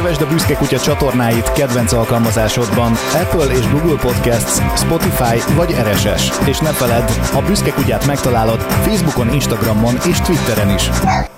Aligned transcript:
Kövesd 0.00 0.22
a 0.22 0.26
Büszke 0.26 0.54
Kutya 0.54 0.78
csatornáit 0.78 1.52
kedvenc 1.52 1.92
alkalmazásodban 1.92 2.92
Apple 2.92 3.54
és 3.54 3.68
Google 3.70 3.98
Podcasts, 4.00 4.60
Spotify 4.76 5.54
vagy 5.54 5.70
RSS. 5.70 6.48
És 6.48 6.58
ne 6.58 6.72
feledd, 6.72 7.08
a 7.34 7.42
Büszke 7.46 7.72
Kutyát 7.72 8.06
megtalálod 8.06 8.60
Facebookon, 8.60 9.32
Instagramon 9.32 9.94
és 10.08 10.20
Twitteren 10.20 10.68
is. 10.68 10.90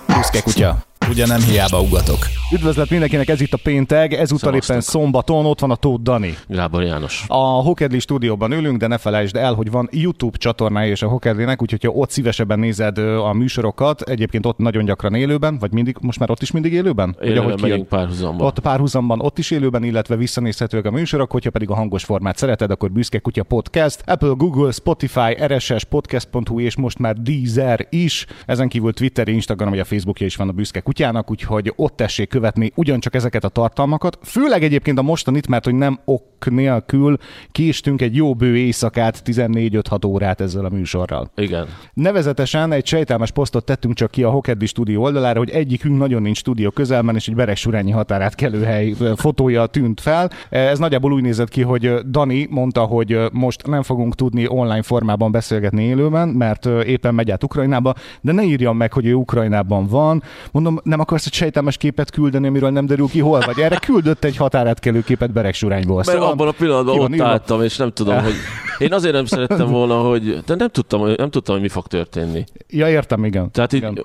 Büszke 0.07 0.41
Kutya. 0.41 0.92
Ugye 1.13 1.25
nem 1.25 1.41
hiába 1.41 1.81
ugatok. 1.81 2.17
Üdvözlet 2.53 2.89
mindenkinek, 2.89 3.27
ez 3.29 3.41
itt 3.41 3.53
a 3.53 3.57
péntek, 3.63 4.13
ezúttal 4.13 4.55
éppen 4.55 4.81
szombaton, 4.81 5.45
ott 5.45 5.59
van 5.59 5.71
a 5.71 5.75
Tóth 5.75 6.01
Dani. 6.01 6.37
Gábor 6.47 6.83
János. 6.83 7.25
A 7.27 7.35
Hokedli 7.37 7.99
stúdióban 7.99 8.51
ülünk, 8.51 8.77
de 8.77 8.87
ne 8.87 8.97
felejtsd 8.97 9.35
el, 9.35 9.53
hogy 9.53 9.71
van 9.71 9.89
YouTube 9.91 10.37
csatornája 10.37 10.91
és 10.91 11.01
a 11.01 11.07
Hokedlinek, 11.07 11.61
úgyhogy 11.61 11.83
ha 11.83 11.89
ott 11.89 12.09
szívesebben 12.09 12.59
nézed 12.59 12.97
a 12.97 13.33
műsorokat, 13.33 14.01
egyébként 14.01 14.45
ott 14.45 14.57
nagyon 14.57 14.85
gyakran 14.85 15.15
élőben, 15.15 15.57
vagy 15.59 15.71
mindig, 15.71 15.97
most 16.01 16.19
már 16.19 16.29
ott 16.29 16.41
is 16.41 16.51
mindig 16.51 16.73
élőben? 16.73 17.15
Élőben 17.21 17.43
ahogy 17.43 17.61
megyünk 17.61 17.87
párhuzamban. 17.87 18.47
Ott 18.47 18.59
párhuzamban, 18.59 19.21
ott 19.21 19.37
is 19.37 19.51
élőben, 19.51 19.83
illetve 19.83 20.15
visszanézhetők 20.15 20.85
a 20.85 20.91
műsorok, 20.91 21.31
hogyha 21.31 21.49
pedig 21.49 21.69
a 21.69 21.75
hangos 21.75 22.03
formát 22.03 22.37
szereted, 22.37 22.71
akkor 22.71 22.91
Büszke 22.91 23.19
Kutya 23.19 23.43
Podcast, 23.43 24.03
Apple, 24.05 24.33
Google, 24.37 24.71
Spotify, 24.71 25.37
RSS, 25.45 25.83
Podcast.hu 25.83 26.59
és 26.59 26.75
most 26.75 26.99
már 26.99 27.15
Deezer 27.15 27.87
is. 27.89 28.25
Ezen 28.45 28.67
kívül 28.67 28.93
Twitter, 28.93 29.27
Instagram 29.27 29.69
vagy 29.69 29.79
a 29.79 29.85
Facebookja 29.85 30.25
is 30.25 30.35
van 30.35 30.49
a 30.49 30.51
Büszke 30.51 30.81
Kutyának, 31.03 31.31
úgyhogy 31.31 31.73
ott 31.75 31.95
tessék 31.95 32.29
követni 32.29 32.71
ugyancsak 32.75 33.15
ezeket 33.15 33.43
a 33.43 33.49
tartalmakat. 33.49 34.17
Főleg 34.21 34.63
egyébként 34.63 34.99
a 34.99 35.01
mostanit, 35.01 35.47
mert 35.47 35.63
hogy 35.63 35.73
nem 35.73 35.99
ok 36.05 36.21
nélkül 36.49 37.17
késtünk 37.51 38.01
egy 38.01 38.15
jó 38.15 38.33
bő 38.33 38.57
éjszakát, 38.57 39.21
14-5-6 39.25 40.07
órát 40.07 40.41
ezzel 40.41 40.65
a 40.65 40.69
műsorral. 40.69 41.31
Igen. 41.35 41.67
Nevezetesen 41.93 42.71
egy 42.71 42.85
sejtelmes 42.85 43.31
posztot 43.31 43.65
tettünk 43.65 43.93
csak 43.93 44.11
ki 44.11 44.23
a 44.23 44.29
Hokedli 44.29 44.65
stúdió 44.65 45.03
oldalára, 45.03 45.37
hogy 45.37 45.49
egyikünk 45.49 45.97
nagyon 45.97 46.21
nincs 46.21 46.37
stúdió 46.37 46.69
közelben, 46.69 47.15
és 47.15 47.27
egy 47.27 47.35
Beres-Surányi 47.35 47.91
határát 47.91 48.35
kelőhely 48.35 48.93
fotója 49.15 49.65
tűnt 49.65 50.01
fel. 50.01 50.29
Ez 50.49 50.79
nagyjából 50.79 51.13
úgy 51.13 51.21
nézett 51.21 51.49
ki, 51.49 51.61
hogy 51.61 51.93
Dani 52.09 52.47
mondta, 52.49 52.81
hogy 52.81 53.19
most 53.31 53.67
nem 53.67 53.83
fogunk 53.83 54.15
tudni 54.15 54.47
online 54.47 54.81
formában 54.81 55.31
beszélgetni 55.31 55.83
élőben, 55.83 56.27
mert 56.27 56.65
éppen 56.65 57.13
megy 57.13 57.31
át 57.31 57.43
Ukrajnába, 57.43 57.93
de 58.21 58.31
ne 58.31 58.43
írjam 58.43 58.77
meg, 58.77 58.93
hogy 58.93 59.05
ő 59.05 59.13
Ukrajnában 59.13 59.87
van. 59.87 60.23
Mondom, 60.51 60.79
nem 60.93 61.01
akarsz 61.01 61.25
egy 61.25 61.33
sejtelmes 61.33 61.77
képet 61.77 62.11
küldeni, 62.11 62.47
amiről 62.47 62.69
nem 62.69 62.85
derül 62.85 63.07
ki 63.07 63.19
hol 63.19 63.39
vagy. 63.45 63.59
Erre 63.59 63.77
küldött 63.77 64.23
egy 64.23 64.37
határátkelő 64.37 65.01
képet 65.01 65.31
Beregsurányból. 65.31 65.95
Mert 65.95 66.07
szóval 66.07 66.29
abban 66.29 66.47
a 66.47 66.51
pillanatban 66.51 66.99
ott 66.99 67.19
álltam, 67.19 67.63
és 67.63 67.77
nem 67.77 67.91
tudom, 67.91 68.23
hogy 68.23 68.33
én 68.77 68.93
azért 68.93 69.13
nem 69.13 69.25
szerettem 69.25 69.67
volna, 69.77 69.99
hogy 69.99 70.43
de 70.45 70.55
nem 70.55 70.67
tudtam, 70.67 71.13
nem 71.17 71.29
tudtam, 71.29 71.53
hogy 71.53 71.63
mi 71.63 71.69
fog 71.69 71.87
történni. 71.87 72.43
Ja, 72.69 72.89
értem, 72.89 73.25
igen. 73.25 73.51
Tehát 73.51 73.73
igen. 73.73 73.91
így 73.91 74.03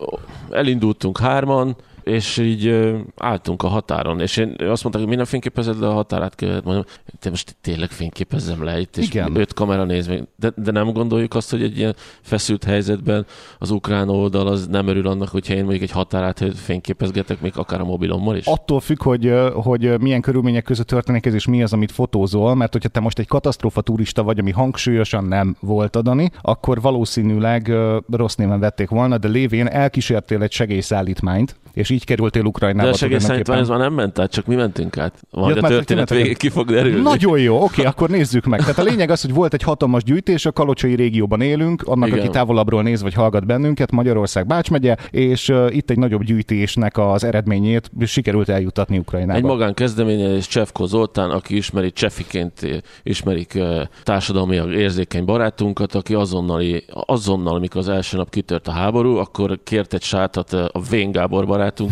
elindultunk 0.51 1.19
hárman, 1.19 1.77
és 2.09 2.37
így 2.37 2.87
álltunk 3.17 3.63
a 3.63 3.69
határon, 3.69 4.21
és 4.21 4.37
én 4.37 4.49
azt 4.49 4.83
mondták, 4.83 4.93
hogy 4.93 5.07
minden 5.07 5.27
fényképezed 5.27 5.81
le 5.81 5.89
a 5.89 5.93
határát, 5.93 6.35
kellett 6.35 6.65
mondom, 6.65 6.85
te 7.19 7.31
most 7.31 7.57
tényleg 7.61 7.91
fényképezzem 7.91 8.65
le 8.65 8.81
itt, 8.81 8.97
és 8.97 9.07
Igen. 9.07 9.37
öt 9.37 9.55
kamera 9.55 9.85
néz 9.85 10.07
meg. 10.07 10.29
De, 10.37 10.53
de 10.57 10.71
nem 10.71 10.93
gondoljuk 10.93 11.35
azt, 11.35 11.51
hogy 11.51 11.63
egy 11.63 11.79
ilyen 11.79 11.95
feszült 12.21 12.65
helyzetben 12.65 13.27
az 13.59 13.71
ukrán 13.71 14.09
oldal 14.09 14.47
az 14.47 14.67
nem 14.67 14.87
örül 14.87 15.07
annak, 15.07 15.29
hogyha 15.29 15.55
én 15.55 15.63
mondjuk 15.63 15.83
egy 15.83 15.91
határát 15.91 16.45
fényképezgetek, 16.55 17.41
még 17.41 17.53
akár 17.57 17.81
a 17.81 17.85
mobilommal 17.85 18.37
is? 18.37 18.47
Attól 18.47 18.81
függ, 18.81 19.03
hogy, 19.03 19.35
hogy 19.53 20.01
milyen 20.01 20.21
körülmények 20.21 20.65
között 20.65 20.87
történik 20.87 21.27
ez, 21.27 21.35
és 21.35 21.47
mi 21.47 21.63
az, 21.63 21.73
amit 21.73 21.93
fotózol, 21.93 22.55
mert 22.55 22.73
hogyha 22.73 22.89
te 22.89 23.01
most 23.01 23.19
egy 23.19 23.27
katasztrófa 23.27 23.81
turista 23.81 24.23
vagy, 24.23 24.39
ami 24.39 24.51
hangsúlyosan 24.51 25.25
nem 25.25 25.57
volt 25.61 25.97
adani, 25.97 26.31
akkor 26.41 26.81
valószínűleg 26.81 27.73
rossz 28.11 28.35
néven 28.35 28.61
vették 28.61 28.89
volna, 28.89 29.19
de 29.19 29.29
lévén 29.29 29.67
elkísértél 29.67 30.43
egy 30.43 30.53
segélyszállítmányt, 30.53 31.57
és 31.73 31.91
így 31.91 31.98
kerültél 32.05 32.45
Ukrajnába. 32.45 32.89
De 32.89 32.95
a 32.95 32.97
segélyszállítmány 32.97 33.59
az 33.59 33.69
már 33.69 33.79
nem 33.79 33.93
ment 33.93 34.19
át, 34.19 34.31
csak 34.31 34.47
mi 34.47 34.55
mentünk 34.55 34.99
át. 34.99 35.23
Majd 35.31 35.57
ja, 35.57 35.63
a 35.63 35.69
történet 35.69 36.11
végig 36.11 36.37
ki 36.37 36.49
fog 36.49 36.71
derülni. 36.71 37.01
Nagyon 37.01 37.39
jó, 37.39 37.63
oké, 37.63 37.85
akkor 37.91 38.09
nézzük 38.09 38.45
meg. 38.45 38.61
Tehát 38.61 38.79
a 38.79 38.83
lényeg 38.83 39.11
az, 39.11 39.23
hogy 39.23 39.35
volt 39.35 39.55
egy 39.55 39.63
hatalmas 39.63 40.03
gyűjtés, 40.03 40.47
a 40.47 40.53
Kalocsai 40.53 40.95
régióban 40.95 41.41
élünk, 41.41 41.83
annak, 41.83 42.09
Igen. 42.09 42.21
aki 42.21 42.29
távolabbról 42.29 42.83
néz 42.83 43.03
vagy 43.03 43.15
hallgat 43.15 43.47
bennünket, 43.47 43.91
Magyarország 43.91 44.47
Bács 44.47 44.71
megye, 44.71 44.97
és 45.11 45.49
uh, 45.49 45.77
itt 45.77 45.91
egy 45.91 45.99
nagyobb 45.99 46.23
gyűjtésnek 46.23 46.99
az 46.99 47.25
eredményét 47.25 47.91
sikerült 48.07 48.49
eljutatni 48.49 48.99
Ukrajnába. 48.99 49.39
Egy 49.39 49.45
magán 49.45 49.75
kezdeményezés 49.75 50.47
Csefko 50.47 50.87
Zoltán, 50.87 51.31
aki 51.31 51.57
ismeri 51.57 51.93
Csefiként, 51.93 52.83
ismerik 53.03 53.53
uh, 53.57 53.83
társadalmi 54.03 54.61
érzékeny 54.73 55.25
barátunkat, 55.25 55.95
aki 55.95 56.15
azonnali, 56.15 56.85
azonnal, 56.91 57.55
amikor 57.55 57.81
az 57.81 57.89
első 57.89 58.17
nap 58.17 58.31
kitört 58.31 58.69
a 58.69 58.73
háború, 58.73 59.17
akkor 59.17 59.59
kért 59.65 59.95
egy 59.95 60.03
sátat 60.03 60.53
a 60.53 60.81
Vén 60.91 61.11
Gábor 61.11 61.47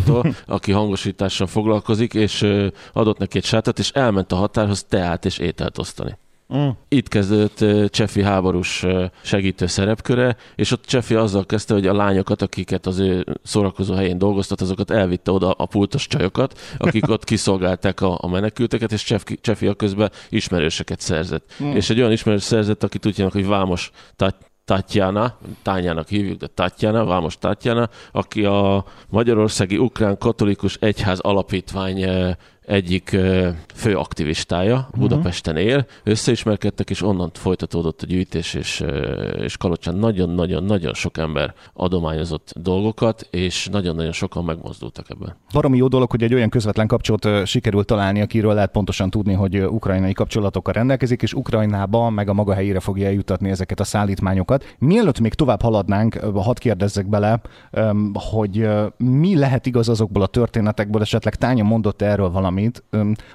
barátunktól, 0.05 0.35
aki 0.55 0.71
hangosítással 0.71 1.47
foglalkozik, 1.47 2.13
és 2.13 2.45
adott 2.93 3.17
neki 3.17 3.37
egy 3.37 3.45
sátat, 3.45 3.79
és 3.79 3.91
elment 3.91 4.31
a 4.31 4.35
határhoz 4.35 4.83
teát 4.83 5.25
és 5.25 5.37
ételt 5.37 5.77
osztani. 5.77 6.17
Mm. 6.55 6.67
Itt 6.87 7.07
kezdődött 7.07 7.91
Csefi 7.91 8.21
háborús 8.21 8.85
segítő 9.21 9.65
szerepköre, 9.65 10.35
és 10.55 10.71
ott 10.71 10.85
Csefi 10.85 11.15
azzal 11.15 11.45
kezdte, 11.45 11.73
hogy 11.73 11.87
a 11.87 11.93
lányokat, 11.93 12.41
akiket 12.41 12.85
az 12.85 12.99
ő 12.99 13.25
szórakozó 13.43 13.93
helyén 13.93 14.17
dolgoztat, 14.17 14.61
azokat 14.61 14.91
elvitte 14.91 15.31
oda 15.31 15.51
a 15.51 15.65
pultos 15.65 16.07
csajokat, 16.07 16.59
akik 16.77 17.09
ott 17.09 17.23
kiszolgálták 17.23 18.01
a, 18.01 18.17
a 18.21 18.27
menekülteket, 18.27 18.91
és 18.91 19.15
Csefi 19.41 19.67
a 19.67 19.73
közben 19.73 20.11
ismerőseket 20.29 20.99
szerzett. 20.99 21.51
Mm. 21.63 21.71
És 21.71 21.89
egy 21.89 21.99
olyan 21.99 22.11
ismerős 22.11 22.43
szerzett, 22.43 22.83
akit 22.83 23.05
úgy 23.05 23.15
hívnak, 23.15 23.33
hogy 23.33 23.47
Vámos 23.47 23.91
Tatjana, 24.67 25.37
Tányának 25.61 26.07
hívjuk, 26.07 26.39
de 26.39 26.47
Tatjana, 26.47 27.05
Vámos 27.05 27.37
Tatjana, 27.37 27.89
aki 28.11 28.45
a 28.45 28.85
Magyarországi 29.09 29.77
Ukrán 29.77 30.17
Katolikus 30.17 30.75
Egyház 30.75 31.19
Alapítvány 31.19 32.05
egyik 32.67 33.17
fő 33.73 33.97
aktivistája, 33.97 34.75
uh-huh. 34.75 34.99
Budapesten 34.99 35.57
él, 35.57 35.85
összeismerkedtek, 36.03 36.89
és 36.89 37.01
onnan 37.01 37.31
folytatódott 37.33 38.01
a 38.01 38.05
gyűjtés, 38.05 38.53
és, 38.53 38.83
és 39.37 39.57
Kalocsán 39.57 39.95
nagyon-nagyon-nagyon 39.95 40.93
sok 40.93 41.17
ember 41.17 41.53
adományozott 41.73 42.53
dolgokat, 42.55 43.27
és 43.31 43.67
nagyon-nagyon 43.71 44.11
sokan 44.11 44.43
megmozdultak 44.43 45.09
ebben. 45.09 45.35
Baromi 45.53 45.77
jó 45.77 45.87
dolog, 45.87 46.09
hogy 46.09 46.23
egy 46.23 46.33
olyan 46.33 46.49
közvetlen 46.49 46.87
kapcsolat 46.87 47.47
sikerült 47.47 47.85
találni, 47.85 48.21
akiről 48.21 48.53
lehet 48.53 48.71
pontosan 48.71 49.09
tudni, 49.09 49.33
hogy 49.33 49.59
ukrajnai 49.59 50.13
kapcsolatokkal 50.13 50.73
rendelkezik, 50.73 51.21
és 51.21 51.33
Ukrajnába 51.33 52.09
meg 52.09 52.29
a 52.29 52.33
maga 52.33 52.53
helyére 52.53 52.79
fogja 52.79 53.05
eljutatni 53.05 53.49
ezeket 53.49 53.79
a 53.79 53.83
szállítmányokat. 53.83 54.75
Mielőtt 54.79 55.19
még 55.19 55.33
tovább 55.33 55.61
haladnánk, 55.61 56.15
hadd 56.35 56.59
kérdezzek 56.59 57.09
bele, 57.09 57.41
hogy 58.13 58.69
mi 58.97 59.35
lehet 59.35 59.65
igaz 59.65 59.89
azokból 59.89 60.21
a 60.21 60.27
történetekből, 60.27 61.01
esetleg 61.01 61.35
Tánya 61.35 61.63
mondott 61.63 62.01
erről 62.01 62.29
valami 62.29 62.55
valamit, 62.57 62.83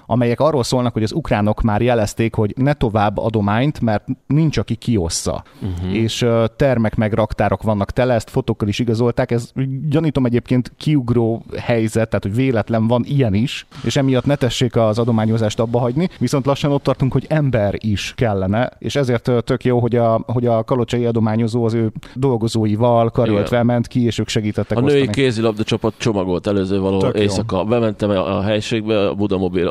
amelyek 0.07 0.41
arról 0.41 0.63
szólnak, 0.63 0.93
hogy 0.93 1.03
az 1.03 1.13
ukránok 1.13 1.63
már 1.63 1.83
jelezték, 1.83 2.35
hogy 2.35 2.55
ne 2.57 2.73
tovább 2.73 3.19
adományt, 3.19 3.81
mert 3.81 4.05
nincs, 4.27 4.59
aki 4.59 4.75
kiossza. 4.75 5.45
Uh-huh. 5.63 5.95
És 5.95 6.27
termek 6.57 6.95
meg 6.95 7.13
raktárok 7.13 7.63
vannak 7.63 7.91
tele, 7.91 8.15
ezt 8.15 8.31
fotókkal 8.31 8.69
is 8.69 8.79
igazolták. 8.79 9.31
Ez 9.31 9.53
gyanítom 9.89 10.27
egyébként 10.27 10.73
kiugró 10.77 11.45
helyzet, 11.59 12.09
tehát 12.09 12.25
hogy 12.25 12.35
véletlen 12.35 12.87
van 12.87 13.05
ilyen 13.07 13.35
is, 13.35 13.67
és 13.85 13.97
emiatt 13.97 14.25
ne 14.25 14.35
tessék 14.35 14.77
az 14.77 14.99
adományozást 14.99 15.61
abba 15.61 15.79
hagyni. 15.79 16.09
Viszont 16.19 16.47
lassan 16.47 16.73
ott 16.73 16.83
tartunk, 16.83 17.13
hogy 17.13 17.25
ember 17.29 17.75
is 17.79 18.13
kellene, 18.17 18.71
és 18.79 18.97
ezért 18.97 19.31
tök 19.45 19.65
jó, 19.65 19.79
hogy 19.79 19.97
a, 19.97 20.21
hogy 20.27 20.47
a 20.47 20.65
kalocsai 20.65 21.05
adományozó 21.05 21.65
az 21.65 21.75
ő 21.75 21.93
dolgozóival 22.15 23.11
karöltve 23.11 23.57
Igen. 23.57 23.67
ment 23.67 23.87
ki, 23.87 24.05
és 24.05 24.19
ők 24.19 24.29
segítettek. 24.29 24.79
A 24.79 24.81
női 24.81 25.11
kézilabda 25.11 25.63
csapat 25.63 25.95
csomagolt 25.97 26.47
előző 26.47 26.81
való 26.81 27.09
éjszaka. 27.13 27.65
Bementem 27.65 28.11
a 28.11 28.43
helységbe, 28.43 29.12
a 29.13 29.15
Budamobil 29.15 29.71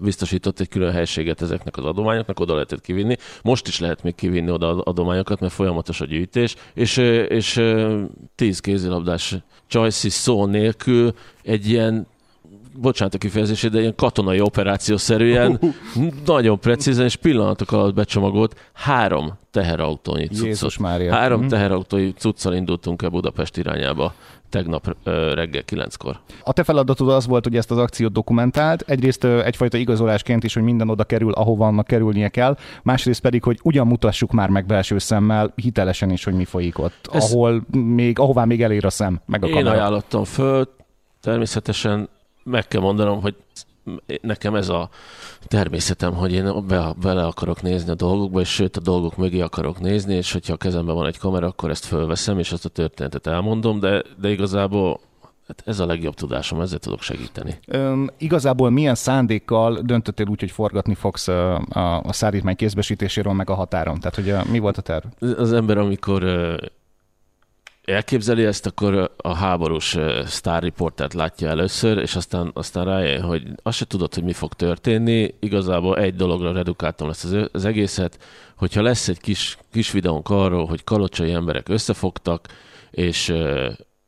biztosított 0.00 0.60
egy 0.60 0.68
külön 0.68 0.92
helységet 0.92 1.42
ezeknek 1.42 1.76
az 1.76 1.84
adományoknak, 1.84 2.40
oda 2.40 2.52
lehetett 2.52 2.80
kivinni. 2.80 3.16
Most 3.42 3.66
is 3.66 3.80
lehet 3.80 4.02
még 4.02 4.14
kivinni 4.14 4.50
oda 4.50 4.80
adományokat, 4.80 5.40
mert 5.40 5.52
folyamatos 5.52 6.00
a 6.00 6.04
gyűjtés, 6.04 6.54
és, 6.74 6.96
és 7.28 7.62
tíz 8.34 8.60
kézilabdás 8.60 9.36
Joyce 9.70 10.10
szó 10.10 10.46
nélkül 10.46 11.14
egy 11.42 11.68
ilyen 11.68 12.06
bocsánat 12.80 13.14
a 13.14 13.18
kifejezését, 13.18 13.70
de 13.70 13.80
ilyen 13.80 13.94
katonai 13.94 14.40
operációszerűen, 14.40 15.60
nagyon 16.26 16.58
precízen 16.60 17.04
és 17.04 17.16
pillanatok 17.16 17.72
alatt 17.72 17.94
becsomagolt 17.94 18.70
három 18.72 19.32
teherautónyi 19.50 20.26
cuccot. 20.26 20.74
Három 21.10 21.36
uh-huh. 21.36 21.52
teherautói 21.52 22.12
cuccal 22.12 22.54
indultunk 22.54 23.02
el 23.02 23.08
Budapest 23.08 23.56
irányába 23.56 24.14
tegnap 24.48 24.96
reggel 25.34 25.62
kilenckor. 25.64 26.18
A 26.42 26.52
te 26.52 26.64
feladatod 26.64 27.08
az 27.08 27.26
volt, 27.26 27.44
hogy 27.44 27.56
ezt 27.56 27.70
az 27.70 27.78
akciót 27.78 28.12
dokumentált. 28.12 28.84
Egyrészt 28.86 29.24
egyfajta 29.24 29.76
igazolásként 29.76 30.44
is, 30.44 30.54
hogy 30.54 30.62
minden 30.62 30.88
oda 30.88 31.04
kerül, 31.04 31.32
ahova 31.32 31.66
annak 31.66 31.86
kerülnie 31.86 32.28
kell. 32.28 32.56
Másrészt 32.82 33.20
pedig, 33.20 33.42
hogy 33.42 33.58
ugyan 33.62 33.86
mutassuk 33.86 34.32
már 34.32 34.48
meg 34.48 34.66
belső 34.66 34.98
szemmel, 34.98 35.52
hitelesen 35.56 36.10
is, 36.10 36.24
hogy 36.24 36.34
mi 36.34 36.44
folyik 36.44 36.78
ott, 36.78 37.08
Ez 37.12 37.32
ahol 37.32 37.64
még, 37.70 38.18
ahová 38.18 38.44
még 38.44 38.62
elér 38.62 38.84
a 38.84 38.90
szem, 38.90 39.20
meg 39.26 39.42
a 39.44 39.46
Én 39.46 39.52
kamera. 39.52 39.70
ajánlottam 39.70 40.24
föl, 40.24 40.68
természetesen 41.20 42.08
meg 42.44 42.68
kell 42.68 42.80
mondanom, 42.80 43.20
hogy 43.20 43.34
nekem 44.20 44.54
ez 44.54 44.68
a 44.68 44.88
természetem, 45.46 46.14
hogy 46.14 46.32
én 46.32 46.66
be, 46.66 46.94
bele 47.02 47.24
akarok 47.24 47.62
nézni 47.62 47.90
a 47.90 47.94
dolgokba, 47.94 48.40
és 48.40 48.48
sőt 48.48 48.76
a 48.76 48.80
dolgok 48.80 49.16
mögé 49.16 49.40
akarok 49.40 49.80
nézni, 49.80 50.14
és 50.14 50.32
hogyha 50.32 50.52
a 50.52 50.56
kezemben 50.56 50.94
van 50.94 51.06
egy 51.06 51.18
kamera, 51.18 51.46
akkor 51.46 51.70
ezt 51.70 51.84
fölveszem, 51.84 52.38
és 52.38 52.52
azt 52.52 52.64
a 52.64 52.68
történetet 52.68 53.26
elmondom, 53.26 53.80
de, 53.80 54.02
de 54.20 54.30
igazából 54.30 55.00
Hát 55.46 55.62
ez 55.66 55.80
a 55.80 55.86
legjobb 55.86 56.14
tudásom, 56.14 56.60
ezzel 56.60 56.78
tudok 56.78 57.02
segíteni. 57.02 57.58
Üm, 57.72 58.10
igazából 58.18 58.70
milyen 58.70 58.94
szándékkal 58.94 59.80
döntöttél 59.82 60.26
úgy, 60.26 60.40
hogy 60.40 60.50
forgatni 60.50 60.94
fogsz 60.94 61.28
a, 61.28 61.56
a, 61.56 62.00
a 62.02 62.12
szállítmány 62.12 62.56
kézbesítéséről, 62.56 63.32
meg 63.32 63.50
a 63.50 63.54
határon? 63.54 63.98
Tehát, 64.00 64.14
hogy 64.14 64.30
a, 64.30 64.44
mi 64.50 64.58
volt 64.58 64.76
a 64.78 64.82
terv? 64.82 65.04
Az 65.38 65.52
ember, 65.52 65.78
amikor 65.78 66.24
elképzeli 67.84 68.44
ezt, 68.44 68.66
akkor 68.66 69.14
a 69.16 69.34
háborús 69.34 69.96
sztárriportát 70.24 71.14
látja 71.14 71.48
először, 71.48 71.98
és 71.98 72.16
aztán, 72.16 72.50
aztán 72.54 72.84
rájön, 72.84 73.22
hogy 73.22 73.42
azt 73.62 73.76
se 73.76 73.84
tudod, 73.84 74.14
hogy 74.14 74.24
mi 74.24 74.32
fog 74.32 74.52
történni. 74.52 75.34
Igazából 75.40 75.96
egy 75.96 76.14
dologra 76.14 76.52
redukáltam 76.52 77.08
ezt 77.08 77.24
az, 77.24 77.48
az 77.52 77.64
egészet, 77.64 78.18
hogyha 78.56 78.82
lesz 78.82 79.08
egy 79.08 79.20
kis, 79.20 79.58
kis 79.72 79.90
videónk 79.90 80.30
arról, 80.30 80.66
hogy 80.66 80.84
kalocsai 80.84 81.32
emberek 81.32 81.68
összefogtak, 81.68 82.48
és 82.90 83.28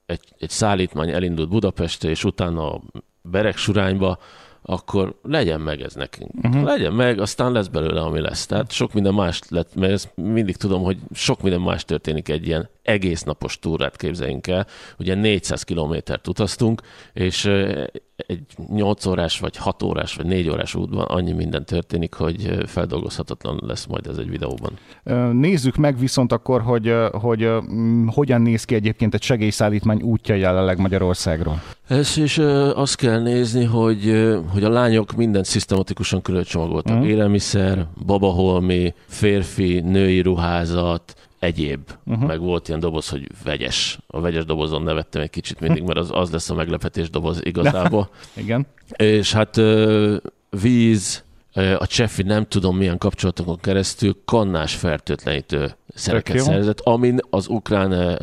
egy, 0.07 0.21
egy 0.39 0.51
szállítmány 0.51 1.11
elindult 1.11 1.49
Budapestre, 1.49 2.09
és 2.09 2.25
utána 2.25 2.73
a 2.73 2.83
Beregsurányba, 3.23 4.19
akkor 4.69 5.15
legyen 5.23 5.61
meg 5.61 5.81
ez 5.81 5.95
nekünk. 5.95 6.31
Uh-huh. 6.43 6.65
Legyen 6.65 6.93
meg, 6.93 7.21
aztán 7.21 7.53
lesz 7.53 7.67
belőle, 7.67 8.01
ami 8.01 8.21
lesz. 8.21 8.47
Tehát 8.47 8.71
sok 8.73 8.93
minden 8.93 9.15
más 9.15 9.41
lett, 9.49 9.75
mert 9.75 9.93
ezt 9.93 10.13
mindig 10.15 10.57
tudom, 10.57 10.83
hogy 10.83 10.99
sok 11.15 11.43
minden 11.43 11.61
más 11.61 11.85
történik 11.85 12.29
egy 12.29 12.47
ilyen 12.47 12.69
egész 12.83 13.23
napos 13.23 13.59
túrát 13.59 13.97
képzeljünk 13.97 14.47
el. 14.47 14.67
Ugye 14.99 15.15
400 15.15 15.63
kilométert 15.63 16.29
utaztunk, 16.29 16.83
és 17.13 17.51
egy 18.17 18.41
8 18.69 19.07
órás, 19.07 19.39
vagy 19.41 19.57
6 19.57 19.83
órás, 19.83 20.15
vagy 20.15 20.27
4 20.27 20.49
órás 20.49 20.75
útban 20.75 21.05
annyi 21.05 21.33
minden 21.33 21.65
történik, 21.65 22.15
hogy 22.15 22.59
feldolgozhatatlan 22.67 23.61
lesz 23.67 23.87
majd 23.87 24.07
ez 24.07 24.17
egy 24.17 24.31
videóban. 24.31 24.73
Nézzük 25.33 25.77
meg 25.77 25.99
viszont 25.99 26.33
akkor, 26.33 26.61
hogy, 26.61 26.95
hogy 27.13 27.51
hogyan 28.07 28.41
néz 28.41 28.65
ki 28.65 28.75
egyébként 28.75 29.15
egy 29.15 29.23
segélyszállítmány 29.23 30.03
útja 30.03 30.35
jelenleg 30.35 30.79
Magyarországról. 30.79 31.63
Ez 31.89 32.17
is 32.17 32.39
azt 32.75 32.97
kell 32.97 33.21
nézni, 33.21 33.65
hogy, 33.65 34.33
hogy 34.53 34.65
a 34.65 34.69
lányok 34.69 35.13
mindent 35.13 35.45
szisztematikusan 35.45 36.23
külön 36.23 36.43
csomagoltak. 36.43 36.99
Mm. 36.99 37.03
Élelmiszer, 37.03 37.87
babaholmi, 38.07 38.95
férfi, 39.07 39.81
női 39.81 40.21
ruházat, 40.21 41.15
egyéb, 41.47 41.91
uh-huh. 42.05 42.27
meg 42.27 42.41
volt 42.41 42.69
ilyen 42.69 42.81
doboz, 42.81 43.09
hogy 43.09 43.31
vegyes. 43.45 43.99
A 44.07 44.21
vegyes 44.21 44.45
dobozon 44.45 44.83
nevettem 44.83 45.23
egy 45.23 45.31
kicsit 45.31 45.61
mindig, 45.61 45.83
mert 45.83 45.99
az, 45.99 46.11
az 46.13 46.31
lesz 46.31 46.51
a 46.51 46.55
meglepetés 46.55 47.11
doboz 47.11 47.41
igazából. 47.43 48.11
Igen. 48.35 48.67
És 48.97 49.33
hát 49.33 49.61
víz, 50.51 51.25
a 51.79 51.87
Csefi 51.87 52.23
nem 52.23 52.47
tudom 52.49 52.77
milyen 52.77 52.99
kapcsolatokon 52.99 53.59
keresztül 53.61 54.17
kannás 54.25 54.75
fertőtlenítő 54.75 55.77
szereket 55.95 56.39
szerzett, 56.39 56.81
amin 56.81 57.19
az 57.31 57.49
ukrán 57.49 58.19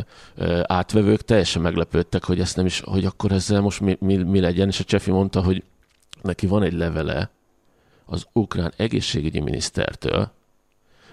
átvevők 0.64 1.22
teljesen 1.22 1.62
meglepődtek, 1.62 2.24
hogy 2.24 2.40
ezt 2.40 2.56
nem 2.56 2.66
is, 2.66 2.82
hogy 2.86 3.06
akkor 3.06 3.32
ezzel 3.32 3.62
most 3.62 3.80
mi, 3.80 3.98
mi, 4.00 4.16
mi 4.16 4.40
legyen, 4.40 4.68
és 4.68 4.80
a 4.80 4.84
Csefi 4.84 5.12
mondta, 5.12 5.42
hogy 5.42 5.64
neki 6.22 6.48
van 6.48 6.64
egy 6.64 6.74
levele 6.74 7.30
az 8.06 8.26
ukrán 8.34 8.74
egészségügyi 8.78 9.40
minisztertől, 9.40 10.32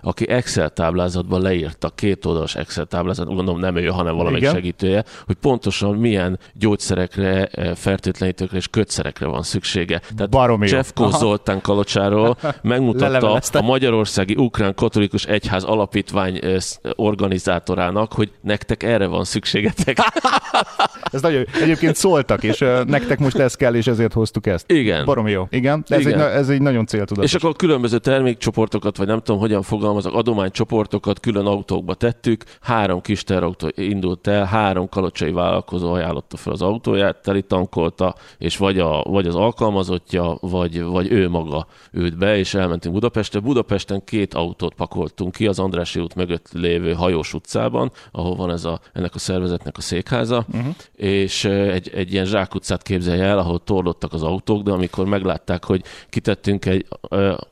aki 0.03 0.29
Excel 0.29 0.71
táblázatban 0.71 1.43
leírta, 1.43 1.89
két 1.95 2.25
oldalas 2.25 2.55
Excel 2.55 2.85
táblázat, 2.85 3.27
gondolom 3.27 3.61
nem 3.61 3.77
ő, 3.77 3.87
hanem 3.87 4.15
valamelyik 4.15 4.43
Igen. 4.43 4.55
segítője, 4.55 5.05
hogy 5.27 5.37
pontosan 5.41 5.95
milyen 5.97 6.39
gyógyszerekre, 6.55 7.45
eh, 7.45 7.75
fertőtlenítőkre 7.75 8.57
és 8.57 8.69
kötszerekre 8.69 9.27
van 9.27 9.43
szüksége. 9.43 9.99
Tehát 10.17 10.31
Baromi 10.31 10.67
Csefko 10.67 11.11
Zoltán 11.11 11.61
Kalocsáról 11.61 12.37
megmutatta 12.63 13.41
a 13.53 13.63
Magyarországi 13.63 14.35
Ukrán 14.37 14.75
Katolikus 14.75 15.25
Egyház 15.25 15.65
Alapítvány 15.65 16.39
eh, 16.43 16.57
organizátorának, 16.97 18.13
hogy 18.13 18.31
nektek 18.41 18.83
erre 18.83 19.07
van 19.07 19.25
szükségetek. 19.25 19.99
ez 21.13 21.23
nagyon, 21.23 21.47
egyébként 21.63 21.97
szóltak, 21.97 22.43
és 22.43 22.61
uh, 22.61 22.85
nektek 22.85 23.19
most 23.19 23.37
ez 23.39 23.55
kell, 23.55 23.75
és 23.75 23.87
ezért 23.87 24.13
hoztuk 24.13 24.47
ezt. 24.47 24.71
Igen. 24.71 25.05
Baromi 25.05 25.31
jó. 25.31 25.47
Igen, 25.51 25.85
ez, 25.89 26.01
Igen. 26.01 26.21
Egy, 26.21 26.35
ez 26.35 26.49
egy 26.49 26.61
nagyon 26.61 26.87
céltudatos. 26.87 27.33
És 27.33 27.35
akkor 27.35 27.57
különböző 27.57 27.99
termékcsoportokat, 27.99 28.97
vagy 28.97 29.07
nem 29.07 29.19
tudom, 29.19 29.41
hogyan 29.41 29.63
fogal 29.63 29.90
fogalmazok, 29.91 30.15
adománycsoportokat 30.15 31.21
külön 31.21 31.47
autókba 31.47 31.95
tettük, 31.95 32.45
három 32.61 33.01
kis 33.01 33.25
terautó 33.25 33.71
indult 33.75 34.27
el, 34.27 34.45
három 34.45 34.89
kalocsai 34.89 35.33
vállalkozó 35.33 35.93
ajánlotta 35.93 36.37
fel 36.37 36.53
az 36.53 36.63
autóját, 36.63 37.23
teli 37.23 37.43
tankolta, 37.43 38.15
és 38.39 38.57
vagy, 38.57 38.79
a, 38.79 39.03
vagy 39.03 39.27
az 39.27 39.35
alkalmazottja, 39.35 40.37
vagy, 40.41 40.83
vagy 40.83 41.13
ő 41.13 41.29
maga 41.29 41.67
ült 41.93 42.19
be, 42.19 42.37
és 42.39 42.55
elmentünk 42.55 42.95
Budapestre. 42.95 43.41
Budapesten 43.41 44.05
két 44.05 44.35
autót 44.35 44.75
pakoltunk 44.75 45.33
ki 45.33 45.47
az 45.47 45.59
Andrási 45.59 46.01
út 46.01 46.15
mögött 46.15 46.49
lévő 46.53 46.93
hajós 46.93 47.35
utcában, 47.35 47.91
ahol 48.13 48.37
van 48.37 48.51
ez 48.51 48.65
a, 48.65 48.81
ennek 48.93 49.15
a 49.15 49.19
szervezetnek 49.19 49.77
a 49.77 49.81
székháza, 49.81 50.45
uh-huh. 50.53 50.75
és 50.97 51.45
egy, 51.45 51.91
egy 51.95 52.13
ilyen 52.13 52.25
zsákutcát 52.25 52.83
képzelje 52.83 53.25
el, 53.25 53.39
ahol 53.39 53.59
torlottak 53.65 54.13
az 54.13 54.23
autók, 54.23 54.63
de 54.63 54.71
amikor 54.71 55.07
meglátták, 55.07 55.65
hogy 55.65 55.83
kitettünk 56.09 56.67
egy, 56.67 56.87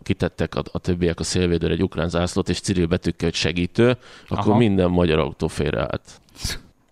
kitettek 0.02 0.55
a, 0.55 0.62
a 0.73 0.79
többiek 0.79 1.20
a 1.20 1.25
szélvédőre 1.25 1.73
egy 1.73 1.82
ukrán 1.82 2.08
zászlót, 2.28 2.48
és 2.48 2.60
Cyril 2.60 2.86
betűkkel, 2.86 3.28
hogy 3.28 3.38
segítő, 3.38 3.96
akkor 4.28 4.48
Aha. 4.48 4.56
minden 4.56 4.90
magyar 4.90 5.19
autó 5.19 5.46
félreállt. 5.46 6.20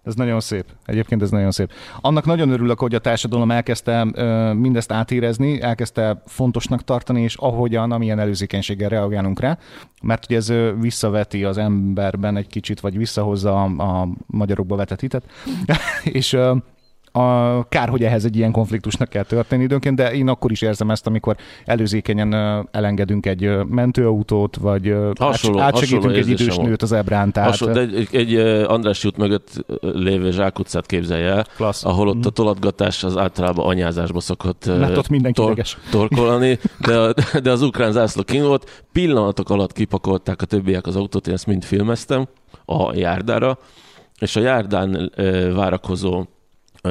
Ez 0.04 0.14
nagyon 0.14 0.40
szép. 0.40 0.64
Egyébként 0.84 1.22
ez 1.22 1.30
nagyon 1.30 1.50
szép. 1.50 1.72
Annak 2.00 2.24
nagyon 2.24 2.50
örülök, 2.50 2.78
hogy 2.78 2.94
a 2.94 2.98
társadalom 2.98 3.50
elkezdte 3.50 4.06
ö, 4.12 4.52
mindezt 4.52 4.92
átérezni, 4.92 5.60
elkezdte 5.62 6.22
fontosnak 6.26 6.84
tartani, 6.84 7.22
és 7.22 7.34
ahogyan, 7.34 7.92
amilyen 7.92 8.18
előzékenységgel 8.18 8.88
reagálunk 8.88 9.40
rá, 9.40 9.58
mert 10.02 10.24
ugye 10.24 10.36
ez 10.36 10.48
ö, 10.48 10.72
visszaveti 10.80 11.44
az 11.44 11.58
emberben 11.58 12.36
egy 12.36 12.46
kicsit, 12.46 12.80
vagy 12.80 12.96
visszahozza 12.96 13.62
a, 13.62 13.82
a 13.82 14.08
magyarokba 14.26 14.76
vetett 14.76 15.00
hitet, 15.00 15.24
és 16.04 16.32
ö, 16.32 16.56
a, 17.16 17.66
kár, 17.68 17.88
hogy 17.88 18.02
ehhez 18.02 18.24
egy 18.24 18.36
ilyen 18.36 18.52
konfliktusnak 18.52 19.08
kell 19.08 19.22
történni 19.22 19.62
időnként, 19.62 19.96
de 19.96 20.12
én 20.12 20.28
akkor 20.28 20.50
is 20.50 20.62
érzem 20.62 20.90
ezt, 20.90 21.06
amikor 21.06 21.36
előzékenyen 21.64 22.34
elengedünk 22.70 23.26
egy 23.26 23.50
mentőautót, 23.68 24.56
vagy 24.56 24.94
hasonló, 25.18 25.58
átsegítünk 25.58 26.02
hasonló 26.02 26.22
egy 26.22 26.28
idős 26.28 26.56
nőt 26.56 26.82
az 26.82 26.92
ebrán. 26.92 27.32
Tehát... 27.32 27.48
Hasonló, 27.48 27.74
de 27.74 27.80
egy, 27.80 28.08
egy 28.12 28.34
András 28.66 29.04
út 29.04 29.16
mögött 29.16 29.64
lévő 29.80 30.30
zsákutcát 30.30 30.86
képzelje 30.86 31.30
el, 31.30 31.46
Klassz. 31.56 31.84
ahol 31.84 32.08
ott 32.08 32.14
a 32.14 32.18
mhm. 32.18 32.28
tolatgatás 32.28 33.04
az 33.04 33.16
általában 33.16 33.66
anyázásba 33.66 34.20
szokott 34.20 34.68
ott 34.68 35.32
tor- 35.32 35.76
torkolani, 35.90 36.58
de, 36.86 37.14
de 37.42 37.50
az 37.50 37.62
ukrán 37.62 37.92
zászló 37.92 38.22
king 38.22 38.44
volt, 38.44 38.84
pillanatok 38.92 39.50
alatt 39.50 39.72
kipakolták 39.72 40.42
a 40.42 40.46
többiek 40.46 40.86
az 40.86 40.96
autót, 40.96 41.26
én 41.26 41.34
ezt 41.34 41.46
mind 41.46 41.64
filmeztem 41.64 42.26
a 42.64 42.94
járdára, 42.94 43.58
és 44.18 44.36
a 44.36 44.40
járdán 44.40 45.12
várakozó 45.54 46.24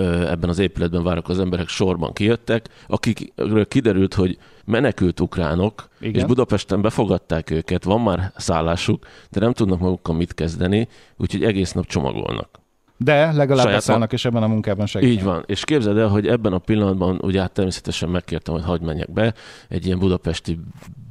ebben 0.04 0.50
az 0.50 0.60
épületben 0.60 1.04
várok 1.04 1.30
az 1.30 1.40
emberek 1.40 1.68
sorban 1.68 2.14
kijöttek, 2.14 2.70
akikről 2.88 3.68
kiderült, 3.68 4.14
hogy 4.14 4.38
menekült 4.66 5.20
ukránok, 5.20 5.90
Igen. 6.00 6.16
és 6.16 6.24
Budapesten 6.24 6.82
befogadták 6.82 7.50
őket, 7.50 7.84
van 7.84 8.02
már 8.02 8.32
szállásuk, 8.38 9.06
de 9.32 9.40
nem 9.40 9.54
tudnak 9.54 9.80
magukkal 9.80 10.16
mit 10.16 10.34
kezdeni, 10.34 10.88
úgyhogy 11.18 11.44
egész 11.44 11.72
nap 11.72 11.86
csomagolnak. 11.86 12.64
De 12.98 13.32
legalább 13.32 13.66
beszállnak, 13.66 14.14
és 14.14 14.26
ebben 14.26 14.44
a 14.44 14.48
munkában 14.48 14.86
segítenek. 14.86 15.20
Így 15.20 15.26
van. 15.26 15.44
És 15.46 15.64
képzeld 15.64 15.98
el, 15.98 16.08
hogy 16.08 16.28
ebben 16.28 16.54
a 16.54 16.58
pillanatban, 16.58 17.20
ugye 17.22 17.42
hát 17.42 17.52
természetesen 17.52 18.10
megkértem, 18.10 18.54
hogy 18.54 18.64
hagyd 18.64 18.84
menjek 18.84 19.12
be, 19.12 19.34
egy 19.70 19.86
ilyen 19.86 20.00
budapesti 20.00 20.60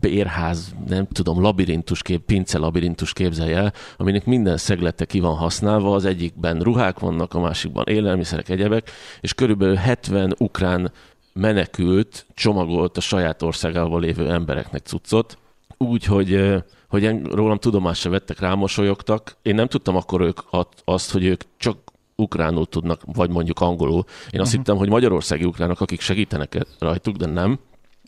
bérház, 0.01 0.75
nem 0.89 1.07
tudom, 1.13 1.41
labirintus 1.41 2.03
kép, 2.03 2.21
pince 2.21 2.59
labirintus 2.59 3.13
képzelje 3.13 3.57
el, 3.57 3.73
aminek 3.97 4.27
minden 4.27 4.57
szeglete 4.57 5.05
ki 5.05 5.21
van 5.21 5.37
használva, 5.37 5.95
az 5.95 6.05
egyikben 6.05 6.61
ruhák 6.61 6.99
vannak, 6.99 7.35
a 7.35 7.41
másikban 7.41 7.85
élelmiszerek, 7.87 8.49
egyebek, 8.49 8.91
és 9.21 9.35
körülbelül 9.35 9.75
70 9.75 10.35
ukrán 10.39 10.93
menekült 11.33 12.27
csomagolt 12.35 12.97
a 12.97 13.01
saját 13.01 13.43
országával 13.43 14.01
lévő 14.01 14.31
embereknek 14.31 14.83
cuccot, 14.83 15.39
úgy, 15.79 16.05
hogy 16.05 16.55
hogy 17.01 17.33
rólam 17.33 17.59
tudomást 17.59 18.01
se 18.01 18.09
vettek, 18.09 18.39
rámosolyogtak. 18.39 19.37
Én 19.43 19.55
nem 19.55 19.67
tudtam 19.67 19.97
akkor 19.97 20.21
ők 20.21 20.41
azt, 20.85 21.13
hogy 21.13 21.25
ők 21.25 21.43
csak 21.57 21.77
ukránul 22.17 22.67
tudnak, 22.67 23.01
vagy 23.15 23.31
mondjuk 23.31 23.61
angolul. 23.61 24.05
Én 24.07 24.07
azt 24.07 24.33
uh-huh. 24.35 24.51
hittem, 24.51 24.77
hogy 24.77 24.89
magyarországi 24.89 25.45
ukránok, 25.45 25.81
akik 25.81 26.01
segítenek 26.01 26.67
rajtuk, 26.79 27.17
de 27.17 27.27
nem. 27.27 27.59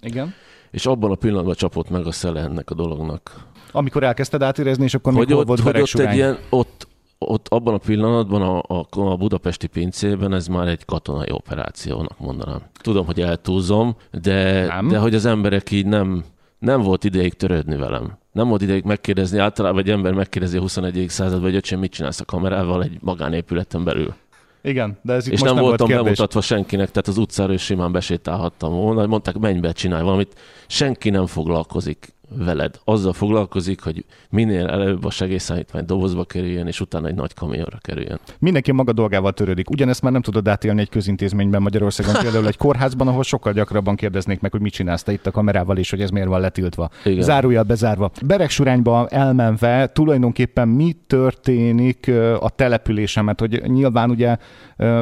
Igen. 0.02 0.34
És 0.70 0.86
abban 0.86 1.10
a 1.10 1.14
pillanatban 1.14 1.54
csapott 1.54 1.90
meg 1.90 2.06
a 2.06 2.12
szele 2.12 2.40
ennek 2.40 2.70
a 2.70 2.74
dolognak. 2.74 3.44
Amikor 3.72 4.02
elkezdted 4.02 4.42
átérezni, 4.42 4.84
és 4.84 4.94
akkor 4.94 5.12
hogy 5.12 5.26
mikor 5.26 5.40
ott, 5.40 5.46
volt 5.46 5.60
hogy 5.60 5.80
ott 5.80 5.98
egy 5.98 6.14
ilyen, 6.14 6.38
ott, 6.50 6.88
ott 7.18 7.48
abban 7.48 7.74
a 7.74 7.78
pillanatban 7.78 8.42
a, 8.42 8.78
a, 8.78 8.86
a 8.90 9.16
budapesti 9.16 9.66
pincében 9.66 10.34
ez 10.34 10.46
már 10.46 10.68
egy 10.68 10.84
katonai 10.84 11.30
operációnak 11.30 12.18
mondanám. 12.18 12.62
Tudom, 12.80 13.06
hogy 13.06 13.20
eltúzom, 13.20 13.96
de, 14.10 14.66
de 14.88 14.98
hogy 14.98 15.14
az 15.14 15.24
emberek 15.24 15.70
így 15.70 15.86
nem, 15.86 16.24
nem 16.58 16.80
volt 16.80 17.04
ideig 17.04 17.34
törődni 17.34 17.76
velem 17.76 18.18
nem 18.36 18.48
volt 18.48 18.62
ideig 18.62 18.84
megkérdezni, 18.84 19.38
általában 19.38 19.80
egy 19.80 19.90
ember 19.90 20.12
megkérdezi 20.12 20.56
a 20.56 20.60
21. 20.60 21.04
században, 21.08 21.42
hogy 21.42 21.54
öcsém, 21.54 21.78
mit 21.78 21.92
csinálsz 21.92 22.20
a 22.20 22.24
kamerával 22.24 22.82
egy 22.82 22.98
magánépületen 23.00 23.84
belül. 23.84 24.14
Igen, 24.62 24.98
de 25.02 25.12
ez 25.12 25.26
itt 25.26 25.32
És 25.32 25.40
most 25.40 25.52
nem, 25.52 25.54
nem 25.54 25.64
voltam 25.68 25.88
volt 25.88 26.02
bemutatva 26.02 26.40
senkinek, 26.40 26.90
tehát 26.90 27.08
az 27.08 27.18
utcára 27.18 27.52
is 27.52 27.62
simán 27.62 27.92
besétálhattam 27.92 28.72
volna, 28.72 29.06
mondták, 29.06 29.38
menj 29.38 29.58
be, 29.58 29.72
csinálj 29.72 30.02
valamit. 30.02 30.40
Senki 30.66 31.10
nem 31.10 31.26
foglalkozik 31.26 32.14
veled. 32.28 32.80
Azzal 32.84 33.12
foglalkozik, 33.12 33.82
hogy 33.82 34.04
minél 34.30 34.66
előbb 34.66 35.04
a 35.04 35.10
segélyszállítmány 35.10 35.84
dobozba 35.84 36.24
kerüljön, 36.24 36.66
és 36.66 36.80
utána 36.80 37.06
egy 37.06 37.14
nagy 37.14 37.34
kamionra 37.34 37.78
kerüljön. 37.80 38.20
Mindenki 38.38 38.72
maga 38.72 38.92
dolgával 38.92 39.32
törődik. 39.32 39.70
Ugyanezt 39.70 40.02
már 40.02 40.12
nem 40.12 40.22
tudod 40.22 40.48
átélni 40.48 40.80
egy 40.80 40.88
közintézményben 40.88 41.62
Magyarországon, 41.62 42.14
például 42.22 42.46
egy 42.46 42.56
kórházban, 42.56 43.08
ahol 43.08 43.22
sokkal 43.22 43.52
gyakrabban 43.52 43.96
kérdeznék 43.96 44.40
meg, 44.40 44.50
hogy 44.50 44.60
mit 44.60 44.72
csinálsz 44.72 45.02
te 45.02 45.12
itt 45.12 45.26
a 45.26 45.30
kamerával, 45.30 45.76
és 45.76 45.90
hogy 45.90 46.00
ez 46.00 46.10
miért 46.10 46.28
van 46.28 46.40
letiltva. 46.40 46.90
Igen. 47.04 47.22
Zárójel 47.22 47.62
bezárva. 47.62 48.10
Beregsurányba 48.26 49.06
elmenve 49.08 49.90
tulajdonképpen 49.92 50.68
mi 50.68 50.96
történik 51.06 52.10
a 52.40 52.50
településen, 52.50 53.24
mert 53.24 53.40
hogy 53.40 53.62
nyilván 53.66 54.10
ugye 54.10 54.36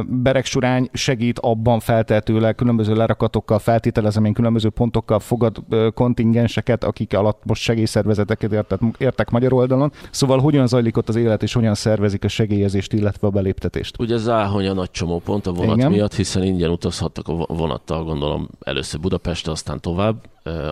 Beregsurány 0.06 0.88
segít 0.92 1.38
abban 1.38 1.80
feltehetőleg 1.80 2.54
különböző 2.54 2.94
lerakatokkal, 2.94 3.58
feltételezem 3.58 4.24
én 4.24 4.32
különböző 4.32 4.68
pontokkal 4.68 5.20
fogad 5.20 5.64
kontingenseket, 5.94 6.84
akik 6.84 7.12
alatt 7.14 7.42
most 7.44 7.62
segélyszervezeteket 7.62 8.52
értek, 8.52 8.80
értek 8.98 9.30
magyar 9.30 9.52
oldalon. 9.52 9.92
Szóval 10.10 10.38
hogyan 10.38 10.66
zajlik 10.66 10.96
ott 10.96 11.08
az 11.08 11.16
élet, 11.16 11.42
és 11.42 11.52
hogyan 11.52 11.74
szervezik 11.74 12.24
a 12.24 12.28
segélyezést, 12.28 12.92
illetve 12.92 13.26
a 13.26 13.30
beléptetést? 13.30 13.98
Ugye 13.98 14.16
Záhonya 14.16 14.72
nagy 14.72 14.90
csomópont 14.90 15.46
a 15.46 15.52
vonat 15.52 15.76
Igen. 15.76 15.90
miatt, 15.90 16.14
hiszen 16.14 16.42
ingyen 16.42 16.70
utazhattak 16.70 17.28
a 17.28 17.54
vonattal, 17.54 18.04
gondolom 18.04 18.48
először 18.60 19.00
Budapestre, 19.00 19.52
aztán 19.52 19.80
tovább 19.80 20.16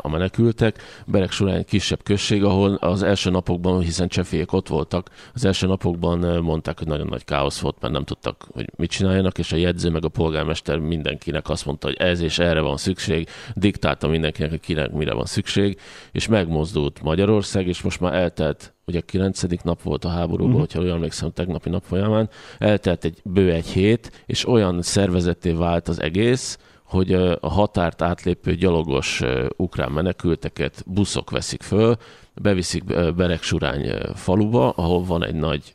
a 0.01 0.09
menekültek. 0.09 0.83
Bereg 1.07 1.31
során 1.31 1.57
egy 1.57 1.65
kisebb 1.65 2.03
község, 2.03 2.45
ahol 2.45 2.75
az 2.75 3.03
első 3.03 3.31
napokban, 3.31 3.81
hiszen 3.81 4.09
csefélyek 4.09 4.53
ott 4.53 4.69
voltak, 4.69 5.11
az 5.35 5.45
első 5.45 5.67
napokban 5.67 6.43
mondták, 6.43 6.79
hogy 6.79 6.87
nagyon 6.87 7.07
nagy 7.07 7.25
káosz 7.25 7.61
volt, 7.61 7.77
mert 7.81 7.93
nem 7.93 8.05
tudtak, 8.05 8.47
hogy 8.53 8.71
mit 8.77 8.91
csináljanak, 8.91 9.39
és 9.39 9.53
a 9.53 9.57
jegyző 9.57 9.91
meg 9.91 10.05
a 10.05 10.09
polgármester 10.09 10.79
mindenkinek 10.79 11.49
azt 11.49 11.67
mondta, 11.67 11.87
hogy 11.87 11.97
ez 11.97 12.21
és 12.21 12.39
erre 12.39 12.61
van 12.61 12.77
szükség, 12.77 13.29
diktálta 13.55 14.09
mindenkinek, 14.09 14.51
hogy 14.51 14.61
kinek 14.61 14.93
mire 14.93 15.13
van 15.13 15.27
szükség, 15.27 15.81
és 16.13 16.29
megmozdult 16.29 17.03
Magyarország, 17.03 17.67
és 17.67 17.83
most 17.83 18.01
már 18.01 18.15
eltelt 18.15 18.75
ugye 18.87 18.99
a 18.99 19.03
kilencedik 19.03 19.63
nap 19.63 19.83
volt 19.83 20.05
a 20.05 20.09
háborúban, 20.09 20.47
uh-huh. 20.47 20.61
hogyha 20.61 20.83
jól 20.83 20.95
emlékszem, 20.95 21.33
tegnapi 21.33 21.71
nap 21.71 21.83
folyamán, 21.85 22.29
eltelt 22.59 23.05
egy 23.05 23.21
bő 23.25 23.53
egy 23.53 23.67
hét, 23.67 24.25
és 24.27 24.49
olyan 24.49 24.83
szervezetté 24.83 25.53
vált 25.53 25.89
az 25.89 26.01
egész, 26.01 26.59
hogy 26.93 27.13
a 27.41 27.49
határt 27.49 28.03
átlépő 28.03 28.55
gyalogos 28.55 29.23
ukrán 29.57 29.93
menekülteket 29.93 30.85
buszok 30.87 31.31
veszik 31.31 31.63
föl, 31.63 31.97
beviszik 32.35 32.85
Beregsurány 33.15 33.93
faluba, 34.15 34.71
ahol 34.71 35.05
van 35.05 35.25
egy 35.25 35.35
nagy 35.35 35.75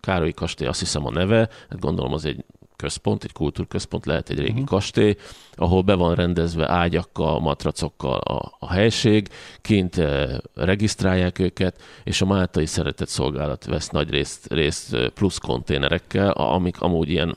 Károlyi 0.00 0.32
kastély, 0.32 0.66
azt 0.66 0.80
hiszem 0.80 1.06
a 1.06 1.10
neve, 1.10 1.48
hát 1.68 1.80
gondolom 1.80 2.12
az 2.12 2.24
egy 2.24 2.44
központ, 2.76 3.24
egy 3.24 3.32
kultúrközpont, 3.32 4.06
lehet 4.06 4.30
egy 4.30 4.38
régi 4.38 4.50
uh-huh. 4.50 4.66
kastély, 4.66 5.16
ahol 5.54 5.82
be 5.82 5.94
van 5.94 6.14
rendezve 6.14 6.70
ágyakkal, 6.70 7.40
matracokkal 7.40 8.18
a, 8.18 8.56
a 8.58 8.72
helység, 8.72 9.28
kint 9.60 9.98
e, 9.98 10.40
regisztrálják 10.54 11.38
őket, 11.38 11.82
és 12.04 12.20
a 12.20 12.26
Máltai 12.26 12.66
Szeretett 12.66 13.08
Szolgálat 13.08 13.64
vesz 13.64 13.88
nagy 13.88 14.10
részt, 14.10 14.46
részt 14.52 14.96
plusz 15.14 15.38
konténerekkel, 15.38 16.30
amik 16.30 16.80
amúgy 16.80 17.08
ilyen 17.08 17.36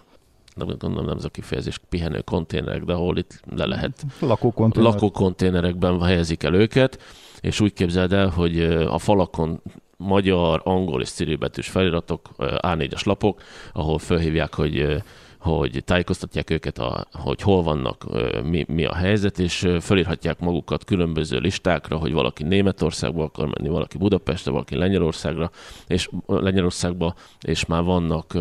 nem 0.56 0.68
gondolom 0.68 1.06
nem 1.06 1.18
ez 1.18 1.26
a 1.26 1.30
kifejezés, 1.30 1.80
pihenő 1.90 2.22
konténerek, 2.22 2.84
de 2.84 2.94
ahol 2.94 3.18
itt 3.18 3.42
le 3.56 3.66
lehet 3.66 4.06
lakókonténer. 4.20 4.92
lakókonténerekben 4.92 6.02
helyezik 6.02 6.44
el 6.44 6.54
őket, 6.54 7.02
és 7.40 7.60
úgy 7.60 7.74
képzeld 7.74 8.14
el, 8.14 8.30
hogy 8.30 8.62
a 8.90 8.98
falakon 8.98 9.62
magyar, 9.98 10.62
angol 10.64 11.02
és 11.02 11.10
cirilbetűs 11.10 11.68
feliratok, 11.68 12.30
A4-es 12.38 13.06
lapok, 13.06 13.42
ahol 13.74 14.00
felhívják, 14.00 14.54
hogy 14.54 15.04
hogy 15.46 15.82
tájékoztatják 15.86 16.50
őket, 16.50 16.78
a, 16.78 17.06
hogy 17.12 17.42
hol 17.42 17.64
vannak, 17.64 18.06
mi, 18.44 18.66
mi 18.68 18.86
a 18.86 18.94
helyzet, 18.96 19.40
és 19.40 19.68
felírhatják 19.80 20.40
magukat 20.40 20.84
különböző 20.84 21.38
listákra, 21.38 21.98
hogy 21.98 22.14
valaki 22.14 22.44
Németországba 22.44 23.24
akar 23.24 23.48
menni, 23.48 23.70
valaki 23.70 23.98
Budapestre, 23.98 24.52
valaki 24.52 24.76
Lengyelországra, 24.76 25.52
és 25.88 26.10
Lengyelországba, 26.26 27.16
és 27.42 27.66
már 27.66 27.84
vannak 27.84 28.38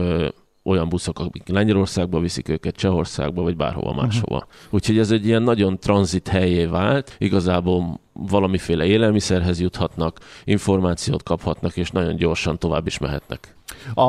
olyan 0.65 0.89
buszok, 0.89 1.19
akik 1.19 1.49
Lengyelországba 1.49 2.21
viszik 2.21 2.49
őket, 2.49 2.77
Csehországba, 2.77 3.43
vagy 3.43 3.57
bárhova 3.57 3.93
mhm. 3.93 4.01
máshova. 4.01 4.37
Uh-huh. 4.37 4.51
Úgyhogy 4.71 4.99
ez 4.99 5.11
egy 5.11 5.27
ilyen 5.27 5.43
nagyon 5.43 5.79
tranzit 5.79 6.29
helyé 6.29 6.65
vált. 6.65 7.15
Igazából 7.19 8.01
valamiféle 8.13 8.85
élelmiszerhez 8.85 9.61
juthatnak, 9.61 10.19
információt 10.45 11.23
kaphatnak, 11.23 11.77
és 11.77 11.91
nagyon 11.91 12.17
gyorsan 12.17 12.59
tovább 12.59 12.87
is 12.87 12.99
mehetnek. 12.99 13.55
A 13.95 14.03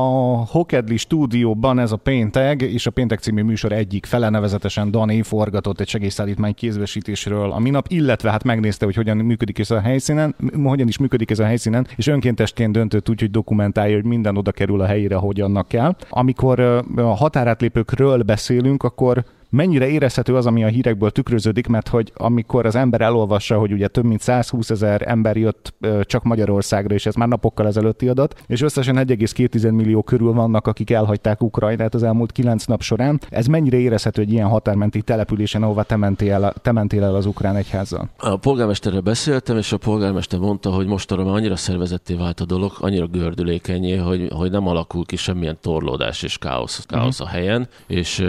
Hokedli 0.48 0.98
stúdióban 0.98 1.80
ez 1.80 1.92
a 1.92 1.96
péntek, 1.96 2.62
és 2.62 2.86
a 2.86 2.92
péntek 2.92 3.20
című 3.20 3.44
műsor 3.44 3.72
egyik 3.72 4.06
fele 4.06 4.30
nevezetesen 4.30 4.92
Dani 4.92 5.22
forgatott 5.22 5.80
egy 5.80 5.88
segélyszállítmány 5.88 6.54
kézbesítésről 6.54 7.52
a 7.52 7.60
minap, 7.60 7.86
illetve 7.90 8.32
hát 8.32 8.44
megnézte, 8.44 8.86
hogy 8.86 8.96
hogyan 8.96 9.18
működik 9.18 9.60
ez 9.60 9.72
a 9.72 9.80
helyszínen, 9.80 10.36
hogyan 10.64 10.88
is 10.88 10.98
működik 10.98 11.32
ez 11.32 11.40
a 11.40 11.46
helyszínen, 11.46 11.88
és 11.96 12.08
önkéntesként 12.08 12.72
döntött 12.72 13.10
úgy, 13.10 13.20
hogy 13.20 13.32
dokumentálja, 13.32 13.96
hogy 13.96 14.06
minden 14.06 14.38
oda 14.38 14.52
kerül 14.52 14.82
a 14.82 14.86
helyére, 14.86 15.16
hogy 15.16 15.42
annak 15.42 15.68
kell. 15.68 15.96
Amikor 16.10 16.60
a 16.96 17.02
határátlépőkről 17.02 18.22
beszélünk, 18.22 18.84
akkor 18.84 19.24
mennyire 19.56 19.88
érezhető 19.88 20.36
az, 20.36 20.46
ami 20.46 20.64
a 20.64 20.68
hírekből 20.68 21.12
tükröződik, 21.12 21.68
mert 21.68 21.88
hogy 21.88 22.12
amikor 22.16 22.66
az 22.66 22.76
ember 22.76 23.02
elolvassa, 23.02 23.58
hogy 23.58 23.72
ugye 23.72 23.88
több 23.88 24.04
mint 24.04 24.22
120 24.22 24.70
ezer 24.70 25.02
ember 25.06 25.38
jött 25.38 25.74
csak 26.02 26.24
Magyarországra, 26.24 26.94
és 26.94 27.06
ez 27.06 27.16
már 27.16 27.28
napokkal 27.28 27.68
ezelőtti 27.68 28.08
adat, 28.08 28.44
és 28.48 28.62
összesen 28.62 28.96
1,2 28.96 29.72
millió 29.72 30.02
körül 30.02 30.34
vannak, 30.34 30.68
akik 30.68 30.90
elhagyták 30.90 31.44
Ukrajnát 31.44 31.94
az 31.94 32.04
elmúlt 32.04 32.32
9 32.32 32.66
nap 32.66 32.82
során. 32.82 33.20
Ez 33.30 33.46
mennyire 33.46 33.78
érezhető 33.78 34.22
egy 34.22 34.32
ilyen 34.32 34.48
határmenti 34.48 35.02
településen, 35.02 35.64
ahova 35.64 35.84
te 35.84 35.96
mentél 35.96 36.34
el, 36.34 36.54
te 36.62 36.72
mentél 36.72 37.04
el 37.04 37.16
az 37.16 37.26
ukrán 37.26 37.56
egyházzal? 37.56 38.10
A 38.18 38.36
polgármesterrel 38.36 39.02
beszéltem, 39.02 39.58
és 39.58 39.72
a 39.72 39.78
polgármester 39.78 40.40
mondta, 40.40 40.70
hogy 40.70 40.86
mostanra 40.86 41.24
már 41.24 41.34
annyira 41.34 41.56
szervezetté 41.56 42.14
vált 42.14 42.40
a 42.40 42.46
dolog, 42.46 42.72
annyira 42.80 43.08
gördülékenyé, 43.08 43.96
hogy, 43.96 44.32
hogy 44.34 44.52
nem 44.52 44.68
alakul 44.68 45.06
ki 45.06 45.16
semmilyen 45.16 45.58
torlódás 45.62 46.24
és 46.24 46.38
káosz, 46.38 46.86
káosz 46.86 47.20
uh-huh. 47.20 47.36
a 47.36 47.38
helyen, 47.38 47.68
és 47.88 48.24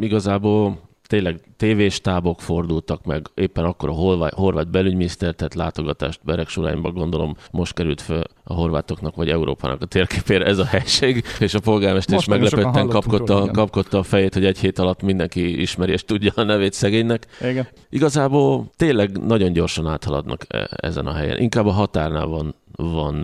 igazából 0.00 0.78
tényleg 1.12 1.40
tévéstábok 1.56 2.40
fordultak 2.40 3.04
meg, 3.04 3.26
éppen 3.34 3.64
akkor 3.64 3.88
a 3.88 3.92
horvát, 3.92 4.32
horvát 4.32 4.70
belügyminiszter 4.70 5.34
tett 5.34 5.54
látogatást 5.54 6.20
Beregsurányba, 6.24 6.90
gondolom 6.90 7.36
most 7.50 7.74
került 7.74 8.00
fel 8.00 8.24
a 8.44 8.54
horvátoknak 8.54 9.14
vagy 9.14 9.28
Európának 9.28 9.82
a 9.82 9.86
térképére 9.86 10.44
ez 10.44 10.58
a 10.58 10.64
helység, 10.64 11.24
és 11.40 11.54
a 11.54 11.60
polgármester 11.60 12.18
is 12.18 12.24
meglepetten 12.24 12.88
kapkodta, 12.88 13.50
kapkodta 13.50 13.98
a 13.98 14.02
fejét, 14.02 14.34
hogy 14.34 14.44
egy 14.44 14.58
hét 14.58 14.78
alatt 14.78 15.02
mindenki 15.02 15.60
ismeri 15.60 15.92
és 15.92 16.04
tudja 16.04 16.32
a 16.34 16.42
nevét 16.42 16.72
szegénynek. 16.72 17.26
Igen. 17.40 17.66
Igazából 17.88 18.70
tényleg 18.76 19.24
nagyon 19.26 19.52
gyorsan 19.52 19.86
áthaladnak 19.86 20.44
e, 20.48 20.68
ezen 20.70 21.06
a 21.06 21.12
helyen. 21.12 21.38
Inkább 21.38 21.66
a 21.66 21.70
határnál 21.70 22.26
van, 22.26 22.54
van 22.76 23.14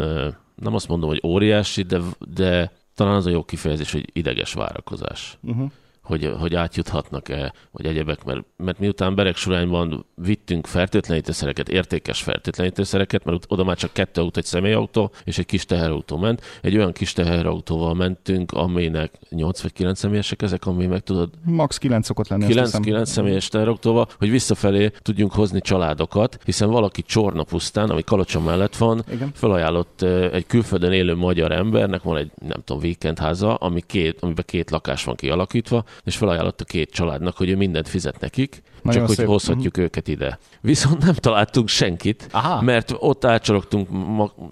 nem 0.55 0.75
azt 0.75 0.89
mondom, 0.89 1.09
hogy 1.09 1.21
óriási, 1.25 1.83
de, 1.83 1.99
de 2.35 2.73
talán 2.95 3.15
az 3.15 3.27
a 3.27 3.31
jó 3.31 3.45
kifejezés, 3.45 3.93
hogy 3.93 4.11
ideges 4.13 4.53
várakozás. 4.53 5.39
Uh-huh 5.43 5.71
hogy, 6.09 6.35
hogy 6.39 6.55
átjuthatnak-e, 6.55 7.53
vagy 7.71 7.87
egyebek, 7.87 8.25
mert, 8.25 8.45
mert 8.57 8.79
miután 8.79 9.15
Beregsurányban 9.15 10.07
vittünk 10.15 10.67
fertőtlenítőszereket, 10.67 11.69
értékes 11.69 12.23
fertőtlenítőszereket, 12.23 13.25
mert 13.25 13.45
oda 13.49 13.65
már 13.65 13.77
csak 13.77 13.93
kettő 13.93 14.21
autó, 14.21 14.39
egy 14.39 14.45
személyautó 14.45 15.13
és 15.25 15.39
egy 15.39 15.47
kis 15.47 15.65
teherautó 15.65 16.17
ment. 16.17 16.43
Egy 16.63 16.77
olyan 16.77 16.93
kis 16.93 17.13
teherautóval 17.13 17.95
mentünk, 17.95 18.53
aminek 18.53 19.19
8 19.31 19.61
vagy 19.61 19.73
9 19.73 19.99
személyesek 19.99 20.43
ezek, 20.43 20.67
ami 20.67 20.87
meg 20.87 21.01
tudod... 21.01 21.31
Max 21.45 21.79
9 21.79 22.07
szokott 22.07 22.29
lenni. 22.29 22.47
9, 22.47 22.81
9 22.81 23.11
személyes 23.11 23.49
teherautóval, 23.49 24.09
hogy 24.19 24.31
visszafelé 24.31 24.91
tudjunk 25.03 25.33
hozni 25.33 25.61
családokat, 25.61 26.39
hiszen 26.45 26.71
valaki 26.71 27.03
Csorna 27.03 27.45
pusztán, 27.45 27.91
ami 27.91 28.03
Kalocsa 28.03 28.41
mellett 28.41 28.77
van, 28.77 29.05
Igen. 29.13 29.31
felajánlott 29.35 30.03
egy 30.33 30.47
külföldön 30.47 30.93
élő 30.93 31.15
magyar 31.15 31.53
embernek, 31.53 32.03
van 32.03 32.17
egy, 32.17 32.31
nem 32.41 32.61
tudom, 32.65 32.83
víkendháza, 32.83 33.55
ami 33.55 33.83
két, 33.87 34.21
amiben 34.21 34.45
két 34.47 34.71
lakás 34.71 35.05
van 35.05 35.15
kialakítva, 35.15 35.85
és 36.05 36.17
felajánlott 36.17 36.61
a 36.61 36.65
két 36.65 36.91
családnak, 36.91 37.37
hogy 37.37 37.49
ő 37.49 37.57
mindent 37.57 37.89
fizet 37.89 38.21
nekik, 38.21 38.63
nagyon 38.83 39.07
csak 39.07 39.17
szép. 39.17 39.19
hogy 39.19 39.35
hozhatjuk 39.35 39.67
uh-huh. 39.67 39.85
őket 39.85 40.09
ide. 40.09 40.39
Viszont 40.61 41.05
nem 41.05 41.15
találtunk 41.15 41.69
senkit, 41.69 42.29
Aha. 42.31 42.63
mert 42.63 42.95
ott 42.99 43.25
átcsorogtunk 43.25 43.89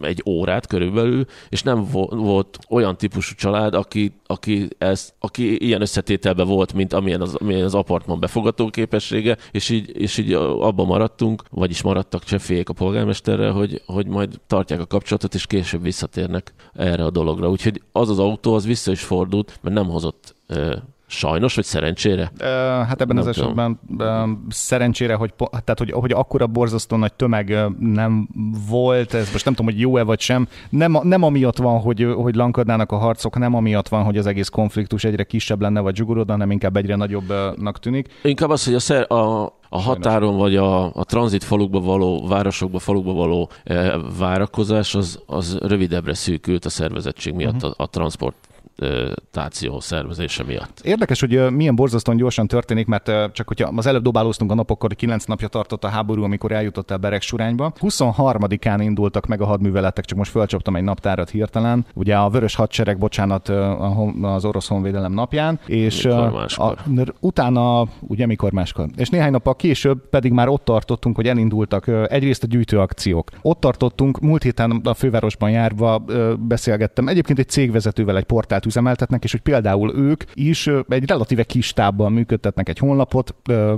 egy 0.00 0.22
órát 0.26 0.66
körülbelül, 0.66 1.24
és 1.48 1.62
nem 1.62 1.86
volt 2.10 2.58
olyan 2.68 2.96
típusú 2.96 3.34
család, 3.34 3.74
aki, 3.74 4.12
aki, 4.26 4.68
ez, 4.78 5.12
aki 5.18 5.64
ilyen 5.64 5.80
összetételben 5.80 6.46
volt, 6.46 6.72
mint 6.72 6.92
amilyen 6.92 7.20
az, 7.20 7.34
amilyen 7.34 7.64
az 7.64 7.74
apartman 7.74 8.20
befogató 8.20 8.70
képessége, 8.70 9.36
és 9.50 9.68
így, 9.68 10.00
és 10.00 10.18
így 10.18 10.32
abban 10.32 10.86
maradtunk, 10.86 11.42
vagyis 11.50 11.82
maradtak 11.82 12.24
csefélyek 12.24 12.68
a 12.68 12.72
polgármesterrel, 12.72 13.52
hogy, 13.52 13.82
hogy 13.86 14.06
majd 14.06 14.40
tartják 14.46 14.80
a 14.80 14.86
kapcsolatot, 14.86 15.34
és 15.34 15.46
később 15.46 15.82
visszatérnek 15.82 16.54
erre 16.74 17.04
a 17.04 17.10
dologra. 17.10 17.50
Úgyhogy 17.50 17.82
az 17.92 18.10
az 18.10 18.18
autó 18.18 18.54
az 18.54 18.66
vissza 18.66 18.90
is 18.90 19.02
fordult, 19.02 19.58
mert 19.62 19.74
nem 19.74 19.88
hozott 19.88 20.34
Sajnos, 21.06 21.54
vagy 21.54 21.64
szerencsére? 21.64 22.30
Hát 22.88 23.00
ebben 23.00 23.16
nem 23.16 23.26
az 23.28 23.34
tudom. 23.34 23.58
esetben 23.58 23.80
uh, 23.98 24.30
szerencsére, 24.48 25.14
hogy, 25.14 25.34
tehát, 25.50 25.78
hogy, 25.78 25.90
hogy 25.90 26.12
akkora 26.12 26.46
borzasztó 26.46 26.96
nagy 26.96 27.12
tömeg 27.12 27.56
nem 27.78 28.28
volt, 28.68 29.14
ez 29.14 29.32
most 29.32 29.44
nem 29.44 29.54
tudom, 29.54 29.72
hogy 29.72 29.80
jó-e 29.80 30.02
vagy 30.02 30.20
sem, 30.20 30.48
nem, 30.68 30.98
nem 31.02 31.22
amiatt 31.22 31.56
van, 31.56 31.80
hogy, 31.80 32.06
hogy 32.16 32.34
lankadnának 32.34 32.92
a 32.92 32.96
harcok, 32.96 33.38
nem 33.38 33.54
amiatt 33.54 33.88
van, 33.88 34.04
hogy 34.04 34.18
az 34.18 34.26
egész 34.26 34.48
konfliktus 34.48 35.04
egyre 35.04 35.24
kisebb 35.24 35.60
lenne, 35.60 35.80
vagy 35.80 35.96
zsugorodna, 35.96 36.32
hanem 36.32 36.50
inkább 36.50 36.76
egyre 36.76 36.96
nagyobbnak 36.96 37.78
tűnik. 37.78 38.08
Inkább 38.22 38.50
az, 38.50 38.64
hogy 38.64 38.74
a, 38.74 38.80
szer, 38.80 39.12
a 39.12 39.54
a 39.68 39.80
határon 39.80 40.36
vagy 40.36 40.56
a, 40.56 40.84
a 40.94 41.04
tranzit 41.04 41.44
falukba 41.44 41.80
való, 41.80 42.26
városokba, 42.26 42.78
falukba 42.78 43.12
való 43.12 43.50
e, 43.64 43.98
várakozás 44.18 44.94
az, 44.94 45.22
az 45.26 45.58
rövidebbre 45.60 46.14
szűkült 46.14 46.64
a 46.64 46.68
szervezettség 46.68 47.34
miatt, 47.34 47.54
uh-huh. 47.54 47.70
a, 47.76 47.82
a 47.82 47.86
transport 47.86 48.36
táció 49.30 49.80
szervezése 49.80 50.44
miatt. 50.44 50.80
Érdekes, 50.82 51.20
hogy 51.20 51.50
milyen 51.50 51.74
borzasztóan 51.74 52.16
gyorsan 52.16 52.46
történik, 52.46 52.86
mert 52.86 53.32
csak 53.32 53.48
hogyha 53.48 53.72
az 53.76 53.86
előbb 53.86 54.02
dobálóztunk 54.02 54.50
a 54.50 54.54
napokkor, 54.54 54.94
9 54.94 55.24
napja 55.24 55.48
tartott 55.48 55.84
a 55.84 55.88
háború, 55.88 56.22
amikor 56.22 56.52
eljutott 56.52 56.90
el 56.90 56.96
Beregsurányba. 56.96 57.72
23-án 57.80 58.78
indultak 58.82 59.26
meg 59.26 59.40
a 59.40 59.46
hadműveletek, 59.46 60.04
csak 60.04 60.18
most 60.18 60.30
fölcsaptam 60.30 60.76
egy 60.76 60.82
naptárat 60.82 61.30
hirtelen. 61.30 61.86
Ugye 61.94 62.16
a 62.16 62.28
Vörös 62.28 62.54
Hadsereg, 62.54 62.98
bocsánat, 62.98 63.48
az 64.22 64.44
orosz 64.44 64.68
honvédelem 64.68 65.12
napján, 65.12 65.60
és 65.66 66.04
a, 66.04 66.46
utána, 67.20 67.86
ugye 68.00 68.26
mikor 68.26 68.52
máskor, 68.52 68.86
és 68.96 69.08
néhány 69.08 69.30
nappal 69.30 69.56
később 69.56 70.08
pedig 70.08 70.32
már 70.32 70.48
ott 70.48 70.64
tartottunk, 70.64 71.16
hogy 71.16 71.28
elindultak 71.28 71.90
egyrészt 72.08 72.42
a 72.42 72.46
gyűjtőakciók. 72.46 73.30
Ott 73.42 73.60
tartottunk, 73.60 74.20
múlt 74.20 74.42
héten 74.42 74.80
a 74.84 74.94
fővárosban 74.94 75.50
járva 75.50 76.04
beszélgettem, 76.38 77.08
egyébként 77.08 77.38
egy 77.38 77.48
cégvezetővel, 77.48 78.16
egy 78.16 78.24
portált 78.24 78.64
üzemeltetnek, 78.66 79.24
és 79.24 79.30
hogy 79.30 79.40
például 79.40 79.94
ők 79.96 80.22
is 80.34 80.70
egy 80.88 81.08
relatíve 81.08 81.44
kis 81.44 81.72
tábban 81.72 82.12
működtetnek 82.12 82.68
egy 82.68 82.78
honlapot, 82.78 83.34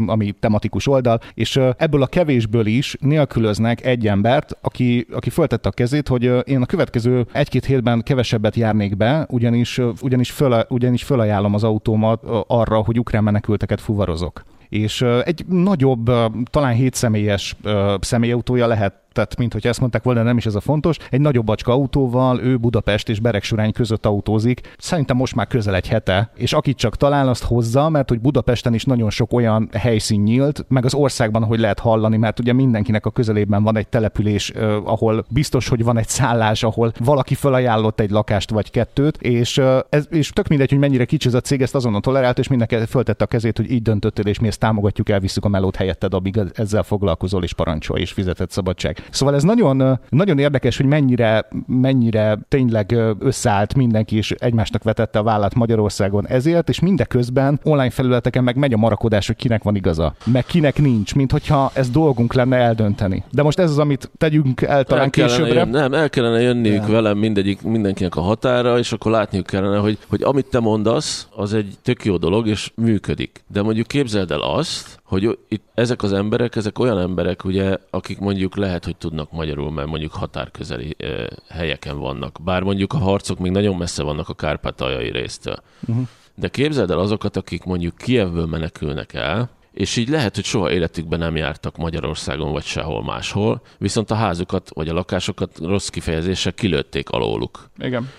ami 0.07 0.35
tematikus 0.41 0.87
oldal, 0.87 1.21
és 1.35 1.61
ebből 1.77 2.03
a 2.03 2.07
kevésből 2.07 2.67
is 2.67 2.97
nélkülöznek 3.01 3.85
egy 3.85 4.07
embert, 4.07 4.57
aki, 4.61 5.07
aki 5.13 5.31
föltette 5.31 5.69
a 5.69 5.73
kezét, 5.73 6.09
hogy 6.09 6.33
én 6.45 6.63
a 6.63 6.67
következő 6.67 7.27
egy-két 7.33 7.65
hétben 7.65 8.03
kevesebbet 8.03 8.57
járnék 8.57 8.97
be, 8.97 9.27
ugyanis, 9.31 9.81
ugyanis, 10.01 10.31
föl, 10.31 10.65
ugyanis 10.69 11.03
fölajánlom 11.03 11.55
az 11.55 11.65
autómat 11.65 12.23
arra, 12.47 12.77
hogy 12.77 12.99
ukrán 12.99 13.23
menekülteket 13.23 13.81
fuvarozok. 13.81 14.45
És 14.69 15.03
egy 15.25 15.45
nagyobb, 15.49 16.11
talán 16.51 16.75
hétszemélyes 16.75 17.57
személyautója 18.01 18.67
lehet 18.67 18.95
tehát 19.13 19.37
mint 19.37 19.53
hogy 19.53 19.67
ezt 19.67 19.81
mondták 19.81 20.03
volna, 20.03 20.23
nem 20.23 20.37
is 20.37 20.47
ez 20.47 20.55
a 20.55 20.61
fontos. 20.61 20.97
Egy 21.11 21.21
nagyobb 21.21 21.45
bacska 21.45 21.73
autóval, 21.73 22.41
ő 22.41 22.57
Budapest 22.57 23.09
és 23.09 23.21
Beregsurány 23.21 23.73
között 23.73 24.07
autózik. 24.07 24.75
Szerintem 24.79 25.17
most 25.17 25.35
már 25.35 25.47
közel 25.47 25.75
egy 25.75 25.89
hete, 25.89 26.31
és 26.35 26.53
akit 26.53 26.77
csak 26.77 26.97
talál, 26.97 27.29
azt 27.29 27.45
hozza, 27.45 27.89
mert 27.89 28.09
hogy 28.09 28.21
Budapesten 28.21 28.75
is 28.75 28.85
nagyon 28.85 29.11
sok 29.11 29.33
olyan 29.33 29.69
helyszín 29.73 30.21
nyílt, 30.21 30.65
meg 30.69 30.85
az 30.85 30.95
országban, 30.95 31.45
hogy 31.45 31.59
lehet 31.59 31.79
hallani, 31.79 32.17
mert 32.17 32.39
ugye 32.39 32.53
mindenkinek 32.53 33.07
a 33.07 33.11
közelében 33.11 33.63
van 33.63 33.77
egy 33.77 33.89
település, 33.89 34.51
eh, 34.51 34.89
ahol 34.89 35.25
biztos, 35.29 35.69
hogy 35.69 35.85
van 35.85 35.99
egy 35.99 36.09
szállás, 36.09 36.63
ahol 36.63 36.93
valaki 36.99 37.35
felajánlott 37.35 38.01
egy 38.01 38.11
lakást 38.11 38.51
vagy 38.51 38.71
kettőt, 38.71 39.17
és, 39.17 39.59
eh, 39.59 39.79
ez, 39.89 40.07
és 40.11 40.31
tök 40.31 40.49
mindegy, 40.49 40.71
hogy 40.71 40.79
mennyire 40.79 41.05
kicsi 41.05 41.29
ez 41.29 41.35
a 41.35 41.41
cég, 41.41 41.63
ezt 41.63 41.75
azonnal 41.75 42.01
tolerált, 42.01 42.39
és 42.39 42.49
mindenki 42.49 42.77
föltette 42.77 43.25
a 43.25 43.27
kezét, 43.27 43.57
hogy 43.57 43.71
így 43.71 43.83
döntöttél, 43.83 44.27
és 44.27 44.39
mi 44.39 44.47
ezt 44.47 44.59
támogatjuk, 44.59 45.09
elviszük 45.09 45.45
a 45.45 45.49
melót 45.49 45.77
helyetted, 45.77 46.15
amíg 46.15 46.41
ezzel 46.55 46.83
foglalkozol, 46.83 47.43
és 47.43 47.53
parancsol, 47.55 47.99
és 47.99 48.13
fizetett 48.13 48.51
szabadság. 48.51 49.08
Szóval 49.11 49.35
ez 49.35 49.43
nagyon, 49.43 50.01
nagyon 50.09 50.39
érdekes, 50.39 50.77
hogy 50.77 50.87
mennyire, 50.87 51.49
mennyire 51.67 52.39
tényleg 52.49 52.97
összeállt 53.19 53.75
mindenki, 53.75 54.17
és 54.17 54.31
egymásnak 54.31 54.83
vetette 54.83 55.19
a 55.19 55.23
vállát 55.23 55.55
Magyarországon 55.55 56.27
ezért, 56.27 56.69
és 56.69 56.81
mindeközben 56.81 57.61
online 57.63 57.91
felületeken 57.91 58.45
meg 58.45 58.57
megy 58.57 58.73
a 58.73 58.77
marakodás, 58.77 59.27
hogy 59.27 59.37
kinek 59.37 59.63
van 59.63 59.75
igaza, 59.75 60.15
meg 60.25 60.45
kinek 60.45 60.79
nincs, 60.79 61.15
mint 61.15 61.33
hogyha 61.33 61.71
ez 61.75 61.91
dolgunk 61.91 62.33
lenne 62.35 62.57
eldönteni. 62.57 63.25
De 63.31 63.43
most 63.43 63.59
ez 63.59 63.71
az, 63.71 63.79
amit 63.79 64.11
tegyünk 64.19 64.63
el 64.63 64.85
talán 64.85 65.05
el 65.05 65.11
későbbre. 65.11 65.55
Jön, 65.55 65.69
nem, 65.69 65.95
el 65.95 66.11
kellene 66.11 66.41
jönniük 66.41 66.81
nem. 66.81 66.91
velem 66.91 67.19
mindegyik, 67.19 67.63
mindenkinek 67.63 68.17
a 68.17 68.21
határa, 68.21 68.79
és 68.79 68.93
akkor 68.93 69.13
látniuk 69.13 69.47
kellene, 69.47 69.79
hogy, 69.79 69.99
hogy 70.09 70.23
amit 70.23 70.47
te 70.47 70.61
mondasz, 70.61 71.29
az 71.37 71.55
egy 71.55 71.75
tök 71.83 72.05
jó 72.05 72.17
dolog, 72.17 72.47
és 72.47 72.73
működik. 72.75 73.45
De 73.53 73.63
mondjuk 73.63 73.87
képzeld 73.87 74.31
el 74.31 74.41
azt, 74.41 74.98
hogy 75.09 75.39
itt 75.49 75.65
ezek 75.75 76.03
az 76.03 76.13
emberek, 76.13 76.57
ezek 76.57 76.79
olyan 76.79 76.99
emberek, 76.99 77.45
ugye, 77.45 77.77
akik 77.91 78.19
mondjuk 78.19 78.57
lehet, 78.57 78.85
hogy 78.85 78.97
tudnak 78.97 79.33
magyarul, 79.33 79.71
mert 79.71 79.89
mondjuk 79.89 80.13
határközeli 80.13 80.95
eh, 80.99 81.27
helyeken 81.49 81.99
vannak. 81.99 82.39
Bár 82.45 82.63
mondjuk 82.63 82.93
a 82.93 82.99
harcok 82.99 83.39
még 83.39 83.53
nagyon 83.53 83.77
messze 83.77 84.03
vannak 84.03 84.29
a 84.29 84.35
kárpátaljai 84.35 85.11
résztől. 85.11 85.57
Uh-huh. 85.87 86.07
De 86.35 86.49
képzeld 86.49 86.91
el 86.91 86.99
azokat, 86.99 87.37
akik 87.37 87.65
mondjuk 87.65 87.97
Kievből 87.97 88.47
menekülnek 88.47 89.15
el, 89.15 89.51
és 89.73 89.97
így 89.97 90.09
lehet, 90.09 90.35
hogy 90.35 90.45
soha 90.45 90.71
életükben 90.71 91.19
nem 91.19 91.37
jártak 91.37 91.77
Magyarországon 91.77 92.53
vagy 92.53 92.65
sehol 92.65 93.05
máshol, 93.05 93.63
viszont 93.79 94.11
a 94.11 94.15
házukat 94.15 94.71
vagy 94.75 94.89
a 94.89 94.93
lakásokat 94.93 95.59
rossz 95.59 95.89
kifejezéssel 95.89 96.53
kilőtték 96.53 97.11
alóluk. 97.11 97.71
Igen. 97.79 98.11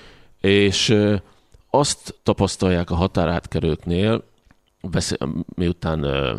És 0.41 0.89
eh, 0.89 1.19
azt 1.69 2.15
tapasztalják 2.23 2.91
a 2.91 2.95
határátkerőknél, 2.95 4.23
beszél, 4.81 5.17
miután 5.55 6.05
eh, 6.05 6.35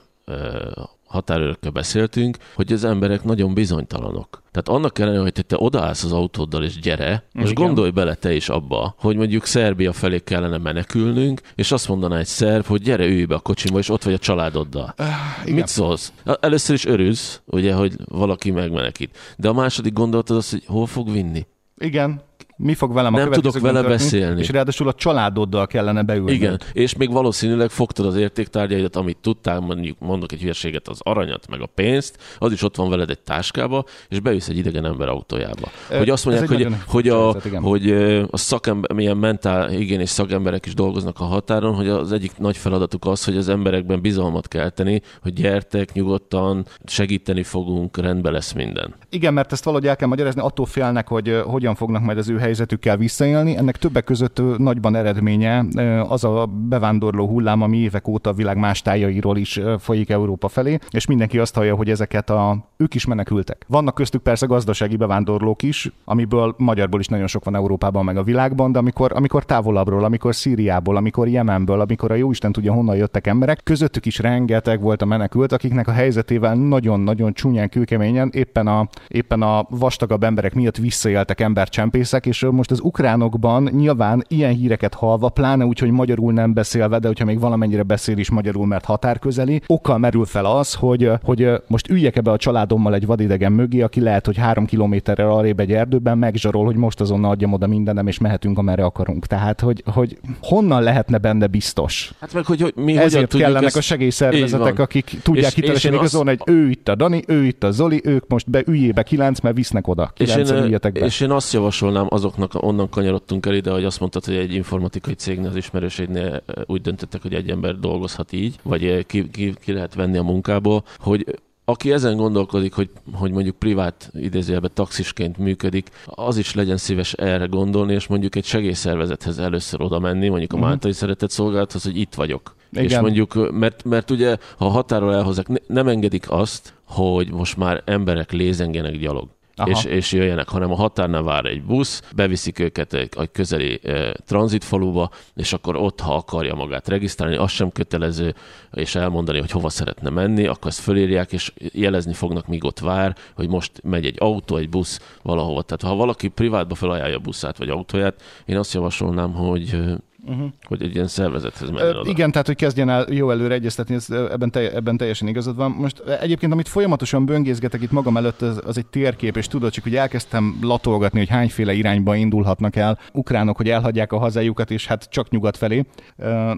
határőrökkel 1.10 1.70
beszéltünk, 1.70 2.36
hogy 2.54 2.72
az 2.72 2.84
emberek 2.84 3.24
nagyon 3.24 3.54
bizonytalanok. 3.54 4.42
Tehát 4.50 4.68
annak 4.68 4.98
ellenére, 4.98 5.22
hogy 5.22 5.32
te 5.46 5.56
odaállsz 5.58 6.04
az 6.04 6.12
autóddal 6.12 6.64
és 6.64 6.78
gyere, 6.78 7.24
most 7.32 7.50
Igen. 7.50 7.64
gondolj 7.64 7.90
bele 7.90 8.14
te 8.14 8.34
is 8.34 8.48
abba, 8.48 8.94
hogy 8.98 9.16
mondjuk 9.16 9.44
Szerbia 9.44 9.92
felé 9.92 10.18
kellene 10.18 10.58
menekülnünk, 10.58 11.40
és 11.54 11.72
azt 11.72 11.88
mondaná 11.88 12.18
egy 12.18 12.26
szerb, 12.26 12.66
hogy 12.66 12.82
gyere, 12.82 13.06
ülj 13.06 13.24
be 13.24 13.34
a 13.34 13.38
kocsimba, 13.38 13.78
és 13.78 13.88
ott 13.88 14.02
vagy 14.02 14.12
a 14.14 14.18
családoddal. 14.18 14.94
Igen. 15.42 15.54
Mit 15.54 15.66
szólsz? 15.66 16.12
Először 16.40 16.74
is 16.74 16.84
örülsz, 16.84 17.40
ugye, 17.44 17.74
hogy 17.74 17.96
valaki 18.04 18.50
megmenekít. 18.50 19.18
De 19.36 19.48
a 19.48 19.52
második 19.52 19.92
gondolat 19.92 20.30
az 20.30 20.36
az, 20.36 20.50
hogy 20.50 20.64
hol 20.66 20.86
fog 20.86 21.12
vinni. 21.12 21.46
Igen, 21.78 22.22
mi 22.62 22.74
fog 22.74 22.92
velem 22.92 23.14
a 23.14 23.18
Nem 23.18 23.30
tudok 23.30 23.58
vele 23.58 23.82
beszélni. 23.82 24.40
És 24.40 24.48
ráadásul 24.48 24.88
a 24.88 24.92
családoddal 24.92 25.66
kellene 25.66 26.02
beülni. 26.02 26.32
Igen, 26.32 26.60
és 26.72 26.96
még 26.96 27.12
valószínűleg 27.12 27.70
fogtad 27.70 28.06
az 28.06 28.16
értéktárgyaidat, 28.16 28.96
amit 28.96 29.16
tudtál, 29.20 29.60
mondjuk 29.60 29.98
mondok 29.98 30.32
egy 30.32 30.40
hülyeséget, 30.40 30.88
az 30.88 30.98
aranyat, 31.02 31.48
meg 31.48 31.60
a 31.60 31.66
pénzt, 31.66 32.16
az 32.38 32.52
is 32.52 32.62
ott 32.62 32.76
van 32.76 32.90
veled 32.90 33.10
egy 33.10 33.20
táskába, 33.20 33.84
és 34.08 34.20
beülsz 34.20 34.48
egy 34.48 34.56
idegen 34.56 34.84
ember 34.84 35.08
autójába. 35.08 35.70
Hogy 35.88 36.10
azt 36.10 36.24
mondják, 36.24 36.48
hogy, 36.48 36.66
hogy, 36.86 37.08
a, 37.08 37.36
hogy 37.60 37.90
a 38.30 38.36
szakember, 38.36 38.92
milyen 38.92 39.16
mentál 39.16 39.68
higiénés 39.68 40.08
szakemberek 40.08 40.66
is 40.66 40.74
dolgoznak 40.74 41.20
a 41.20 41.24
határon, 41.24 41.74
hogy 41.74 41.88
az 41.88 42.12
egyik 42.12 42.38
nagy 42.38 42.56
feladatuk 42.56 43.06
az, 43.06 43.24
hogy 43.24 43.36
az 43.36 43.48
emberekben 43.48 44.00
bizalmat 44.00 44.48
kelteni, 44.48 45.02
hogy 45.22 45.32
gyertek 45.32 45.92
nyugodtan, 45.92 46.66
segíteni 46.84 47.42
fogunk, 47.42 47.96
rendben 47.96 48.32
lesz 48.32 48.52
minden. 48.52 48.94
Igen, 49.10 49.34
mert 49.34 49.52
ezt 49.52 49.64
valahogy 49.64 49.86
el 49.86 49.96
kell 49.96 50.08
magyarázni, 50.08 50.40
attól 50.40 50.66
félnek, 50.66 51.08
hogy 51.08 51.40
hogyan 51.44 51.74
fognak 51.74 52.02
majd 52.02 52.18
az 52.18 52.28
ő 52.28 52.38
helyzetükkel 52.50 52.96
visszaélni. 52.96 53.56
Ennek 53.56 53.76
többek 53.76 54.04
között 54.04 54.42
nagyban 54.58 54.96
eredménye 54.96 55.64
az 56.08 56.24
a 56.24 56.46
bevándorló 56.46 57.26
hullám, 57.26 57.62
ami 57.62 57.76
évek 57.76 58.08
óta 58.08 58.30
a 58.30 58.32
világ 58.32 58.56
más 58.56 58.82
tájairól 58.82 59.36
is 59.36 59.60
folyik 59.78 60.10
Európa 60.10 60.48
felé, 60.48 60.78
és 60.90 61.06
mindenki 61.06 61.38
azt 61.38 61.54
hallja, 61.54 61.74
hogy 61.74 61.90
ezeket 61.90 62.30
a 62.30 62.68
ők 62.76 62.94
is 62.94 63.06
menekültek. 63.06 63.64
Vannak 63.68 63.94
köztük 63.94 64.22
persze 64.22 64.46
gazdasági 64.46 64.96
bevándorlók 64.96 65.62
is, 65.62 65.92
amiből 66.04 66.54
magyarból 66.58 67.00
is 67.00 67.06
nagyon 67.06 67.26
sok 67.26 67.44
van 67.44 67.54
Európában, 67.54 68.04
meg 68.04 68.16
a 68.16 68.22
világban, 68.22 68.72
de 68.72 68.78
amikor, 68.78 69.12
amikor 69.14 69.44
távolabbról, 69.44 70.04
amikor 70.04 70.34
Szíriából, 70.34 70.96
amikor 70.96 71.28
Jemenből, 71.28 71.80
amikor 71.80 72.10
a 72.10 72.14
jóisten 72.14 72.52
tudja 72.52 72.72
honnan 72.72 72.96
jöttek 72.96 73.26
emberek, 73.26 73.60
közöttük 73.62 74.06
is 74.06 74.18
rengeteg 74.18 74.80
volt 74.80 75.02
a 75.02 75.06
menekült, 75.06 75.52
akiknek 75.52 75.88
a 75.88 75.92
helyzetével 75.92 76.54
nagyon-nagyon 76.54 77.32
csúnyán, 77.32 77.68
kőkeményen 77.68 78.30
éppen 78.32 78.66
a, 78.66 78.88
éppen 79.08 79.42
a 79.42 79.66
vastagabb 79.68 80.24
emberek 80.24 80.54
miatt 80.54 80.76
visszaéltek 80.76 81.40
embercsempészek, 81.40 82.26
és 82.26 82.39
most 82.42 82.70
az 82.70 82.80
ukránokban 82.82 83.68
nyilván 83.72 84.24
ilyen 84.28 84.52
híreket 84.52 84.94
halva, 84.94 85.28
pláne 85.28 85.64
úgy, 85.64 85.78
hogy 85.78 85.90
magyarul 85.90 86.32
nem 86.32 86.52
beszélve, 86.52 86.98
de 86.98 87.06
hogyha 87.06 87.24
még 87.24 87.40
valamennyire 87.40 87.82
beszél 87.82 88.18
is 88.18 88.30
magyarul, 88.30 88.66
mert 88.66 88.84
határközeli, 88.84 89.60
okkal 89.66 89.98
merül 89.98 90.24
fel 90.24 90.44
az, 90.44 90.74
hogy, 90.74 91.10
hogy 91.22 91.50
most 91.66 91.88
üljek 91.88 92.16
ebbe 92.16 92.30
a 92.30 92.36
családommal 92.36 92.94
egy 92.94 93.06
vadidegen 93.06 93.52
mögé, 93.52 93.80
aki 93.80 94.00
lehet, 94.00 94.26
hogy 94.26 94.36
három 94.36 94.66
kilométerre 94.66 95.28
arrébb 95.28 95.60
egy 95.60 95.72
erdőben 95.72 96.18
megzsarol, 96.18 96.64
hogy 96.64 96.76
most 96.76 97.00
azonnal 97.00 97.30
adjam 97.30 97.52
oda 97.52 97.66
mindenem, 97.66 98.06
és 98.06 98.18
mehetünk, 98.18 98.58
amerre 98.58 98.84
akarunk. 98.84 99.26
Tehát, 99.26 99.60
hogy, 99.60 99.82
hogy 99.86 100.18
honnan 100.42 100.82
lehetne 100.82 101.18
benne 101.18 101.46
biztos? 101.46 102.12
Hát 102.20 102.32
meg, 102.32 102.44
hogy, 102.44 102.60
hogy 102.60 102.72
mi 102.76 102.98
Ezért 102.98 103.36
kellenek 103.36 103.62
ezt... 103.62 103.76
a 103.76 103.80
segélyszervezetek, 103.80 104.78
akik 104.78 105.18
tudják 105.22 105.52
hitelesen 105.52 105.94
igazolni, 105.94 106.28
hogy 106.38 106.54
ő 106.54 106.70
itt 106.70 106.88
a 106.88 106.94
Dani, 106.94 107.22
ő 107.26 107.44
itt 107.44 107.64
a 107.64 107.70
Zoli, 107.70 108.00
ők 108.04 108.24
most 108.28 108.50
be 108.50 108.62
üljébe 108.66 109.02
kilenc, 109.02 109.40
mert 109.40 109.56
visznek 109.56 109.88
oda. 109.88 110.12
És 110.16 110.36
én, 110.36 110.80
és 110.92 111.20
én 111.20 111.30
azt 111.30 111.52
javasolnám 111.52 112.06
azoknak, 112.38 112.62
onnan 112.62 112.88
kanyarodtunk 112.88 113.46
el 113.46 113.54
ide, 113.54 113.70
hogy 113.70 113.84
azt 113.84 114.00
mondtad, 114.00 114.24
hogy 114.24 114.34
egy 114.34 114.54
informatikai 114.54 115.14
cégnél, 115.14 115.48
az 115.48 115.56
ismerőségnél 115.56 116.42
úgy 116.66 116.80
döntöttek, 116.80 117.22
hogy 117.22 117.34
egy 117.34 117.50
ember 117.50 117.78
dolgozhat 117.78 118.32
így, 118.32 118.58
vagy 118.62 119.06
ki, 119.06 119.30
ki, 119.30 119.54
ki 119.60 119.72
lehet 119.72 119.94
venni 119.94 120.18
a 120.18 120.22
munkából, 120.22 120.84
hogy 120.98 121.38
aki 121.64 121.92
ezen 121.92 122.16
gondolkodik, 122.16 122.72
hogy, 122.72 122.90
hogy 123.12 123.30
mondjuk 123.30 123.56
privát 123.56 124.10
idézőjelben 124.14 124.70
taxisként 124.74 125.38
működik, 125.38 125.88
az 126.04 126.36
is 126.36 126.54
legyen 126.54 126.76
szíves 126.76 127.12
erre 127.12 127.46
gondolni, 127.46 127.92
és 127.92 128.06
mondjuk 128.06 128.36
egy 128.36 128.44
segélyszervezethez 128.44 129.38
először 129.38 129.80
oda 129.80 129.98
menni, 129.98 130.28
mondjuk 130.28 130.52
a 130.52 130.54
uh-huh. 130.54 130.70
Máltai 130.70 130.92
Szeretett 130.92 131.30
Szolgálathoz, 131.30 131.82
hogy 131.82 131.96
itt 131.96 132.14
vagyok. 132.14 132.54
Igen. 132.72 132.84
És 132.84 132.98
mondjuk, 132.98 133.50
mert, 133.52 133.84
mert 133.84 134.10
ugye, 134.10 134.36
ha 134.56 134.68
határól 134.68 135.14
elhozzák, 135.14 135.48
ne, 135.48 135.56
nem 135.66 135.88
engedik 135.88 136.30
azt, 136.30 136.74
hogy 136.84 137.32
most 137.32 137.56
már 137.56 137.82
emberek 137.84 138.32
lézengenek 138.32 138.98
gyalog. 138.98 139.28
És, 139.64 139.84
és 139.84 140.12
jöjjenek, 140.12 140.48
hanem 140.48 140.72
a 140.72 140.74
határnál 140.74 141.22
vár 141.22 141.44
egy 141.44 141.62
busz, 141.62 142.02
beviszik 142.16 142.58
őket 142.58 142.92
egy, 142.92 143.08
egy 143.18 143.30
közeli 143.30 143.80
e, 143.82 144.12
tranzitfaluba, 144.26 145.10
és 145.34 145.52
akkor 145.52 145.76
ott, 145.76 146.00
ha 146.00 146.14
akarja 146.14 146.54
magát 146.54 146.88
regisztrálni, 146.88 147.36
az 147.36 147.50
sem 147.50 147.70
kötelező, 147.70 148.34
és 148.72 148.94
elmondani, 148.94 149.38
hogy 149.38 149.50
hova 149.50 149.68
szeretne 149.68 150.10
menni, 150.10 150.46
akkor 150.46 150.66
ezt 150.66 150.80
fölírják, 150.80 151.32
és 151.32 151.52
jelezni 151.56 152.12
fognak, 152.12 152.46
míg 152.46 152.64
ott 152.64 152.78
vár, 152.78 153.16
hogy 153.34 153.48
most 153.48 153.72
megy 153.82 154.06
egy 154.06 154.16
autó, 154.18 154.56
egy 154.56 154.68
busz 154.68 155.00
valahova. 155.22 155.62
Tehát 155.62 155.82
ha 155.82 155.94
valaki 155.94 156.28
privátba 156.28 156.74
felajánlja 156.74 157.16
a 157.16 157.20
buszát 157.20 157.58
vagy 157.58 157.68
autóját, 157.68 158.22
én 158.46 158.56
azt 158.56 158.74
javasolnám, 158.74 159.32
hogy 159.32 159.78
uh-huh. 160.26 160.46
hogy 160.62 160.82
egy 160.82 160.94
ilyen 160.94 161.06
szervezethez 161.06 161.70
menjen 161.70 161.96
oda. 161.96 162.10
Igen, 162.10 162.30
tehát 162.30 162.46
hogy 162.46 162.56
kezdjen 162.56 162.88
el 162.88 163.06
jó 163.10 163.30
előre 163.30 163.54
egyeztetni, 163.54 163.94
ez, 163.94 164.10
ebben, 164.10 164.50
te, 164.50 164.72
ebben 164.72 164.96
teljesen 164.96 165.28
igazad 165.28 165.56
van. 165.56 165.70
Most 165.70 165.98
egyébként, 166.20 166.52
amit 166.52 166.68
folyamatosan 166.68 167.26
böngészgetek 167.26 167.82
itt 167.82 167.90
magam 167.90 168.16
előtt, 168.16 168.42
az, 168.42 168.60
az 168.66 168.78
egy 168.78 168.86
térkép, 168.86 169.36
és 169.36 169.46
tudod, 169.46 169.70
csak 169.70 169.84
hogy 169.84 169.96
elkezdtem 169.96 170.58
latolgatni, 170.62 171.18
hogy 171.18 171.28
hányféle 171.28 171.72
irányba 171.72 172.14
indulhatnak 172.14 172.76
el 172.76 172.98
ukránok, 173.12 173.56
hogy 173.56 173.68
elhagyják 173.68 174.12
a 174.12 174.18
hazájukat, 174.18 174.70
és 174.70 174.86
hát 174.86 175.08
csak 175.10 175.30
nyugat 175.30 175.56
felé. 175.56 175.84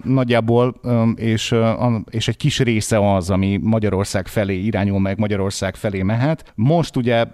Nagyjából, 0.02 0.74
és, 1.14 1.54
és 2.10 2.28
egy 2.28 2.36
kis 2.36 2.58
része 2.58 3.14
az, 3.14 3.30
ami 3.30 3.58
Magyarország 3.62 4.26
felé 4.26 4.58
irányul 4.58 5.00
meg, 5.00 5.18
Magyarország 5.18 5.74
felé 5.74 6.02
mehet. 6.02 6.52
Most 6.54 6.96
ugye 6.96 7.24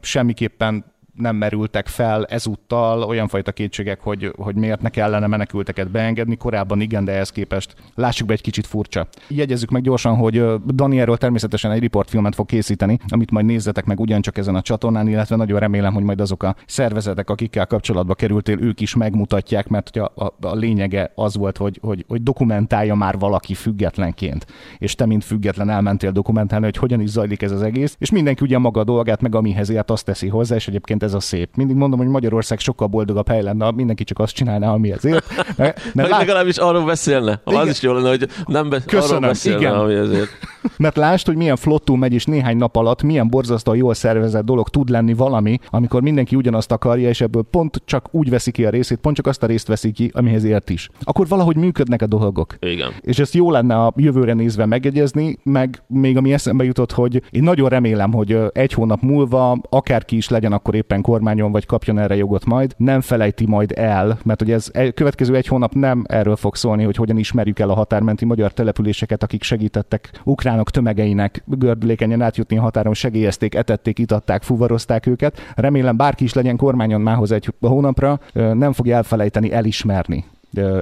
semmiképpen 0.00 0.84
nem 1.16 1.36
merültek 1.36 1.86
fel 1.86 2.24
ezúttal 2.24 3.02
olyan 3.02 3.28
fajta 3.28 3.52
kétségek, 3.52 4.00
hogy, 4.00 4.32
hogy 4.36 4.54
miért 4.54 4.82
ne 4.82 4.88
kellene 4.88 5.26
menekülteket 5.26 5.90
beengedni. 5.90 6.36
Korábban 6.36 6.80
igen, 6.80 7.04
de 7.04 7.12
ehhez 7.12 7.30
képest 7.30 7.74
lássuk 7.94 8.26
be 8.26 8.32
egy 8.32 8.40
kicsit 8.40 8.66
furcsa. 8.66 9.06
Jegyezzük 9.28 9.70
meg 9.70 9.82
gyorsan, 9.82 10.16
hogy 10.16 10.44
Dani 10.66 11.04
természetesen 11.16 11.70
egy 11.70 11.80
riportfilmet 11.80 12.34
fog 12.34 12.46
készíteni, 12.46 12.98
amit 13.08 13.30
majd 13.30 13.46
nézzetek 13.46 13.84
meg 13.84 14.00
ugyancsak 14.00 14.38
ezen 14.38 14.54
a 14.54 14.62
csatornán, 14.62 15.08
illetve 15.08 15.36
nagyon 15.36 15.58
remélem, 15.58 15.94
hogy 15.94 16.02
majd 16.02 16.20
azok 16.20 16.42
a 16.42 16.56
szervezetek, 16.66 17.30
akikkel 17.30 17.66
kapcsolatba 17.66 18.14
kerültél, 18.14 18.60
ők 18.60 18.80
is 18.80 18.94
megmutatják, 18.94 19.68
mert 19.68 19.96
a, 19.96 20.12
a, 20.14 20.46
a 20.46 20.54
lényege 20.54 21.12
az 21.14 21.36
volt, 21.36 21.56
hogy, 21.56 21.78
hogy, 21.82 22.04
hogy 22.08 22.22
dokumentálja 22.22 22.94
már 22.94 23.18
valaki 23.18 23.54
függetlenként. 23.54 24.46
És 24.78 24.94
te, 24.94 25.06
mint 25.06 25.24
független 25.24 25.70
elmentél 25.70 26.12
dokumentálni, 26.12 26.64
hogy 26.64 26.76
hogyan 26.76 27.00
is 27.00 27.10
zajlik 27.10 27.42
ez 27.42 27.50
az 27.50 27.62
egész, 27.62 27.96
és 27.98 28.10
mindenki 28.10 28.44
ugye 28.44 28.58
maga 28.58 28.80
a 28.80 28.84
dolgát, 28.84 29.20
meg 29.20 29.34
amihez 29.34 29.70
ért 29.70 29.90
azt 29.90 30.04
teszi 30.04 30.28
hozzá, 30.28 30.54
és 30.54 30.68
egyébként 30.68 31.02
ez 31.06 31.14
a 31.14 31.20
szép. 31.20 31.56
Mindig 31.56 31.76
mondom, 31.76 31.98
hogy 31.98 32.08
Magyarország 32.08 32.58
sokkal 32.58 32.88
boldogabb 32.88 33.28
hely 33.28 33.42
lenne, 33.42 33.70
mindenki 33.70 34.04
csak 34.04 34.18
azt 34.18 34.34
csinálna, 34.34 34.72
ami 34.72 34.92
ezért. 34.92 35.24
Mert, 35.56 35.94
mert 35.94 36.08
lát... 36.08 36.18
legalábbis 36.18 36.56
arról 36.56 36.84
beszélne. 36.84 37.40
Igen. 37.46 37.60
Az 37.60 37.68
is 37.68 37.82
jó 37.82 37.92
lenne, 37.92 38.08
hogy 38.08 38.28
nem 38.46 38.68
be... 38.68 38.80
Köszönöm, 38.84 39.16
arról 39.16 39.28
beszélne, 39.28 39.58
igen. 39.58 39.74
ami 39.74 39.94
ezért. 39.94 40.30
Mert 40.76 40.96
lásd, 40.96 41.26
hogy 41.26 41.36
milyen 41.36 41.56
flottú 41.56 41.94
megy, 41.94 42.12
és 42.12 42.24
néhány 42.24 42.56
nap 42.56 42.76
alatt 42.76 43.02
milyen 43.02 43.28
borzasztóan 43.28 43.76
jól 43.76 43.94
szervezett 43.94 44.44
dolog 44.44 44.68
tud 44.68 44.88
lenni 44.88 45.14
valami, 45.14 45.58
amikor 45.70 46.02
mindenki 46.02 46.36
ugyanazt 46.36 46.72
akarja, 46.72 47.08
és 47.08 47.20
ebből 47.20 47.42
pont 47.50 47.82
csak 47.84 48.08
úgy 48.10 48.30
veszi 48.30 48.50
ki 48.50 48.64
a 48.64 48.70
részét, 48.70 48.98
pont 48.98 49.16
csak 49.16 49.26
azt 49.26 49.42
a 49.42 49.46
részt 49.46 49.66
veszi 49.66 49.92
ki, 49.92 50.10
amihez 50.14 50.44
ért 50.44 50.70
is. 50.70 50.88
Akkor 51.02 51.28
valahogy 51.28 51.56
működnek 51.56 52.02
a 52.02 52.06
dolgok. 52.06 52.56
Igen. 52.60 52.92
És 53.00 53.18
ezt 53.18 53.34
jó 53.34 53.50
lenne 53.50 53.74
a 53.74 53.92
jövőre 53.96 54.32
nézve 54.32 54.66
megegyezni, 54.66 55.38
meg 55.42 55.82
még 55.86 56.16
ami 56.16 56.32
eszembe 56.32 56.64
jutott, 56.64 56.92
hogy 56.92 57.22
én 57.30 57.42
nagyon 57.42 57.68
remélem, 57.68 58.12
hogy 58.12 58.38
egy 58.52 58.72
hónap 58.72 59.02
múlva 59.02 59.58
akárki 59.70 60.16
is 60.16 60.28
legyen 60.28 60.52
akkor 60.52 60.74
éppen 60.74 60.95
kormányon, 61.02 61.52
vagy 61.52 61.66
kapjon 61.66 61.98
erre 61.98 62.16
jogot 62.16 62.44
majd, 62.44 62.74
nem 62.76 63.00
felejti 63.00 63.46
majd 63.46 63.72
el, 63.76 64.18
mert 64.24 64.40
hogy 64.40 64.50
ez 64.50 64.68
e, 64.72 64.90
következő 64.90 65.34
egy 65.34 65.46
hónap 65.46 65.74
nem 65.74 66.04
erről 66.08 66.36
fog 66.36 66.56
szólni, 66.56 66.84
hogy 66.84 66.96
hogyan 66.96 67.18
ismerjük 67.18 67.58
el 67.58 67.70
a 67.70 67.74
határmenti 67.74 68.24
magyar 68.24 68.52
településeket, 68.52 69.22
akik 69.22 69.42
segítettek 69.42 70.10
ukránok 70.24 70.70
tömegeinek 70.70 71.42
gördülékenyen 71.46 72.22
átjutni 72.22 72.58
a 72.58 72.60
határon, 72.60 72.94
segélyezték, 72.94 73.54
etették, 73.54 73.98
itatták, 73.98 74.42
fuvarozták 74.42 75.06
őket. 75.06 75.40
Remélem 75.54 75.96
bárki 75.96 76.24
is 76.24 76.32
legyen 76.32 76.56
kormányon 76.56 77.00
mához 77.00 77.32
egy 77.32 77.52
hónapra, 77.60 78.20
nem 78.32 78.72
fogja 78.72 78.96
elfelejteni 78.96 79.52
elismerni 79.52 80.24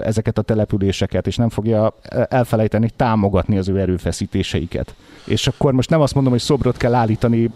ezeket 0.03 0.39
a 0.39 0.43
településeket, 0.43 1.27
és 1.27 1.37
nem 1.37 1.49
fogja 1.49 1.95
elfelejteni 2.29 2.91
támogatni 2.97 3.59
az 3.59 3.69
ő 3.69 3.81
erőfeszítéseiket. 3.81 4.95
És 5.27 5.47
akkor 5.47 5.73
most 5.73 5.91
nem 5.91 6.01
azt 6.01 6.15
mondom, 6.15 6.33
hogy 6.33 6.41
szobrot 6.41 6.77
kell 6.77 6.95
állítani 6.95 7.51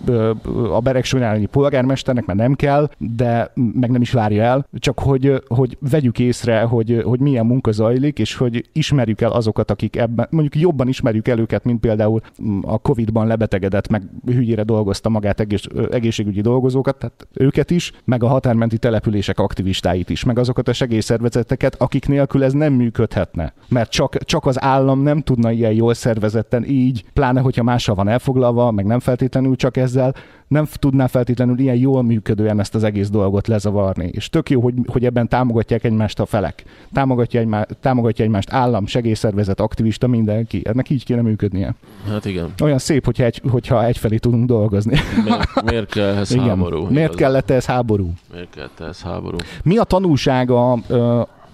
a 0.72 0.80
Beregsújnálnyi 0.80 1.46
polgármesternek, 1.46 2.26
mert 2.26 2.38
nem 2.38 2.54
kell, 2.54 2.90
de 2.98 3.52
meg 3.54 3.90
nem 3.90 4.00
is 4.00 4.12
várja 4.12 4.42
el, 4.42 4.66
csak 4.72 4.98
hogy, 4.98 5.42
hogy 5.46 5.76
vegyük 5.90 6.18
észre, 6.18 6.60
hogy, 6.60 7.02
hogy 7.04 7.20
milyen 7.20 7.46
munka 7.46 7.72
zajlik, 7.72 8.18
és 8.18 8.34
hogy 8.34 8.68
ismerjük 8.72 9.20
el 9.20 9.32
azokat, 9.32 9.70
akik 9.70 9.96
ebben, 9.96 10.26
mondjuk 10.30 10.62
jobban 10.62 10.88
ismerjük 10.88 11.28
el 11.28 11.38
őket, 11.38 11.64
mint 11.64 11.80
például 11.80 12.20
a 12.62 12.78
Covid-ban 12.78 13.26
lebetegedett, 13.26 13.88
meg 13.88 14.02
hülyére 14.26 14.62
dolgozta 14.62 15.08
magát 15.08 15.40
egész, 15.40 15.64
egészségügyi 15.90 16.40
dolgozókat, 16.40 16.96
tehát 16.98 17.26
őket 17.32 17.70
is, 17.70 17.92
meg 18.04 18.22
a 18.22 18.28
határmenti 18.28 18.78
települések 18.78 19.38
aktivistáit 19.38 20.10
is, 20.10 20.24
meg 20.24 20.38
azokat 20.38 20.68
a 20.68 20.72
segélyszervezeteket, 20.72 21.74
akik 21.78 22.07
nélkül 22.08 22.44
ez 22.44 22.52
nem 22.52 22.72
működhetne. 22.72 23.52
Mert 23.68 23.90
csak, 23.90 24.16
csak 24.16 24.46
az 24.46 24.62
állam 24.62 25.02
nem 25.02 25.20
tudna 25.20 25.50
ilyen 25.50 25.72
jól 25.72 25.94
szervezetten 25.94 26.64
így, 26.64 27.04
pláne 27.12 27.40
hogyha 27.40 27.62
mással 27.62 27.94
van 27.94 28.08
elfoglalva, 28.08 28.70
meg 28.70 28.86
nem 28.86 29.00
feltétlenül 29.00 29.56
csak 29.56 29.76
ezzel, 29.76 30.14
nem 30.48 30.66
tudná 30.72 31.06
feltétlenül 31.06 31.58
ilyen 31.58 31.76
jól 31.76 32.02
működően 32.02 32.60
ezt 32.60 32.74
az 32.74 32.84
egész 32.84 33.10
dolgot 33.10 33.46
lezavarni. 33.46 34.10
És 34.12 34.28
tök 34.28 34.50
jó, 34.50 34.60
hogy, 34.60 34.74
hogy 34.86 35.04
ebben 35.04 35.28
támogatják 35.28 35.84
egymást 35.84 36.20
a 36.20 36.26
felek. 36.26 36.64
Támogatja, 36.92 37.40
egymá, 37.40 37.66
támogatja 37.80 38.24
egymást 38.24 38.52
állam, 38.52 38.86
segélyszervezet, 38.86 39.60
aktivista, 39.60 40.06
mindenki. 40.06 40.62
Ennek 40.64 40.90
így 40.90 41.04
kéne 41.04 41.22
működnie. 41.22 41.74
Hát 42.08 42.24
igen. 42.24 42.52
Olyan 42.62 42.78
szép, 42.78 43.04
hogyha, 43.04 43.24
egy, 43.24 43.42
hogyha 43.50 43.84
egyfelé 43.84 44.16
tudunk 44.16 44.46
dolgozni. 44.46 44.98
Miért, 45.24 45.62
miért 45.64 45.90
kell 45.90 46.16
ez 46.16 46.30
igen. 46.30 46.48
háború? 46.48 46.86
Miért 46.90 47.14
kellett 47.14 47.50
ez 47.50 47.66
háború? 47.66 48.12
Miért 48.32 48.50
kellett 48.54 48.80
ez 48.80 49.02
háború? 49.02 49.36
Mi 49.62 49.76
a 49.76 49.84
tanulsága 49.84 50.78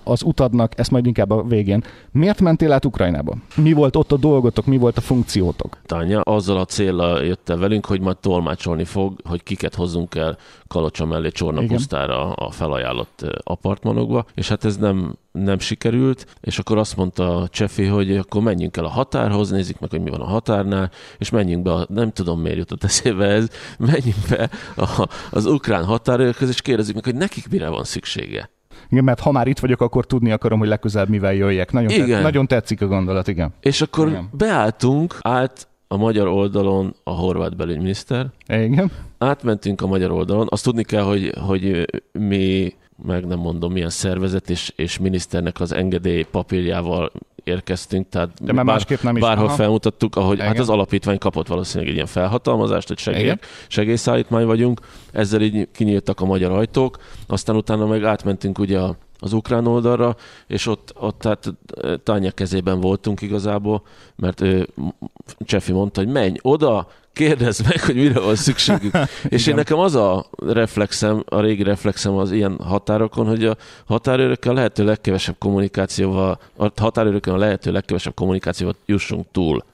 az 0.04 0.22
utadnak, 0.22 0.78
ezt 0.78 0.90
majd 0.90 1.06
inkább 1.06 1.30
a 1.30 1.42
végén. 1.42 1.82
Miért 2.10 2.40
mentél 2.40 2.72
át 2.72 2.84
Ukrajnába? 2.84 3.36
Mi 3.56 3.72
volt 3.72 3.96
ott 3.96 4.12
a 4.12 4.16
dolgotok, 4.16 4.66
mi 4.66 4.76
volt 4.76 4.96
a 4.96 5.00
funkciótok? 5.00 5.78
Tanya 5.86 6.20
azzal 6.20 6.56
a 6.56 6.64
célra 6.64 7.22
jött 7.22 7.48
el 7.48 7.56
velünk, 7.58 7.86
hogy 7.86 8.00
majd 8.00 8.16
tolmácsolni 8.16 8.84
fog, 8.84 9.20
hogy 9.24 9.42
kiket 9.42 9.74
hozzunk 9.74 10.14
el 10.14 10.36
Kalocsa 10.68 11.04
mellé 11.04 11.28
Csorna 11.28 11.66
pusztára 11.66 12.32
a 12.32 12.50
felajánlott 12.50 13.24
apartmanokba, 13.42 14.24
és 14.34 14.48
hát 14.48 14.64
ez 14.64 14.76
nem, 14.76 15.16
nem 15.32 15.58
sikerült, 15.58 16.26
és 16.40 16.58
akkor 16.58 16.78
azt 16.78 16.96
mondta 16.96 17.48
Csefi, 17.50 17.84
hogy 17.84 18.16
akkor 18.16 18.42
menjünk 18.42 18.76
el 18.76 18.84
a 18.84 18.88
határhoz, 18.88 19.50
nézzük 19.50 19.80
meg, 19.80 19.90
hogy 19.90 20.02
mi 20.02 20.10
van 20.10 20.20
a 20.20 20.24
határnál, 20.24 20.90
és 21.18 21.30
menjünk 21.30 21.62
be, 21.62 21.72
a, 21.72 21.86
nem 21.88 22.10
tudom 22.10 22.40
miért 22.40 22.58
jutott 22.58 22.84
eszébe 22.84 23.26
ez, 23.26 23.48
menjünk 23.78 24.28
be 24.28 24.50
a, 24.76 25.08
az 25.30 25.46
ukrán 25.46 25.84
határőrhöz, 25.84 26.48
és 26.48 26.62
kérdezzük 26.62 26.94
meg, 26.94 27.04
hogy 27.04 27.14
nekik 27.14 27.48
mire 27.48 27.68
van 27.68 27.84
szüksége. 27.84 28.50
Igen, 28.88 29.04
mert 29.04 29.20
ha 29.20 29.32
már 29.32 29.46
itt 29.46 29.58
vagyok, 29.58 29.80
akkor 29.80 30.06
tudni 30.06 30.32
akarom, 30.32 30.58
hogy 30.58 30.68
legközelebb 30.68 31.08
mivel 31.08 31.34
jöjjek. 31.34 31.72
Nagyon, 31.72 31.90
igen. 31.90 32.08
Te- 32.08 32.20
nagyon 32.20 32.46
tetszik 32.46 32.82
a 32.82 32.86
gondolat, 32.86 33.28
igen. 33.28 33.52
És 33.60 33.80
akkor 33.80 34.08
igen. 34.08 34.28
beálltunk, 34.32 35.18
állt 35.20 35.68
a 35.88 35.96
magyar 35.96 36.26
oldalon 36.26 36.94
a 37.04 37.10
horvát 37.10 37.56
belügyminiszter. 37.56 38.26
Igen. 38.48 38.90
Átmentünk 39.18 39.80
a 39.80 39.86
magyar 39.86 40.10
oldalon. 40.10 40.46
Azt 40.50 40.64
tudni 40.64 40.82
kell, 40.82 41.02
hogy, 41.02 41.32
hogy 41.46 41.86
mi 42.12 42.74
meg 43.02 43.26
nem 43.26 43.38
mondom 43.38 43.72
milyen 43.72 43.90
szervezet 43.90 44.50
és, 44.50 44.72
és 44.76 44.98
miniszternek 44.98 45.60
az 45.60 45.72
engedély 45.72 46.22
papírjával 46.22 47.12
érkeztünk, 47.44 48.08
tehát 48.08 48.44
De 48.44 48.52
bár, 48.52 48.64
másképp 48.64 49.00
nem 49.00 49.16
is. 49.16 49.22
bárhol 49.22 49.46
Aha. 49.46 49.54
felmutattuk, 49.54 50.16
ahogy 50.16 50.34
Igen. 50.34 50.46
hát 50.46 50.58
az 50.58 50.68
alapítvány 50.68 51.18
kapott 51.18 51.46
valószínűleg 51.46 51.88
egy 51.88 51.94
ilyen 51.94 52.06
felhatalmazást, 52.06 52.88
hogy 52.88 52.98
segély, 52.98 53.34
segélyszállítmány 53.68 54.46
vagyunk, 54.46 54.80
ezzel 55.12 55.40
így 55.40 55.68
kinyíltak 55.72 56.20
a 56.20 56.24
magyar 56.24 56.50
ajtók, 56.50 56.98
aztán 57.26 57.56
utána 57.56 57.86
meg 57.86 58.04
átmentünk 58.04 58.58
ugye 58.58 58.78
a 58.78 58.96
az 59.18 59.32
ukrán 59.32 59.66
oldalra, 59.66 60.16
és 60.46 60.66
ott, 60.66 60.94
ott 60.98 61.18
tehát 61.18 61.52
Tanya 62.02 62.30
kezében 62.30 62.80
voltunk 62.80 63.20
igazából, 63.20 63.82
mert 64.16 64.40
ő, 64.40 64.68
Csefi 65.38 65.72
mondta, 65.72 66.00
hogy 66.00 66.12
menj 66.12 66.36
oda, 66.42 66.88
kérdezd 67.14 67.66
meg, 67.68 67.80
hogy 67.80 67.94
mire 67.94 68.20
van 68.20 68.34
szükségük. 68.34 68.94
és 69.28 69.46
én 69.46 69.54
nekem 69.54 69.78
az 69.78 69.94
a 69.94 70.26
reflexem, 70.46 71.22
a 71.28 71.40
régi 71.40 71.62
reflexem 71.62 72.14
az 72.14 72.32
ilyen 72.32 72.58
határokon, 72.58 73.26
hogy 73.26 73.44
a 73.44 73.56
határőrökkel 73.86 74.52
a 74.52 74.54
lehető 74.54 74.84
legkevesebb 74.84 75.36
kommunikációval, 75.38 76.38
a 76.56 76.70
határőrökön 76.76 77.34
a 77.34 77.38
lehető 77.38 77.72
legkevesebb 77.72 78.14
kommunikációval 78.14 78.74
jussunk 78.86 79.26
túl 79.32 79.64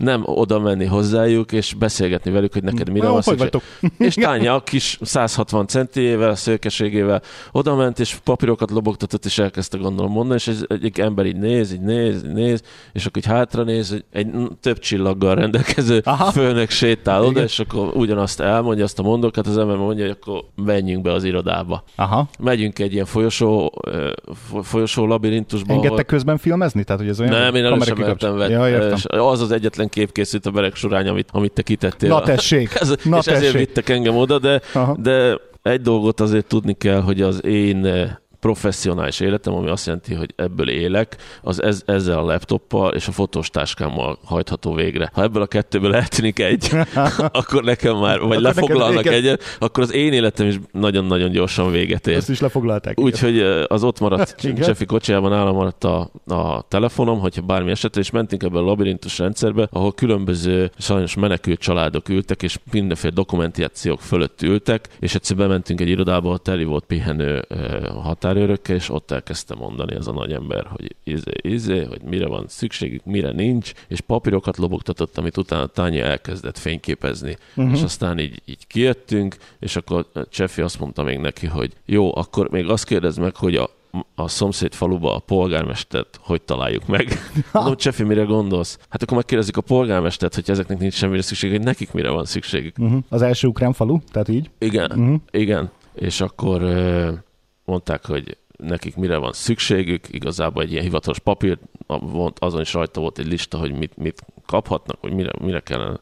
nem 0.00 0.22
oda 0.24 0.58
menni 0.58 0.84
hozzájuk, 0.84 1.52
és 1.52 1.74
beszélgetni 1.74 2.30
velük, 2.30 2.52
hogy 2.52 2.62
neked 2.62 2.90
mire 2.90 3.08
van 3.08 3.22
szükség. 3.22 3.50
És 3.98 4.14
Tánya 4.14 4.54
a 4.54 4.60
kis 4.60 4.98
160 5.00 5.66
centiével, 5.66 6.34
szőkeségével 6.34 7.22
oda 7.52 7.74
ment, 7.74 7.98
és 7.98 8.14
papírokat 8.24 8.70
lobogtatott, 8.70 9.24
és 9.24 9.38
elkezdte 9.38 9.78
gondolom 9.78 10.12
mondani, 10.12 10.40
és 10.44 10.46
egy, 10.46 10.82
egy 10.82 11.00
ember 11.00 11.26
így 11.26 11.36
néz, 11.36 11.72
így 11.72 11.80
néz, 11.80 12.24
így 12.24 12.32
néz, 12.32 12.62
és 12.92 13.06
akkor 13.06 13.22
így 13.22 13.32
hátra 13.32 13.62
néz, 13.62 14.04
egy 14.12 14.28
több 14.60 14.78
csillaggal 14.78 15.34
rendelkező 15.34 16.00
Aha. 16.04 16.30
főnök 16.30 16.70
sétál 16.70 17.20
oda, 17.20 17.30
Igen. 17.30 17.44
és 17.44 17.58
akkor 17.58 17.90
ugyanazt 17.94 18.40
elmondja, 18.40 18.84
azt 18.84 18.98
a 18.98 19.02
mondókat, 19.02 19.46
az 19.46 19.58
ember 19.58 19.76
mondja, 19.76 20.04
hogy 20.04 20.16
akkor 20.20 20.44
menjünk 20.64 21.02
be 21.02 21.12
az 21.12 21.24
irodába. 21.24 21.84
Aha. 21.96 22.28
Megyünk 22.38 22.78
egy 22.78 22.92
ilyen 22.92 23.06
folyosó, 23.06 23.82
folyosó 24.62 25.06
labirintusba. 25.06 25.72
Engedtek 25.72 25.92
ahol... 25.92 26.04
közben 26.04 26.38
filmezni? 26.38 26.84
Tehát, 26.84 27.00
hogy 27.00 27.10
ez 27.10 27.20
olyan 27.20 27.32
nem, 27.32 27.54
én 27.54 27.64
el 27.64 27.78
sem 27.80 27.98
mertem 27.98 28.38
ja, 28.38 28.62
Az 29.28 29.40
az 29.40 29.50
egyetlen 29.50 29.88
kép 29.90 30.12
készült 30.12 30.46
a 30.46 30.50
berek 30.50 30.74
sorány, 30.74 31.08
amit, 31.08 31.28
amit 31.32 31.52
te 31.52 31.62
kitettél. 31.62 32.08
Na 32.08 32.20
tessék, 32.22 32.74
Ez, 32.74 32.94
na 33.04 33.18
és 33.18 33.26
ezért 33.26 33.52
tessék. 33.52 33.66
vittek 33.66 33.88
engem 33.88 34.16
oda, 34.16 34.38
de, 34.38 34.60
Aha. 34.74 34.96
de 35.00 35.38
egy 35.62 35.80
dolgot 35.80 36.20
azért 36.20 36.46
tudni 36.46 36.74
kell, 36.74 37.00
hogy 37.00 37.20
az 37.22 37.44
én 37.44 37.84
eh, 37.86 38.10
professzionális 38.40 39.20
életem, 39.20 39.54
ami 39.54 39.68
azt 39.68 39.86
jelenti, 39.86 40.14
hogy 40.14 40.32
ebből 40.36 40.68
élek, 40.68 41.16
az 41.42 41.62
ez, 41.62 41.82
ezzel 41.86 42.18
a 42.18 42.22
laptoppal 42.22 42.94
és 42.94 43.08
a 43.08 43.12
fotós 43.12 43.50
táskámmal 43.50 44.18
hajtható 44.24 44.74
végre. 44.74 45.10
Ha 45.14 45.22
ebből 45.22 45.42
a 45.42 45.46
kettőből 45.46 45.94
eltűnik 45.94 46.38
egy, 46.38 46.70
akkor 47.40 47.62
nekem 47.64 47.96
már, 47.96 48.18
vagy 48.18 48.28
Akkor 48.30 48.40
lefoglalnak 48.40 49.06
egyet, 49.06 49.42
akkor 49.58 49.82
az 49.82 49.92
én 49.92 50.12
életem 50.12 50.46
is 50.46 50.58
nagyon-nagyon 50.72 51.30
gyorsan 51.30 51.70
véget 51.70 52.06
ér. 52.06 52.16
Ezt 52.16 52.30
is 52.30 52.40
lefoglalták. 52.40 53.00
Úgyhogy 53.00 53.38
az 53.66 53.84
ott 53.84 54.00
maradt. 54.00 54.34
Csefi 54.64 54.84
kocsijában 54.84 55.30
nálam 55.30 55.54
maradt 55.54 55.84
a, 55.84 56.10
a 56.26 56.64
telefonom, 56.68 57.18
hogyha 57.18 57.42
bármi 57.42 57.70
esetre, 57.70 58.00
és 58.00 58.10
mentünk 58.10 58.42
ebbe 58.42 58.58
a 58.58 58.62
labirintus 58.62 59.18
rendszerbe, 59.18 59.68
ahol 59.70 59.92
különböző 59.92 60.70
sajnos 60.78 61.14
menekült 61.14 61.60
családok 61.60 62.08
ültek, 62.08 62.42
és 62.42 62.58
mindenféle 62.72 63.12
dokumentációk 63.12 64.00
fölött 64.00 64.42
ültek, 64.42 64.88
és 65.00 65.14
egyszer 65.14 65.36
bementünk 65.36 65.80
egy 65.80 65.88
irodába, 65.88 66.26
ahol 66.26 66.38
teli 66.38 66.64
volt 66.64 66.84
pihenő 66.84 67.44
ö, 67.48 67.56
határőrökkel, 68.30 68.76
és 68.76 68.88
ott 68.90 69.10
elkezdte 69.10 69.54
mondani 69.54 69.94
ez 69.94 70.06
a 70.06 70.12
nagy 70.12 70.32
ember, 70.32 70.66
hogy 70.66 70.96
izé, 71.04 71.30
izé, 71.42 71.84
hogy 71.84 72.00
mire 72.02 72.26
van 72.26 72.44
szükségük, 72.48 73.04
mire 73.04 73.32
nincs, 73.32 73.72
és 73.88 74.00
papírokat 74.00 74.56
lobogtatott, 74.56 75.18
amit 75.18 75.36
utána 75.36 75.66
Tanya 75.66 76.04
elkezdett 76.04 76.58
fényképezni. 76.58 77.36
Uh-huh. 77.54 77.74
És 77.74 77.82
aztán 77.82 78.18
így, 78.18 78.42
így 78.44 78.66
kijöttünk, 78.66 79.36
és 79.58 79.76
akkor 79.76 80.06
Csefi 80.30 80.60
azt 80.60 80.80
mondta 80.80 81.02
még 81.02 81.18
neki, 81.18 81.46
hogy 81.46 81.72
jó, 81.84 82.16
akkor 82.16 82.50
még 82.50 82.68
azt 82.68 82.84
kérdezd 82.84 83.18
meg, 83.20 83.36
hogy 83.36 83.54
a 83.56 83.70
a 84.14 84.28
szomszéd 84.28 84.72
faluba 84.74 85.14
a 85.14 85.18
polgármestert 85.18 86.18
hogy 86.22 86.42
találjuk 86.42 86.86
meg. 86.86 87.08
Mondom, 87.52 87.76
Csefi, 87.76 88.02
mire 88.02 88.22
gondolsz? 88.22 88.78
Hát 88.88 89.02
akkor 89.02 89.16
megkérdezik 89.16 89.56
a 89.56 89.60
polgármestert, 89.60 90.34
hogy 90.34 90.50
ezeknek 90.50 90.78
nincs 90.78 90.94
semmire 90.94 91.22
szükség, 91.22 91.50
hogy 91.50 91.60
nekik 91.60 91.92
mire 91.92 92.10
van 92.10 92.24
szükségük. 92.24 92.78
Uh-huh. 92.78 93.02
Az 93.08 93.22
első 93.22 93.48
ukrán 93.48 93.72
falu, 93.72 93.98
tehát 94.12 94.28
így. 94.28 94.50
Igen, 94.58 94.90
Mhm. 94.94 95.14
igen. 95.30 95.70
És 95.94 96.20
akkor 96.20 96.62
mondták, 97.70 98.06
hogy 98.06 98.36
nekik 98.56 98.96
mire 98.96 99.16
van 99.16 99.32
szükségük, 99.32 100.08
igazából 100.10 100.62
egy 100.62 100.70
ilyen 100.70 100.82
hivatalos 100.82 101.18
papír, 101.18 101.58
azon 102.38 102.60
is 102.60 102.72
rajta 102.72 103.00
volt 103.00 103.18
egy 103.18 103.26
lista, 103.26 103.58
hogy 103.58 103.72
mit, 103.72 103.96
mit 103.96 104.24
kaphatnak, 104.46 104.96
hogy 105.00 105.12
mire, 105.12 105.30
mire 105.40 105.60
kellene 105.60 105.98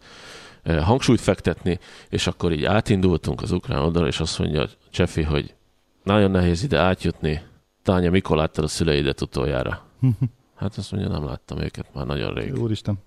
ö, 0.62 0.80
hangsúlyt 0.80 1.20
fektetni, 1.20 1.78
és 2.08 2.26
akkor 2.26 2.52
így 2.52 2.64
átindultunk 2.64 3.42
az 3.42 3.52
ukrán 3.52 3.82
oldalra, 3.82 4.08
és 4.08 4.20
azt 4.20 4.38
mondja 4.38 4.68
Csefi, 4.90 5.22
hogy 5.22 5.54
nagyon 6.02 6.30
nehéz 6.30 6.62
ide 6.62 6.78
átjutni. 6.78 7.42
Tánya, 7.82 8.10
mikor 8.10 8.36
láttad 8.36 8.64
a 8.64 8.68
szüleidet 8.68 9.20
utoljára? 9.20 9.82
Hát 10.58 10.76
azt 10.76 10.92
mondja, 10.92 11.10
nem 11.10 11.24
láttam 11.24 11.58
őket 11.58 11.94
már 11.94 12.06
nagyon 12.06 12.34
rég. 12.34 12.58
Úristen. 12.58 12.98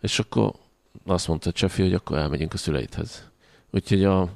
És 0.00 0.18
akkor 0.18 0.52
azt 1.06 1.28
mondta 1.28 1.52
Csefi, 1.52 1.82
hogy 1.82 1.94
akkor 1.94 2.16
elmegyünk 2.16 2.52
a 2.52 2.56
szüleidhez. 2.56 3.30
Úgyhogy 3.70 4.04
a, 4.04 4.28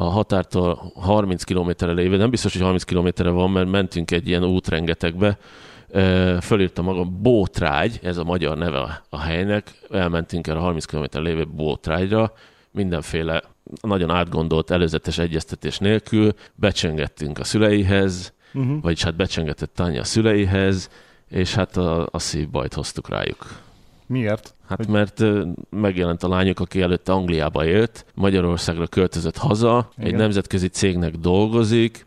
a 0.00 0.04
határtól 0.04 0.92
30 0.94 1.44
kilométerre 1.44 1.92
lévő, 1.92 2.16
nem 2.16 2.30
biztos, 2.30 2.52
hogy 2.52 2.62
30 2.62 2.82
kilométerre 2.84 3.30
van, 3.30 3.50
mert 3.50 3.68
mentünk 3.70 4.10
egy 4.10 4.28
ilyen 4.28 4.44
útrengetegbe, 4.44 5.38
Ö, 5.90 6.36
fölírta 6.40 6.82
maga 6.82 7.04
Bótrágy, 7.04 8.00
ez 8.02 8.16
a 8.16 8.24
magyar 8.24 8.56
neve 8.56 9.02
a- 9.10 9.18
helynek, 9.20 9.72
elmentünk 9.90 10.46
erre 10.46 10.58
a 10.58 10.62
30 10.62 10.84
km 10.84 11.04
lévő 11.12 11.44
Bótrágyra, 11.54 12.32
mindenféle 12.70 13.42
nagyon 13.80 14.10
átgondolt 14.10 14.70
előzetes 14.70 15.18
egyeztetés 15.18 15.78
nélkül, 15.78 16.32
becsöngettünk 16.54 17.38
a 17.38 17.44
szüleihez, 17.44 18.32
Uh-huh. 18.54 18.82
vagyis 18.82 19.02
hát 19.02 19.16
becsengetett 19.16 19.74
Tanya 19.74 20.00
a 20.00 20.04
szüleihez, 20.04 20.90
és 21.30 21.54
hát 21.54 21.76
a, 21.76 22.08
a 22.10 22.18
szívbajt 22.18 22.74
hoztuk 22.74 23.08
rájuk. 23.08 23.46
Miért? 24.06 24.54
Hát 24.68 24.76
Hogy- 24.78 24.88
mert 24.88 25.22
megjelent 25.70 26.22
a 26.22 26.28
lányuk, 26.28 26.60
aki 26.60 26.80
előtte 26.80 27.12
Angliába 27.12 27.66
élt, 27.66 28.04
Magyarországra 28.14 28.86
költözött 28.86 29.36
haza, 29.36 29.88
Igen. 29.96 30.10
egy 30.10 30.18
nemzetközi 30.18 30.68
cégnek 30.68 31.16
dolgozik, 31.16 32.06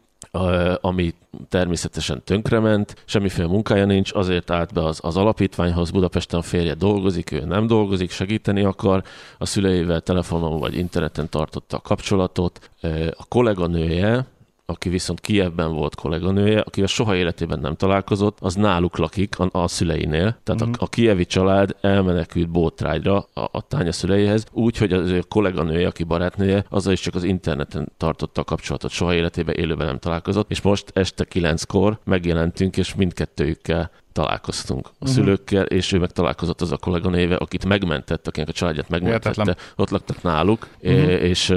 ami 0.81 1.13
természetesen 1.49 2.21
tönkrement, 2.23 2.95
semmiféle 3.05 3.47
munkája 3.47 3.85
nincs, 3.85 4.13
azért 4.13 4.51
állt 4.51 4.73
be 4.73 4.85
az, 4.85 4.99
az 5.03 5.17
alapítványhoz, 5.17 5.91
Budapesten 5.91 6.41
férje 6.41 6.73
dolgozik, 6.73 7.31
ő 7.31 7.45
nem 7.45 7.67
dolgozik, 7.67 8.11
segíteni 8.11 8.63
akar, 8.63 9.03
a 9.37 9.45
szüleivel 9.45 10.01
telefonon 10.01 10.59
vagy 10.59 10.75
interneten 10.77 11.29
tartotta 11.29 11.77
a 11.77 11.81
kapcsolatot. 11.81 12.71
A 13.11 13.25
kolléganője, 13.27 14.25
aki 14.71 14.89
viszont 14.89 15.19
Kievben 15.19 15.73
volt 15.73 15.95
kolléganője, 15.95 16.59
akivel 16.59 16.87
soha 16.87 17.15
életében 17.15 17.59
nem 17.59 17.75
találkozott, 17.75 18.37
az 18.39 18.55
náluk 18.55 18.97
lakik 18.97 19.39
a, 19.39 19.49
a 19.51 19.67
szüleinél. 19.67 20.37
Tehát 20.43 20.61
uh-huh. 20.61 20.75
a, 20.79 20.83
a 20.83 20.87
kievi 20.87 21.25
család 21.25 21.75
elmenekült 21.81 22.49
Bótrágyra 22.49 23.17
a, 23.33 23.39
a 23.51 23.61
tánya 23.67 23.91
szüleihez, 23.91 24.45
úgy, 24.51 24.77
hogy 24.77 24.93
az 24.93 25.09
ő 25.09 25.23
kolléganője, 25.27 25.87
aki 25.87 26.03
barátnője, 26.03 26.65
azzal 26.69 26.93
is 26.93 26.99
csak 26.99 27.15
az 27.15 27.23
interneten 27.23 27.91
tartotta 27.97 28.41
a 28.41 28.43
kapcsolatot, 28.43 28.91
soha 28.91 29.13
életében 29.13 29.55
élőben 29.55 29.87
nem 29.87 29.99
találkozott, 29.99 30.51
és 30.51 30.61
most 30.61 30.91
este 30.93 31.23
kilenckor 31.23 31.99
megjelentünk, 32.03 32.77
és 32.77 32.95
mindkettőjükkel 32.95 33.91
találkoztunk 34.11 34.87
a 34.87 34.91
uh-huh. 34.99 35.09
szülőkkel, 35.09 35.65
és 35.65 35.91
ő 35.91 35.99
meg 35.99 36.11
találkozott 36.11 36.61
az 36.61 36.71
a 36.71 36.77
kolléganőjével, 36.77 37.37
akit 37.37 37.65
megmentett, 37.65 38.27
akinek 38.27 38.49
a 38.49 38.51
családját 38.51 38.89
megmentette. 38.89 39.29
Hihetetlen. 39.29 39.57
Ott 39.75 39.89
laktak 39.89 40.23
náluk, 40.23 40.67
uh-huh. 40.81 41.11
és 41.11 41.53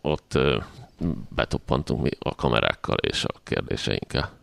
ott 0.00 0.38
betoppantunk 1.28 2.02
mi 2.02 2.10
a 2.18 2.34
kamerákkal 2.34 2.96
és 2.96 3.24
a 3.24 3.40
kérdéseinkkel. 3.44 4.36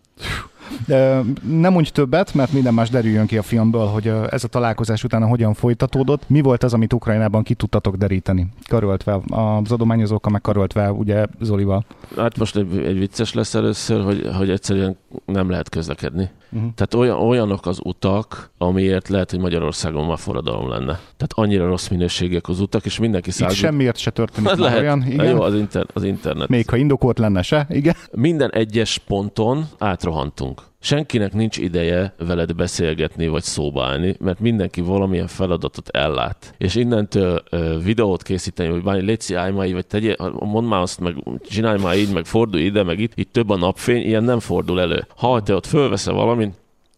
De 0.87 1.21
nem 1.47 1.73
mondj 1.73 1.89
többet, 1.89 2.33
mert 2.33 2.51
minden 2.51 2.73
más 2.73 2.89
derüljön 2.89 3.25
ki 3.25 3.37
a 3.37 3.41
filmből, 3.41 3.85
hogy 3.85 4.07
ez 4.07 4.43
a 4.43 4.47
találkozás 4.47 5.03
utána 5.03 5.27
hogyan 5.27 5.53
folytatódott. 5.53 6.29
Mi 6.29 6.41
volt 6.41 6.63
az, 6.63 6.73
amit 6.73 6.93
Ukrajnában 6.93 7.43
ki 7.43 7.53
tudtatok 7.53 7.95
deríteni? 7.95 8.47
Karöltve 8.67 9.19
az 9.29 9.71
adományozókkal, 9.71 10.31
meg 10.31 10.41
karöltve 10.41 10.91
ugye 10.91 11.25
Zolival. 11.39 11.85
Hát 12.17 12.37
most 12.37 12.55
egy, 12.55 12.77
egy 12.77 12.99
vicces 12.99 13.33
lesz 13.33 13.53
először, 13.53 14.03
hogy, 14.03 14.29
hogy 14.37 14.49
egyszerűen 14.49 14.97
nem 15.25 15.49
lehet 15.49 15.69
közlekedni. 15.69 16.29
Uh-huh. 16.55 16.69
Tehát 16.75 16.93
olyan, 16.93 17.17
olyanok 17.27 17.65
az 17.65 17.79
utak, 17.83 18.51
amiért 18.57 19.07
lehet, 19.07 19.31
hogy 19.31 19.39
Magyarországon 19.39 20.05
már 20.05 20.17
forradalom 20.17 20.69
lenne. 20.69 20.93
Tehát 20.93 21.31
annyira 21.33 21.67
rossz 21.67 21.87
minőségek 21.87 22.47
az 22.47 22.59
utak, 22.59 22.85
és 22.85 22.99
mindenki 22.99 23.29
Itt 23.29 23.35
száll. 23.35 23.49
semmiért 23.49 23.97
se 23.97 24.11
történik 24.11 24.49
Hát 24.49 24.57
lehet. 24.57 24.79
olyan. 24.79 25.05
Igen. 25.07 25.25
Jó, 25.25 25.41
az, 25.41 25.55
inter, 25.55 25.85
az 25.93 26.03
internet. 26.03 26.47
Még 26.47 26.69
ha 26.69 26.75
indokolt 26.75 27.19
lenne 27.19 27.41
se, 27.41 27.65
igen. 27.69 27.95
Minden 28.11 28.51
egyes 28.51 28.97
ponton 28.97 29.65
átrohantunk. 29.77 30.61
Senkinek 30.85 31.33
nincs 31.33 31.57
ideje 31.57 32.13
veled 32.17 32.55
beszélgetni 32.55 33.27
vagy 33.27 33.43
szóba 33.43 33.85
állni, 33.85 34.15
mert 34.19 34.39
mindenki 34.39 34.81
valamilyen 34.81 35.27
feladatot 35.27 35.89
ellát. 35.89 36.53
És 36.57 36.75
innentől 36.75 37.43
ö, 37.49 37.77
videót 37.83 38.23
készíteni, 38.23 38.69
hogy 38.69 38.83
bármi 38.83 39.01
légy 39.01 39.33
állj 39.33 39.51
már 39.51 39.67
így, 39.67 39.73
vagy 39.73 39.87
tegyél, 39.87 40.15
mondd 40.39 40.67
már 40.67 40.81
azt, 40.81 40.99
meg 40.99 41.15
csinálj 41.49 41.81
már 41.81 41.97
így, 41.97 42.13
meg 42.13 42.25
fordulj 42.25 42.63
ide, 42.63 42.83
meg 42.83 42.99
itt, 42.99 43.11
itt 43.15 43.31
több 43.31 43.49
a 43.49 43.55
napfény, 43.55 44.01
ilyen 44.01 44.23
nem 44.23 44.39
fordul 44.39 44.81
elő. 44.81 45.07
Ha 45.15 45.41
te 45.41 45.55
ott 45.55 45.65
fölveszel 45.65 46.13
valamit, 46.13 46.53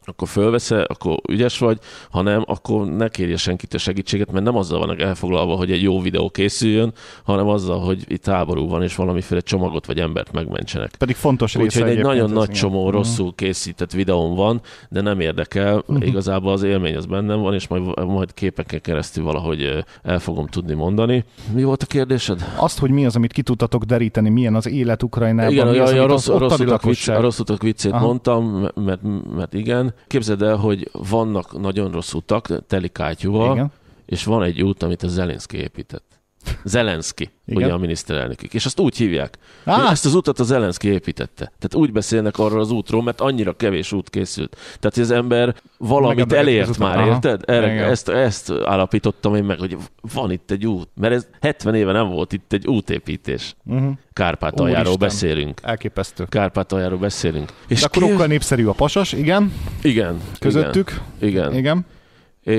akkor 0.10 0.28
fölveszel, 0.28 0.84
akkor 0.84 1.18
ügyes 1.30 1.58
vagy, 1.60 1.80
ha 2.12 2.22
nem, 2.22 2.44
akkor 2.46 2.86
ne 2.86 3.08
kérje 3.08 3.38
senkitől 3.38 3.80
segítséget, 3.80 4.32
mert 4.32 4.46
nem 4.46 4.56
azzal 4.56 4.80
vannak 4.80 5.00
elfoglalva, 5.02 5.56
hogy 5.56 5.72
egy 5.72 5.82
jó 5.82 6.02
videó 6.02 6.30
készüljön, 6.30 6.94
hanem 7.24 7.48
azzal, 7.48 7.80
hogy 7.80 8.04
itt 8.08 8.26
háború 8.26 8.68
van, 8.68 8.84
és 8.84 8.96
valamiféle 8.96 9.42
csomagot 9.42 9.86
vagy 9.86 10.00
embert 10.00 10.32
megmentsenek. 10.32 10.96
Pedig 10.98 11.16
fontos 11.16 11.56
része 11.56 11.80
Úgyhogy 11.80 11.98
egy 11.98 12.04
nagyon 12.04 12.30
nagy 12.30 12.44
igen. 12.50 12.56
csomó 12.56 12.86
Mhm. 12.88 12.96
rosszul 12.96 13.34
készített 13.36 13.92
videón 13.92 14.36
van, 14.36 14.62
de 14.90 15.02
nem 15.02 15.20
érdekel. 15.20 15.84
Igazából 16.00 16.52
az 16.52 16.64
élmény 16.64 16.96
az 16.96 17.06
bennem 17.06 17.40
van, 17.40 17.54
és 17.54 17.68
majd, 17.68 18.06
majd 18.06 18.34
képeken 18.34 18.82
keresztül 18.82 19.24
valahogy 19.24 19.84
el 20.04 20.20
fogom 20.20 20.48
tudni 20.48 20.74
mondani. 20.74 21.26
Mi 21.54 21.64
volt 21.64 21.84
a 21.84 21.86
kérdésed? 21.86 22.54
Azt, 22.56 22.80
hogy 22.80 22.90
mi 22.92 23.06
az, 23.06 23.16
amit 23.16 23.34
ki 23.34 23.42
tudtatok 23.42 23.84
deríteni, 23.84 24.30
milyen 24.30 24.56
az 24.56 24.68
élet 24.68 25.04
Ukrajnában, 25.04 25.52
Igen, 25.52 25.68
mi 25.68 25.78
az, 25.78 25.92
a, 25.92 26.04
a, 26.04 26.08
rossz, 26.08 26.28
a, 26.28 26.38
rossz 26.38 26.60
utak 26.60 26.84
vicc, 26.84 27.08
a 27.08 27.20
rossz 27.22 27.40
utak 27.40 27.62
viccét 27.62 27.92
Aha. 27.92 28.06
mondtam, 28.06 28.70
mert, 28.76 29.00
mert 29.36 29.54
igen. 29.54 29.94
Képzeld 30.08 30.42
el, 30.42 30.56
hogy 30.56 30.90
vannak 30.92 31.60
nagyon 31.60 31.92
rossz 31.92 32.14
utak, 32.14 32.66
teli 32.68 32.90
kátyúval, 32.90 33.54
Igen. 33.54 33.72
és 34.06 34.24
van 34.24 34.44
egy 34.44 34.62
út, 34.62 34.84
amit 34.84 35.04
a 35.04 35.08
Zelenszky 35.08 35.58
épített. 35.58 36.17
Zelenszky, 36.64 37.30
Igen. 37.46 37.64
ugye 37.64 37.74
a 37.74 37.78
miniszterelnökük. 37.78 38.54
És 38.54 38.66
azt 38.66 38.80
úgy 38.80 38.98
hívják, 38.98 39.38
Á! 39.66 39.76
hogy 39.80 39.92
ezt 39.92 40.06
az 40.06 40.14
utat 40.16 40.40
a 40.40 40.44
Zelenszky 40.44 40.88
építette. 40.88 41.44
Tehát 41.44 41.76
úgy 41.76 41.92
beszélnek 41.92 42.38
arról 42.38 42.60
az 42.60 42.72
útról, 42.72 43.04
mert 43.04 43.22
annyira 43.22 43.54
kevés 43.56 43.92
út 43.92 44.10
készült. 44.10 44.56
Tehát 44.56 44.94
hogy 44.94 45.04
az 45.04 45.12
ember 45.12 45.56
valamit 45.78 46.34
elért 46.34 46.78
már, 46.78 46.98
Aha. 46.98 47.08
érted? 47.08 47.42
Erre, 47.46 47.74
Igen. 47.74 47.90
ezt, 47.90 48.10
ezt 48.10 48.52
állapítottam 48.66 49.36
én 49.36 49.44
meg, 49.44 49.60
hogy 49.60 49.78
van 50.14 50.32
itt 50.32 50.52
egy 50.52 50.66
út. 50.68 50.90
Mert 50.96 51.14
ez 51.14 51.28
70 51.42 51.76
éve 51.76 51.92
nem 51.92 52.08
volt 52.10 52.34
itt 52.34 52.54
egy 52.54 52.68
útépítés. 52.68 53.56
Uh-huh. 53.66 53.92
Kárpátaljáról 54.14 54.94
Úristen. 54.94 55.08
beszélünk. 55.08 55.60
Elképesztő. 55.64 56.26
Kárpátaljáról 56.30 56.98
beszélünk. 57.00 57.52
És 57.68 57.80
De 57.80 57.86
akkor 57.86 58.02
kép- 58.04 58.12
okkal 58.14 58.28
népszerű 58.28 58.66
a 58.66 58.72
pasas, 58.72 59.12
igen, 59.12 59.54
igen, 59.82 60.22
közöttük. 60.40 61.02
Igen. 61.20 61.54
igen. 61.54 61.56
Igen. 61.56 61.86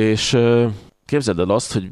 És 0.04 0.38
képzeld 1.04 1.38
el 1.38 1.50
azt, 1.50 1.72
hogy 1.72 1.88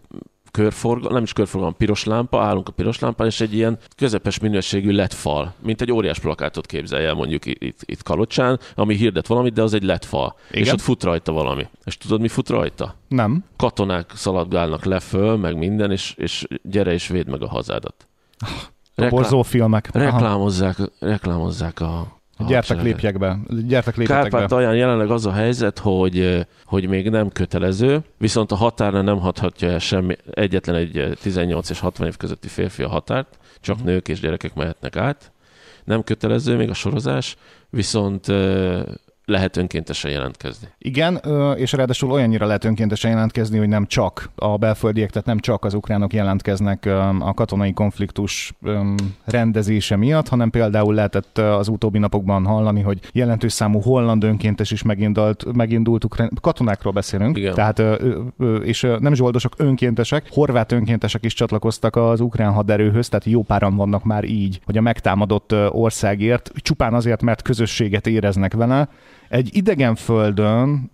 körforgalom, 0.56 1.12
nem 1.12 1.22
is 1.22 1.32
körforgalom, 1.32 1.76
piros 1.76 2.04
lámpa, 2.04 2.42
állunk 2.42 2.68
a 2.68 2.72
piros 2.72 2.98
lámpán, 2.98 3.26
és 3.26 3.40
egy 3.40 3.54
ilyen 3.54 3.78
közepes 3.96 4.38
minőségű 4.38 4.90
LED 4.90 5.12
fal, 5.12 5.54
mint 5.62 5.80
egy 5.80 5.92
óriás 5.92 6.18
plakátot 6.18 6.66
képzelje 6.66 7.08
el 7.08 7.14
mondjuk 7.14 7.46
itt, 7.46 7.78
itt 7.84 8.02
Kalocsán, 8.02 8.60
ami 8.74 8.94
hirdet 8.94 9.26
valamit, 9.26 9.52
de 9.52 9.62
az 9.62 9.74
egy 9.74 9.82
LED 9.82 10.04
fal. 10.04 10.36
Igen? 10.50 10.62
És 10.62 10.72
ott 10.72 10.80
fut 10.80 11.02
rajta 11.02 11.32
valami. 11.32 11.66
És 11.84 11.96
tudod, 11.96 12.20
mi 12.20 12.28
fut 12.28 12.48
rajta? 12.48 12.94
Nem. 13.08 13.44
Katonák 13.56 14.10
szaladgálnak 14.14 14.84
le 14.84 15.00
föl, 15.00 15.36
meg 15.36 15.56
minden, 15.56 15.90
és, 15.90 16.14
és 16.16 16.46
gyere 16.62 16.92
és 16.92 17.08
védd 17.08 17.30
meg 17.30 17.42
a 17.42 17.48
hazádat. 17.48 18.08
Reklá- 18.94 19.46
filmek. 19.46 19.88
Reklámozzák, 19.92 20.76
reklámozzák 20.98 21.80
a, 21.80 22.15
Gyertek 22.38 22.82
lépjek 22.82 23.18
be. 23.18 23.38
Gyertek 23.66 23.94
Kárpát 23.94 24.48
be. 24.48 24.74
jelenleg 24.74 25.10
az 25.10 25.26
a 25.26 25.32
helyzet, 25.32 25.78
hogy, 25.78 26.46
hogy 26.64 26.88
még 26.88 27.10
nem 27.10 27.28
kötelező, 27.28 28.04
viszont 28.18 28.52
a 28.52 28.56
határra 28.56 29.02
nem 29.02 29.18
hathatja 29.18 29.68
el 29.68 29.78
semmi, 29.78 30.16
egyetlen 30.30 30.76
egy 30.76 31.18
18 31.22 31.70
és 31.70 31.80
60 31.80 32.06
év 32.06 32.16
közötti 32.16 32.48
férfi 32.48 32.82
a 32.82 32.88
határt, 32.88 33.38
csak 33.60 33.74
uh-huh. 33.74 33.90
nők 33.90 34.08
és 34.08 34.20
gyerekek 34.20 34.54
mehetnek 34.54 34.96
át. 34.96 35.32
Nem 35.84 36.02
kötelező 36.02 36.56
még 36.56 36.70
a 36.70 36.74
sorozás, 36.74 37.36
viszont 37.70 38.26
lehet 39.26 39.56
önkéntesen 39.56 40.10
jelentkezni. 40.10 40.68
Igen, 40.78 41.20
és 41.56 41.72
ráadásul 41.72 42.10
olyannyira 42.10 42.46
lehet 42.46 42.64
önkéntesen 42.64 43.10
jelentkezni, 43.10 43.58
hogy 43.58 43.68
nem 43.68 43.86
csak 43.86 44.30
a 44.34 44.56
belföldiek, 44.56 45.10
tehát 45.10 45.26
nem 45.26 45.38
csak 45.38 45.64
az 45.64 45.74
ukránok 45.74 46.12
jelentkeznek 46.12 46.86
a 47.18 47.34
katonai 47.34 47.72
konfliktus 47.72 48.52
rendezése 49.24 49.96
miatt, 49.96 50.28
hanem 50.28 50.50
például 50.50 50.94
lehetett 50.94 51.38
az 51.38 51.68
utóbbi 51.68 51.98
napokban 51.98 52.44
hallani, 52.44 52.80
hogy 52.80 53.00
jelentős 53.12 53.52
számú 53.52 53.80
holland 53.80 54.24
önkéntes 54.24 54.70
is 54.70 54.82
megindult, 54.82 55.52
megindult 55.54 56.04
ukrán, 56.04 56.30
katonákról 56.40 56.92
beszélünk, 56.92 57.36
Igen. 57.36 57.54
tehát 57.54 57.82
és 58.62 58.86
nem 58.98 59.14
zsoldosok 59.14 59.52
önkéntesek, 59.56 60.26
horvát 60.30 60.72
önkéntesek 60.72 61.24
is 61.24 61.34
csatlakoztak 61.34 61.96
az 61.96 62.20
ukrán 62.20 62.52
haderőhöz, 62.52 63.08
tehát 63.08 63.24
jó 63.24 63.42
páran 63.42 63.76
vannak 63.76 64.04
már 64.04 64.24
így, 64.24 64.60
hogy 64.64 64.76
a 64.76 64.80
megtámadott 64.80 65.54
országért, 65.68 66.50
csupán 66.54 66.94
azért, 66.94 67.22
mert 67.22 67.42
közösséget 67.42 68.06
éreznek 68.06 68.54
vele, 68.54 68.88
egy 69.28 69.50
idegen 69.52 69.94
földön, 69.94 70.90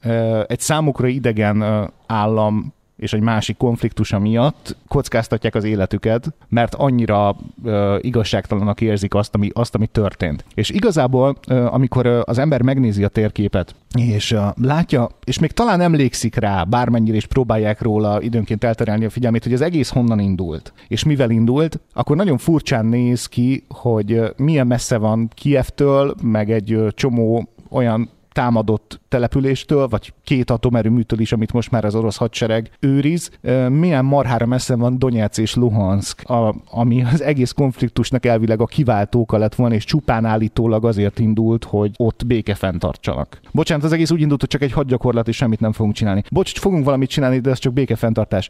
egy 0.47 0.61
számukra 0.61 1.07
idegen 1.07 1.91
állam 2.07 2.73
és 3.03 3.13
egy 3.13 3.21
másik 3.21 3.57
konfliktusa 3.57 4.19
miatt 4.19 4.77
kockáztatják 4.89 5.55
az 5.55 5.65
életüket, 5.65 6.35
mert 6.49 6.75
annyira 6.75 7.37
uh, 7.63 7.99
igazságtalanak 8.01 8.81
érzik 8.81 9.15
azt 9.15 9.35
ami, 9.35 9.51
azt, 9.53 9.75
ami 9.75 9.87
történt. 9.87 10.45
És 10.55 10.71
igazából, 10.71 11.37
uh, 11.49 11.75
amikor 11.75 12.07
uh, 12.07 12.21
az 12.25 12.39
ember 12.39 12.63
megnézi 12.63 13.05
a 13.05 13.09
térképet, 13.09 13.75
és 13.95 14.33
uh, 14.33 14.41
látja, 14.61 15.09
és 15.25 15.39
még 15.39 15.53
talán 15.53 15.81
emlékszik 15.81 16.35
rá, 16.35 16.65
bármennyire 16.65 17.17
is 17.17 17.27
próbálják 17.27 17.81
róla 17.81 18.23
időnként 18.23 18.65
elterelni 18.65 19.05
a 19.05 19.11
figyelmét, 19.11 19.43
hogy 19.43 19.53
az 19.53 19.61
egész 19.61 19.91
honnan 19.91 20.19
indult, 20.19 20.73
és 20.89 21.05
mivel 21.05 21.31
indult, 21.31 21.81
akkor 21.93 22.17
nagyon 22.17 22.39
furcsán 22.39 22.87
néz 22.87 23.27
ki, 23.27 23.65
hogy 23.69 24.13
uh, 24.13 24.29
milyen 24.37 24.67
messze 24.67 24.97
van 24.97 25.31
Kievtől, 25.35 26.15
meg 26.23 26.51
egy 26.51 26.75
uh, 26.75 26.89
csomó 26.89 27.49
olyan 27.71 28.11
támadott 28.33 29.01
településtől, 29.09 29.89
vagy 29.89 30.13
két 30.25 30.51
atomerőműtől 30.51 31.21
is, 31.21 31.33
amit 31.33 31.53
most 31.53 31.71
már 31.71 31.85
az 31.85 31.95
orosz 31.95 32.17
hadsereg 32.17 32.71
őriz. 32.81 33.31
Milyen 33.69 34.05
marhára 34.05 34.47
messze 34.47 34.77
van 34.77 34.99
Donetsz 34.99 35.39
és 35.39 35.55
Luhansk, 35.55 36.31
a, 36.31 36.55
ami 36.71 37.05
az 37.13 37.23
egész 37.23 37.53
konfliktusnak 37.53 38.27
elvileg 38.27 38.61
a 38.61 38.67
kiváltóka 38.67 39.37
lett 39.37 39.55
volna, 39.55 39.75
és 39.75 39.85
csupán 39.85 40.25
állítólag 40.25 40.85
azért 40.85 41.19
indult, 41.19 41.65
hogy 41.65 41.91
ott 41.97 42.27
béke 42.27 42.55
fenntartsanak. 42.55 43.41
Bocsánat, 43.51 43.85
az 43.85 43.93
egész 43.93 44.11
úgy 44.11 44.21
indult, 44.21 44.41
hogy 44.41 44.49
csak 44.49 44.63
egy 44.63 44.73
hadgyakorlat, 44.73 45.29
és 45.29 45.37
semmit 45.37 45.61
nem 45.61 45.73
fogunk 45.73 45.95
csinálni. 45.95 46.23
Bocs, 46.31 46.59
fogunk 46.59 46.85
valamit 46.85 47.09
csinálni, 47.09 47.39
de 47.39 47.51
ez 47.51 47.59
csak 47.59 47.73
békefenntartás. 47.73 48.49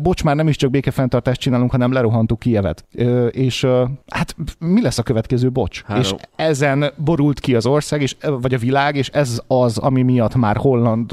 Bocs, 0.00 0.24
már 0.24 0.36
nem 0.36 0.48
is 0.48 0.56
csak 0.56 0.70
békefenntartást 0.70 1.40
csinálunk, 1.40 1.70
hanem 1.70 1.92
lerohantuk 1.92 2.38
Kievet. 2.38 2.84
És 3.30 3.66
hát 4.06 4.36
mi 4.58 4.82
lesz 4.82 4.98
a 4.98 5.02
következő 5.02 5.50
bocs? 5.50 5.82
Három. 5.82 6.02
És 6.02 6.14
ezen 6.36 6.92
borult 6.96 7.40
ki 7.40 7.54
az 7.54 7.66
ország, 7.66 8.02
és, 8.02 8.16
vagy 8.40 8.54
a 8.54 8.58
világ, 8.58 8.96
és 8.96 9.08
ez 9.08 9.23
az, 9.46 9.78
ami 9.78 10.02
miatt 10.02 10.34
már 10.34 10.56
holland, 10.56 11.12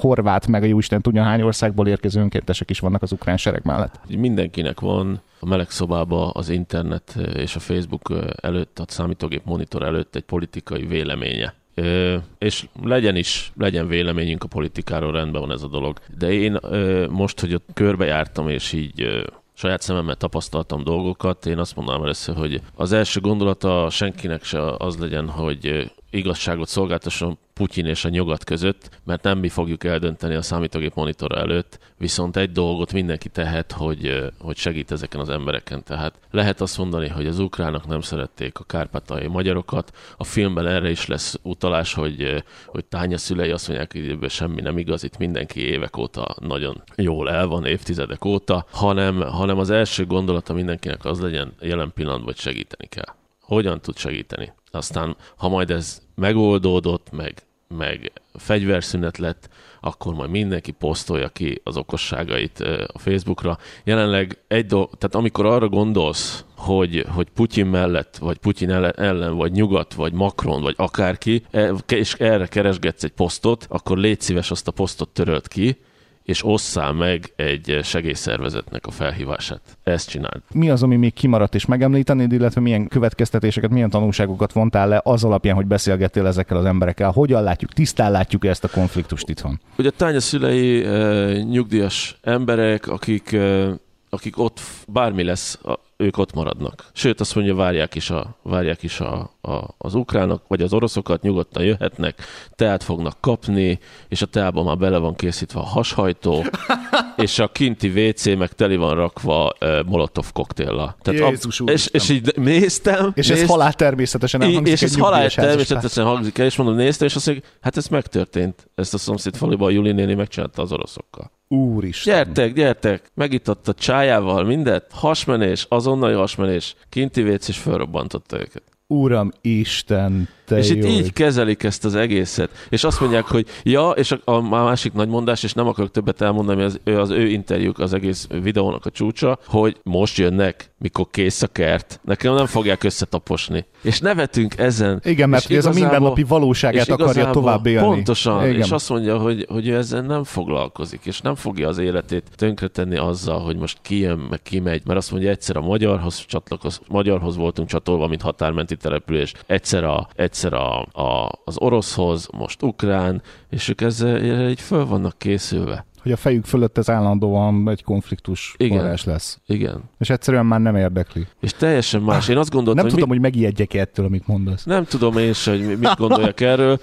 horvát, 0.00 0.46
meg 0.46 0.62
a 0.62 0.66
jóisten 0.66 1.00
tudja 1.00 1.22
hány 1.22 1.42
országból 1.42 1.88
érkező 1.88 2.20
önkéntesek 2.20 2.70
is 2.70 2.78
vannak 2.78 3.02
az 3.02 3.12
ukrán 3.12 3.36
sereg 3.36 3.64
mellett. 3.64 4.00
Mindenkinek 4.08 4.80
van 4.80 5.20
a 5.40 5.46
meleg 5.46 5.70
szobába 5.70 6.30
az 6.30 6.48
internet 6.48 7.18
és 7.34 7.56
a 7.56 7.60
Facebook 7.60 8.12
előtt, 8.40 8.78
a 8.78 8.84
számítógép 8.86 9.44
monitor 9.44 9.82
előtt 9.82 10.16
egy 10.16 10.22
politikai 10.24 10.86
véleménye. 10.86 11.54
Ö, 11.74 12.16
és 12.38 12.68
legyen 12.82 13.16
is, 13.16 13.52
legyen 13.56 13.88
véleményünk 13.88 14.44
a 14.44 14.48
politikáról, 14.48 15.12
rendben 15.12 15.40
van 15.40 15.52
ez 15.52 15.62
a 15.62 15.68
dolog. 15.68 15.98
De 16.18 16.32
én 16.32 16.58
ö, 16.62 17.06
most, 17.10 17.40
hogy 17.40 17.54
ott 17.54 17.68
körbejártam, 17.74 18.48
és 18.48 18.72
így 18.72 19.02
ö, 19.02 19.22
saját 19.54 19.80
szememmel 19.80 20.14
tapasztaltam 20.14 20.84
dolgokat, 20.84 21.46
én 21.46 21.58
azt 21.58 21.76
mondanám 21.76 22.02
először, 22.02 22.36
hogy 22.36 22.60
az 22.74 22.92
első 22.92 23.20
gondolata 23.20 23.90
senkinek 23.90 24.44
se 24.44 24.74
az 24.76 24.98
legyen, 24.98 25.28
hogy 25.28 25.92
igazságot 26.10 26.68
szolgáltasson 26.68 27.38
Putyin 27.60 27.86
és 27.86 28.04
a 28.04 28.08
nyugat 28.08 28.44
között, 28.44 29.00
mert 29.04 29.22
nem 29.22 29.38
mi 29.38 29.48
fogjuk 29.48 29.84
eldönteni 29.84 30.34
a 30.34 30.42
számítógép 30.42 30.94
monitor 30.94 31.38
előtt, 31.38 31.78
viszont 31.98 32.36
egy 32.36 32.52
dolgot 32.52 32.92
mindenki 32.92 33.28
tehet, 33.28 33.72
hogy, 33.72 34.32
hogy 34.38 34.56
segít 34.56 34.90
ezeken 34.90 35.20
az 35.20 35.28
embereken. 35.28 35.84
Tehát 35.84 36.14
lehet 36.30 36.60
azt 36.60 36.78
mondani, 36.78 37.08
hogy 37.08 37.26
az 37.26 37.38
ukránok 37.38 37.86
nem 37.86 38.00
szerették 38.00 38.58
a 38.58 38.64
kárpátai 38.64 39.26
magyarokat. 39.26 39.96
A 40.16 40.24
filmben 40.24 40.66
erre 40.66 40.90
is 40.90 41.06
lesz 41.06 41.38
utalás, 41.42 41.94
hogy, 41.94 42.44
hogy 42.66 42.84
tánya 42.84 43.18
szülei 43.18 43.50
azt 43.50 43.68
mondják, 43.68 43.92
hogy 43.92 44.08
ebből 44.08 44.28
semmi 44.28 44.60
nem 44.60 44.78
igaz, 44.78 45.04
itt 45.04 45.18
mindenki 45.18 45.60
évek 45.60 45.96
óta 45.96 46.36
nagyon 46.38 46.82
jól 46.96 47.30
el 47.30 47.46
van, 47.46 47.66
évtizedek 47.66 48.24
óta, 48.24 48.66
hanem, 48.70 49.20
hanem 49.20 49.58
az 49.58 49.70
első 49.70 50.06
gondolata 50.06 50.52
mindenkinek 50.52 51.04
az 51.04 51.20
legyen 51.20 51.52
jelen 51.60 51.92
pillanatban, 51.94 52.26
hogy 52.26 52.38
segíteni 52.38 52.88
kell. 52.88 53.14
Hogyan 53.40 53.80
tud 53.80 53.96
segíteni? 53.96 54.52
Aztán, 54.70 55.16
ha 55.36 55.48
majd 55.48 55.70
ez 55.70 56.02
megoldódott, 56.14 57.10
meg, 57.10 57.42
meg 57.76 58.12
fegyverszünet 58.34 59.18
lett, 59.18 59.48
akkor 59.80 60.14
majd 60.14 60.30
mindenki 60.30 60.70
posztolja 60.70 61.28
ki 61.28 61.60
az 61.64 61.76
okosságait 61.76 62.60
a 62.92 62.98
Facebookra. 62.98 63.58
Jelenleg 63.84 64.38
egy 64.48 64.66
dolog, 64.66 64.90
tehát 64.98 65.14
amikor 65.14 65.46
arra 65.46 65.68
gondolsz, 65.68 66.44
hogy, 66.56 67.04
hogy 67.08 67.28
Putyin 67.34 67.66
mellett, 67.66 68.16
vagy 68.16 68.38
Putyin 68.38 68.70
ellen, 68.70 69.36
vagy 69.36 69.52
nyugat, 69.52 69.94
vagy 69.94 70.12
Macron, 70.12 70.62
vagy 70.62 70.74
akárki, 70.76 71.44
e, 71.50 71.72
és 71.88 72.14
erre 72.14 72.46
keresgetsz 72.46 73.04
egy 73.04 73.12
posztot, 73.12 73.66
akkor 73.68 73.98
légy 73.98 74.20
szíves 74.20 74.50
azt 74.50 74.68
a 74.68 74.72
posztot 74.72 75.08
törölt 75.08 75.48
ki, 75.48 75.78
és 76.22 76.44
osszál 76.44 76.92
meg 76.92 77.32
egy 77.36 77.78
segélyszervezetnek 77.82 78.86
a 78.86 78.90
felhívását. 78.90 79.60
Ezt 79.82 80.08
csináld. 80.08 80.42
Mi 80.54 80.70
az, 80.70 80.82
ami 80.82 80.96
még 80.96 81.12
kimaradt 81.12 81.54
és 81.54 81.66
megemlítenéd, 81.66 82.32
illetve 82.32 82.60
milyen 82.60 82.88
következtetéseket, 82.88 83.70
milyen 83.70 83.90
tanulságokat 83.90 84.52
vontál 84.52 84.88
le 84.88 85.00
az 85.04 85.24
alapján, 85.24 85.54
hogy 85.54 85.66
beszélgettél 85.66 86.26
ezekkel 86.26 86.56
az 86.56 86.64
emberekkel? 86.64 87.10
Hogyan 87.10 87.42
látjuk, 87.42 87.72
tisztán 87.72 88.10
látjuk 88.10 88.44
ezt 88.44 88.64
a 88.64 88.68
konfliktust 88.68 89.28
itthon? 89.28 89.60
Ugye 89.78 89.90
tánya 89.90 90.20
szülei 90.20 90.84
e, 90.84 91.42
nyugdíjas 91.42 92.18
emberek, 92.22 92.86
akik, 92.86 93.32
e, 93.32 93.70
akik 94.10 94.38
ott 94.38 94.60
bármi 94.86 95.22
lesz, 95.22 95.58
ők 96.00 96.18
ott 96.18 96.32
maradnak. 96.32 96.90
Sőt, 96.92 97.20
azt 97.20 97.34
mondja, 97.34 97.54
várják 97.54 97.94
is, 97.94 98.10
a, 98.10 98.36
várják 98.42 98.82
is 98.82 99.00
a, 99.00 99.30
a, 99.40 99.74
az 99.78 99.94
ukránok, 99.94 100.42
vagy 100.48 100.62
az 100.62 100.72
oroszokat, 100.72 101.22
nyugodtan 101.22 101.64
jöhetnek, 101.64 102.22
teát 102.54 102.82
fognak 102.82 103.16
kapni, 103.20 103.78
és 104.08 104.22
a 104.22 104.26
teában 104.26 104.64
már 104.64 104.76
bele 104.76 104.98
van 104.98 105.14
készítve 105.14 105.60
a 105.60 105.64
hashajtó, 105.64 106.44
és 107.16 107.38
a 107.38 107.48
kinti 107.48 107.88
WC 107.88 108.24
meg 108.24 108.52
teli 108.52 108.76
van 108.76 108.94
rakva 108.94 109.52
uh, 109.60 109.84
molotov 109.84 110.32
koktéllal. 110.32 110.96
Tehát 111.02 111.30
Jézus 111.30 111.60
a, 111.60 111.64
és, 111.64 111.86
és 111.86 112.08
így 112.08 112.32
néztem. 112.36 113.12
És 113.14 113.28
nézd, 113.28 113.42
ez 113.42 113.48
halál 113.48 113.72
természetesen 113.72 114.40
nem 114.40 114.52
hangzik 114.52 114.72
És 114.72 114.82
ez 114.82 114.96
halál 114.96 115.30
természetesen 115.30 116.04
hangzik 116.04 116.38
el, 116.38 116.46
és 116.46 116.56
mondom, 116.56 116.76
néztem, 116.76 117.06
és 117.06 117.14
azt 117.14 117.26
mondja, 117.26 117.44
hát 117.60 117.76
ez 117.76 117.86
megtörtént. 117.86 118.70
Ezt 118.74 118.94
a 118.94 118.98
szomszéd 118.98 119.36
faluban 119.36 119.68
a 119.68 119.70
Juli 119.70 119.92
néni 119.92 120.14
megcsinálta 120.14 120.62
az 120.62 120.72
oroszokkal. 120.72 121.30
Úristen. 121.54 122.14
Gyertek, 122.14 122.52
gyertek, 122.52 123.10
megított 123.14 123.68
a 123.68 123.74
csájával 123.74 124.44
mindet, 124.44 124.86
hasmenés, 124.92 125.66
azonnali 125.68 126.14
hasmenés, 126.14 126.74
kinti 126.88 127.22
vécés 127.22 127.56
és 127.56 127.62
felrobbantotta 127.62 128.38
őket. 128.40 128.62
Uram 128.86 129.30
Isten, 129.40 130.28
te 130.50 130.58
És 130.58 130.70
itt 130.70 130.84
így 130.84 131.12
kezelik 131.12 131.62
ezt 131.62 131.84
az 131.84 131.94
egészet. 131.94 132.50
És 132.68 132.84
azt 132.84 133.00
mondják, 133.00 133.26
hogy 133.26 133.46
ja, 133.62 133.90
és 133.90 134.12
a, 134.12 134.20
a 134.24 134.40
másik 134.40 134.92
nagy 134.92 135.08
mondás, 135.08 135.42
és 135.42 135.52
nem 135.52 135.66
akarok 135.66 135.90
többet 135.90 136.20
elmondani, 136.20 136.62
az, 136.62 136.80
az 136.84 137.10
ő 137.10 137.26
interjúk 137.26 137.78
az 137.78 137.92
egész 137.92 138.26
videónak 138.42 138.86
a 138.86 138.90
csúcsa, 138.90 139.38
hogy 139.46 139.76
most 139.82 140.18
jönnek, 140.18 140.72
mikor 140.78 141.06
kész 141.10 141.42
a 141.42 141.46
kert. 141.46 142.00
Nekem 142.04 142.34
nem 142.34 142.46
fogják 142.46 142.84
összetaposni. 142.84 143.66
És 143.82 144.00
nevetünk 144.00 144.58
ezen. 144.58 145.00
Igen, 145.04 145.28
mert 145.28 145.50
ez 145.50 145.66
a 145.66 145.72
mindennapi 145.72 146.22
valóságát 146.22 146.88
akarja 146.88 147.30
tovább 147.30 147.66
élni. 147.66 147.86
Pontosan. 147.86 148.48
Igen. 148.48 148.60
És 148.60 148.70
azt 148.70 148.88
mondja, 148.88 149.18
hogy, 149.18 149.46
hogy 149.48 149.68
ő 149.68 149.76
ezzel 149.76 150.00
nem 150.00 150.24
foglalkozik, 150.24 151.00
és 151.04 151.20
nem 151.20 151.34
fogja 151.34 151.68
az 151.68 151.78
életét 151.78 152.30
tönkretenni 152.36 152.96
azzal, 152.96 153.40
hogy 153.40 153.56
most 153.56 153.78
kijön, 153.82 154.18
meg 154.30 154.42
kimegy, 154.42 154.82
mert 154.86 154.98
azt 154.98 155.10
mondja, 155.10 155.30
egyszer 155.30 155.56
a 155.56 155.60
magyarhoz 155.60 156.24
csatlakoz, 156.26 156.80
magyarhoz 156.88 157.36
voltunk 157.36 157.68
csatolva, 157.68 158.06
mint 158.06 158.22
határmenti 158.22 158.76
település, 158.76 159.32
egyszer, 159.46 159.84
a, 159.84 160.08
egyszer 160.16 160.39
a, 160.44 160.80
a, 160.92 161.30
az 161.44 161.58
oroszhoz, 161.58 162.28
most 162.32 162.62
ukrán, 162.62 163.22
és 163.50 163.68
ők 163.68 163.80
ezzel 163.80 164.48
így 164.48 164.60
föl 164.60 164.86
vannak 164.86 165.18
készülve. 165.18 165.84
Hogy 166.02 166.12
a 166.12 166.16
fejük 166.16 166.44
fölött 166.44 166.78
ez 166.78 166.90
állandóan 166.90 167.68
egy 167.68 167.82
konfliktus 167.82 168.54
Igen. 168.56 168.78
forrás 168.78 169.04
lesz. 169.04 169.40
Igen. 169.46 169.82
És 169.98 170.10
egyszerűen 170.10 170.46
már 170.46 170.60
nem 170.60 170.76
érdekli. 170.76 171.26
És 171.40 171.52
teljesen 171.52 172.02
más. 172.02 172.28
Én 172.28 172.36
azt 172.36 172.50
gondoltam, 172.50 172.74
Nem 172.74 172.84
hogy 172.84 172.92
tudom, 172.92 173.08
hogy 173.08 173.20
megijedjek 173.20 173.74
ettől, 173.74 174.06
amit 174.06 174.26
mondasz. 174.26 174.64
Nem 174.64 174.84
tudom 174.84 175.18
én 175.18 175.32
se, 175.32 175.50
hogy 175.50 175.78
mit 175.78 175.96
gondoljak 175.96 176.40
erről. 176.40 176.78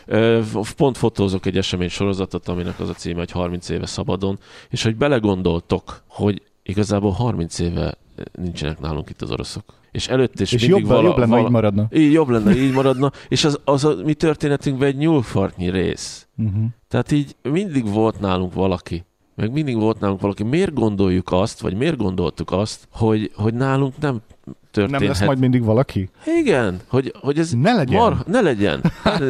Pont 0.78 0.98
fotózok 0.98 1.46
egy 1.46 1.58
esemény 1.58 1.90
sorozatot, 1.90 2.48
aminek 2.48 2.80
az 2.80 2.90
a 2.90 2.94
címe, 2.94 3.18
hogy 3.18 3.32
30 3.32 3.70
éve 3.70 3.86
szabadon, 3.86 4.40
és 4.70 4.84
hogy 4.84 4.96
belegondoltok, 4.96 6.04
hogy 6.08 6.42
igazából 6.64 7.12
30 7.12 7.60
éve 7.60 7.94
nincsenek 8.32 8.80
nálunk 8.80 9.10
itt 9.10 9.22
az 9.22 9.32
oroszok. 9.32 9.64
És 9.92 10.08
előtt 10.08 10.40
is 10.40 10.52
És 10.52 10.62
mindig 10.62 10.80
jobb, 10.80 10.90
vala, 10.90 11.08
jobb 11.08 11.18
lenne, 11.18 11.30
vala, 11.30 11.46
így 11.46 11.52
maradna. 11.52 11.88
így 11.94 12.12
jobb 12.12 12.30
lenne, 12.30 12.56
így 12.56 12.74
maradna, 12.74 13.12
és 13.28 13.44
az, 13.44 13.60
az 13.64 13.86
a 13.86 13.96
mi 14.06 14.14
történetünkben 14.14 14.88
egy 14.88 14.98
nyúlfartnyi 14.98 15.70
rész. 15.70 16.28
Uh-huh. 16.38 16.64
Tehát 16.88 17.12
így 17.12 17.36
mindig 17.42 17.90
volt 17.90 18.20
nálunk 18.20 18.54
valaki, 18.54 19.06
meg 19.36 19.52
mindig 19.52 19.76
volt 19.76 20.00
nálunk 20.00 20.22
valaki. 20.22 20.44
Miért 20.44 20.74
gondoljuk 20.74 21.32
azt, 21.32 21.60
vagy 21.60 21.74
miért 21.74 21.98
gondoltuk 21.98 22.52
azt, 22.52 22.88
hogy, 22.92 23.32
hogy 23.36 23.54
nálunk 23.54 23.94
nem 24.00 24.22
történhet? 24.72 25.00
Nem 25.00 25.10
lesz 25.10 25.26
majd 25.26 25.40
mindig 25.40 25.64
valaki? 25.64 26.10
Igen, 26.40 26.80
hogy, 26.88 27.14
hogy 27.20 27.40
ez 27.40 27.52
Ne 27.52 27.74
legyen. 27.74 28.00
Mar, 28.00 28.24
ne 28.28 28.42
legyen. 28.42 28.82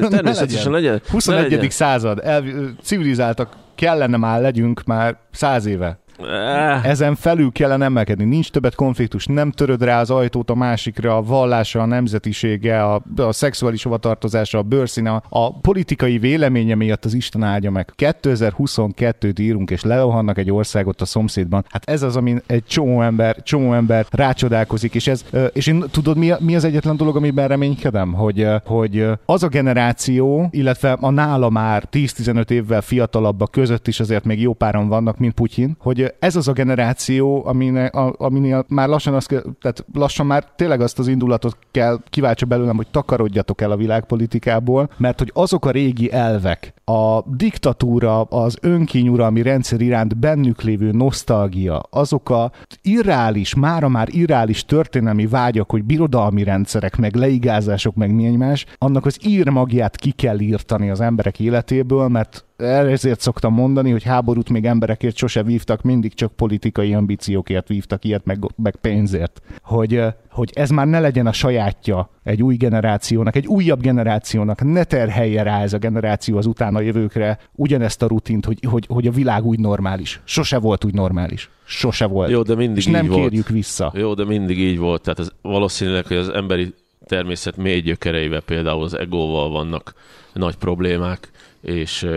Természetesen 0.10 0.72
legyen. 0.72 0.94
Ne 0.94 1.12
21. 1.12 1.52
legyen. 1.52 1.70
század. 1.70 2.20
El, 2.24 2.44
civilizáltak 2.82 3.56
kellene 3.76 4.18
már 4.18 4.42
legyünk 4.42 4.84
már 4.84 5.18
száz 5.32 5.66
éve. 5.66 6.00
Eh, 6.20 6.86
Ezen 6.86 7.16
felül 7.16 7.52
kellene 7.52 7.86
emelkedni. 7.86 8.24
Nincs 8.24 8.50
többet 8.50 8.76
konfliktus. 8.76 9.26
Nem 9.26 9.52
töröd 9.52 9.84
rá 9.84 10.00
az 10.00 10.10
ajtót 10.10 10.50
a 10.50 10.56
másikra, 10.56 11.18
a 11.18 11.22
vallása, 11.22 11.82
a 11.82 11.86
nemzetisége, 11.86 12.84
a, 12.84 13.02
a 13.16 13.32
szexuális 13.32 13.84
hovatartozása, 13.84 14.58
a 14.58 14.62
bőrszíne, 14.62 15.22
a 15.30 15.60
politikai 15.60 16.18
véleménye 16.18 16.76
miatt 16.76 17.06
az 17.06 17.14
Isten 17.14 17.44
áldja 17.44 17.72
meg. 17.72 17.94
2022-t 17.98 19.40
írunk, 19.40 19.70
és 19.70 19.84
lerohannak 19.84 20.38
egy 20.38 20.52
országot 20.52 21.02
a 21.02 21.06
szomszédban. 21.06 21.66
Hát 21.70 21.90
ez 21.90 22.02
az, 22.02 22.16
amin 22.16 22.42
egy 22.46 22.64
csomó 22.66 23.02
ember, 23.02 23.44
csomó 23.44 23.74
ember 23.74 24.06
rácsodálkozik, 24.10 24.96
és 24.96 25.08
ez, 25.08 25.26
és 25.54 25.68
én 25.68 25.84
tudod, 25.92 26.18
mi, 26.18 26.32
mi 26.40 26.56
az 26.56 26.64
egyetlen 26.64 26.98
dolog, 26.98 27.16
amiben 27.16 27.48
reménykedem? 27.48 28.14
Hogy, 28.14 28.48
hogy 28.66 29.08
az 29.26 29.44
a 29.44 29.48
generáció, 29.48 30.48
illetve 30.52 30.92
a 30.92 31.10
nála 31.10 31.50
már 31.50 31.84
10-15 31.92 32.50
évvel 32.50 32.82
fiatalabbak 32.82 33.52
között 33.52 33.88
is 33.88 34.00
azért 34.00 34.26
még 34.26 34.42
jó 34.42 34.54
páran 34.54 34.88
vannak, 34.88 35.18
mint 35.18 35.34
Putyin, 35.34 35.76
hogy 35.80 36.07
ez 36.20 36.36
az 36.36 36.48
a 36.48 36.52
generáció, 36.52 37.46
aminek, 37.46 37.96
a, 37.96 38.16
aminél 38.18 38.66
már 38.68 38.88
lassan, 38.88 39.14
azt, 39.14 39.28
tehát 39.62 39.86
lassan 39.94 40.26
már 40.26 40.44
tényleg 40.56 40.82
azt 40.82 41.00
az 41.00 41.08
indulatot 41.08 41.58
kell 41.72 42.00
kiváltsa 42.10 42.46
belőlem, 42.46 42.76
hogy 42.76 42.88
takarodjatok 42.92 43.62
el 43.62 43.72
a 43.72 43.78
világpolitikából, 43.78 44.90
mert 44.98 45.20
hogy 45.20 45.32
azok 45.34 45.66
a 45.66 45.72
régi 45.72 46.12
elvek, 46.12 46.74
a 46.86 47.22
diktatúra, 47.36 48.22
az 48.22 48.58
önkényuralmi 48.62 49.42
rendszer 49.42 49.82
iránt 49.82 50.18
bennük 50.18 50.62
lévő 50.62 50.92
nosztalgia, 50.92 51.84
azok 51.90 52.30
a 52.30 52.52
irreális, 52.82 53.56
mára 53.56 53.88
már 53.88 54.08
irreális 54.12 54.66
történelmi 54.66 55.28
vágyak, 55.28 55.72
hogy 55.72 55.84
birodalmi 55.84 56.44
rendszerek, 56.44 56.98
meg 56.98 57.16
leigázások, 57.16 57.96
meg 57.96 58.14
mi 58.14 58.26
egymás, 58.26 58.66
annak 58.78 59.06
az 59.06 59.18
írmagját 59.24 59.96
ki 59.96 60.12
kell 60.12 60.40
írtani 60.40 60.90
az 60.90 61.02
emberek 61.02 61.40
életéből, 61.40 62.08
mert 62.08 62.47
ezért 62.66 63.20
szoktam 63.20 63.54
mondani, 63.54 63.92
hogy 63.92 64.04
háborút 64.04 64.50
még 64.50 64.66
emberekért 64.66 65.16
sose 65.16 65.44
vívtak, 65.44 65.82
mindig 65.82 66.14
csak 66.14 66.32
politikai 66.32 66.94
ambíciókért 66.94 67.68
vívtak 67.68 68.06
ilyet, 68.06 68.26
meg, 68.26 68.40
meg 68.56 68.76
pénzért. 68.76 69.42
Hogy, 69.62 70.04
hogy 70.32 70.52
ez 70.54 70.70
már 70.70 70.88
ne 70.88 71.00
legyen 71.00 71.28
a 71.28 71.32
sajátja 71.32 72.10
egy 72.24 72.44
új 72.44 72.56
generációnak, 72.56 73.36
egy 73.36 73.48
újabb 73.48 73.82
generációnak, 73.82 74.64
ne 74.64 74.84
terhelje 74.84 75.44
rá 75.44 75.62
ez 75.62 75.74
a 75.74 75.78
generáció 75.78 76.38
az 76.38 76.46
utána 76.46 76.80
jövőkre 76.80 77.40
ugyanezt 77.56 78.02
a 78.02 78.08
rutint, 78.08 78.46
hogy, 78.46 78.60
hogy, 78.70 78.86
hogy 78.88 79.08
a 79.08 79.12
világ 79.12 79.46
úgy 79.46 79.60
normális. 79.60 80.22
Sose 80.24 80.60
volt 80.60 80.86
úgy 80.86 80.94
normális. 80.94 81.50
Sose 81.66 82.06
volt. 82.06 82.30
Jó, 82.30 82.42
de 82.42 82.56
mindig 82.56 82.78
És 82.78 82.86
így 82.86 82.94
nem 82.94 83.08
volt. 83.08 83.22
kérjük 83.22 83.48
vissza. 83.50 83.92
Jó, 83.96 84.14
de 84.14 84.26
mindig 84.26 84.60
így 84.60 84.78
volt. 84.78 85.02
Tehát 85.02 85.20
ez 85.20 85.30
valószínűleg, 85.42 86.06
hogy 86.06 86.18
az 86.18 86.30
emberi 86.30 86.74
természet 87.06 87.58
mély 87.58 87.80
gyökereivel 87.80 88.42
például 88.42 88.84
az 88.84 88.98
egóval 88.98 89.50
vannak 89.50 89.94
nagy 90.34 90.56
problémák, 90.56 91.30
és, 91.62 92.08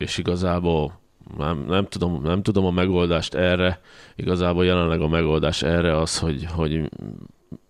és 0.00 0.18
igazából 0.18 0.98
nem, 1.38 1.64
nem, 1.68 1.86
tudom, 1.86 2.22
nem 2.22 2.42
tudom 2.42 2.64
a 2.64 2.70
megoldást 2.70 3.34
erre. 3.34 3.80
Igazából 4.16 4.64
jelenleg 4.64 5.00
a 5.00 5.08
megoldás 5.08 5.62
erre 5.62 5.96
az, 5.96 6.18
hogy, 6.18 6.44
hogy 6.44 6.90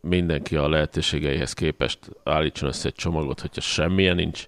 mindenki 0.01 0.57
a 0.57 0.69
lehetőségeihez 0.69 1.53
képest 1.53 1.99
állítson 2.25 2.69
össze 2.69 2.89
egy 2.89 2.95
csomagot, 2.95 3.41
hogyha 3.41 3.61
semmilyen 3.61 4.15
nincs, 4.15 4.47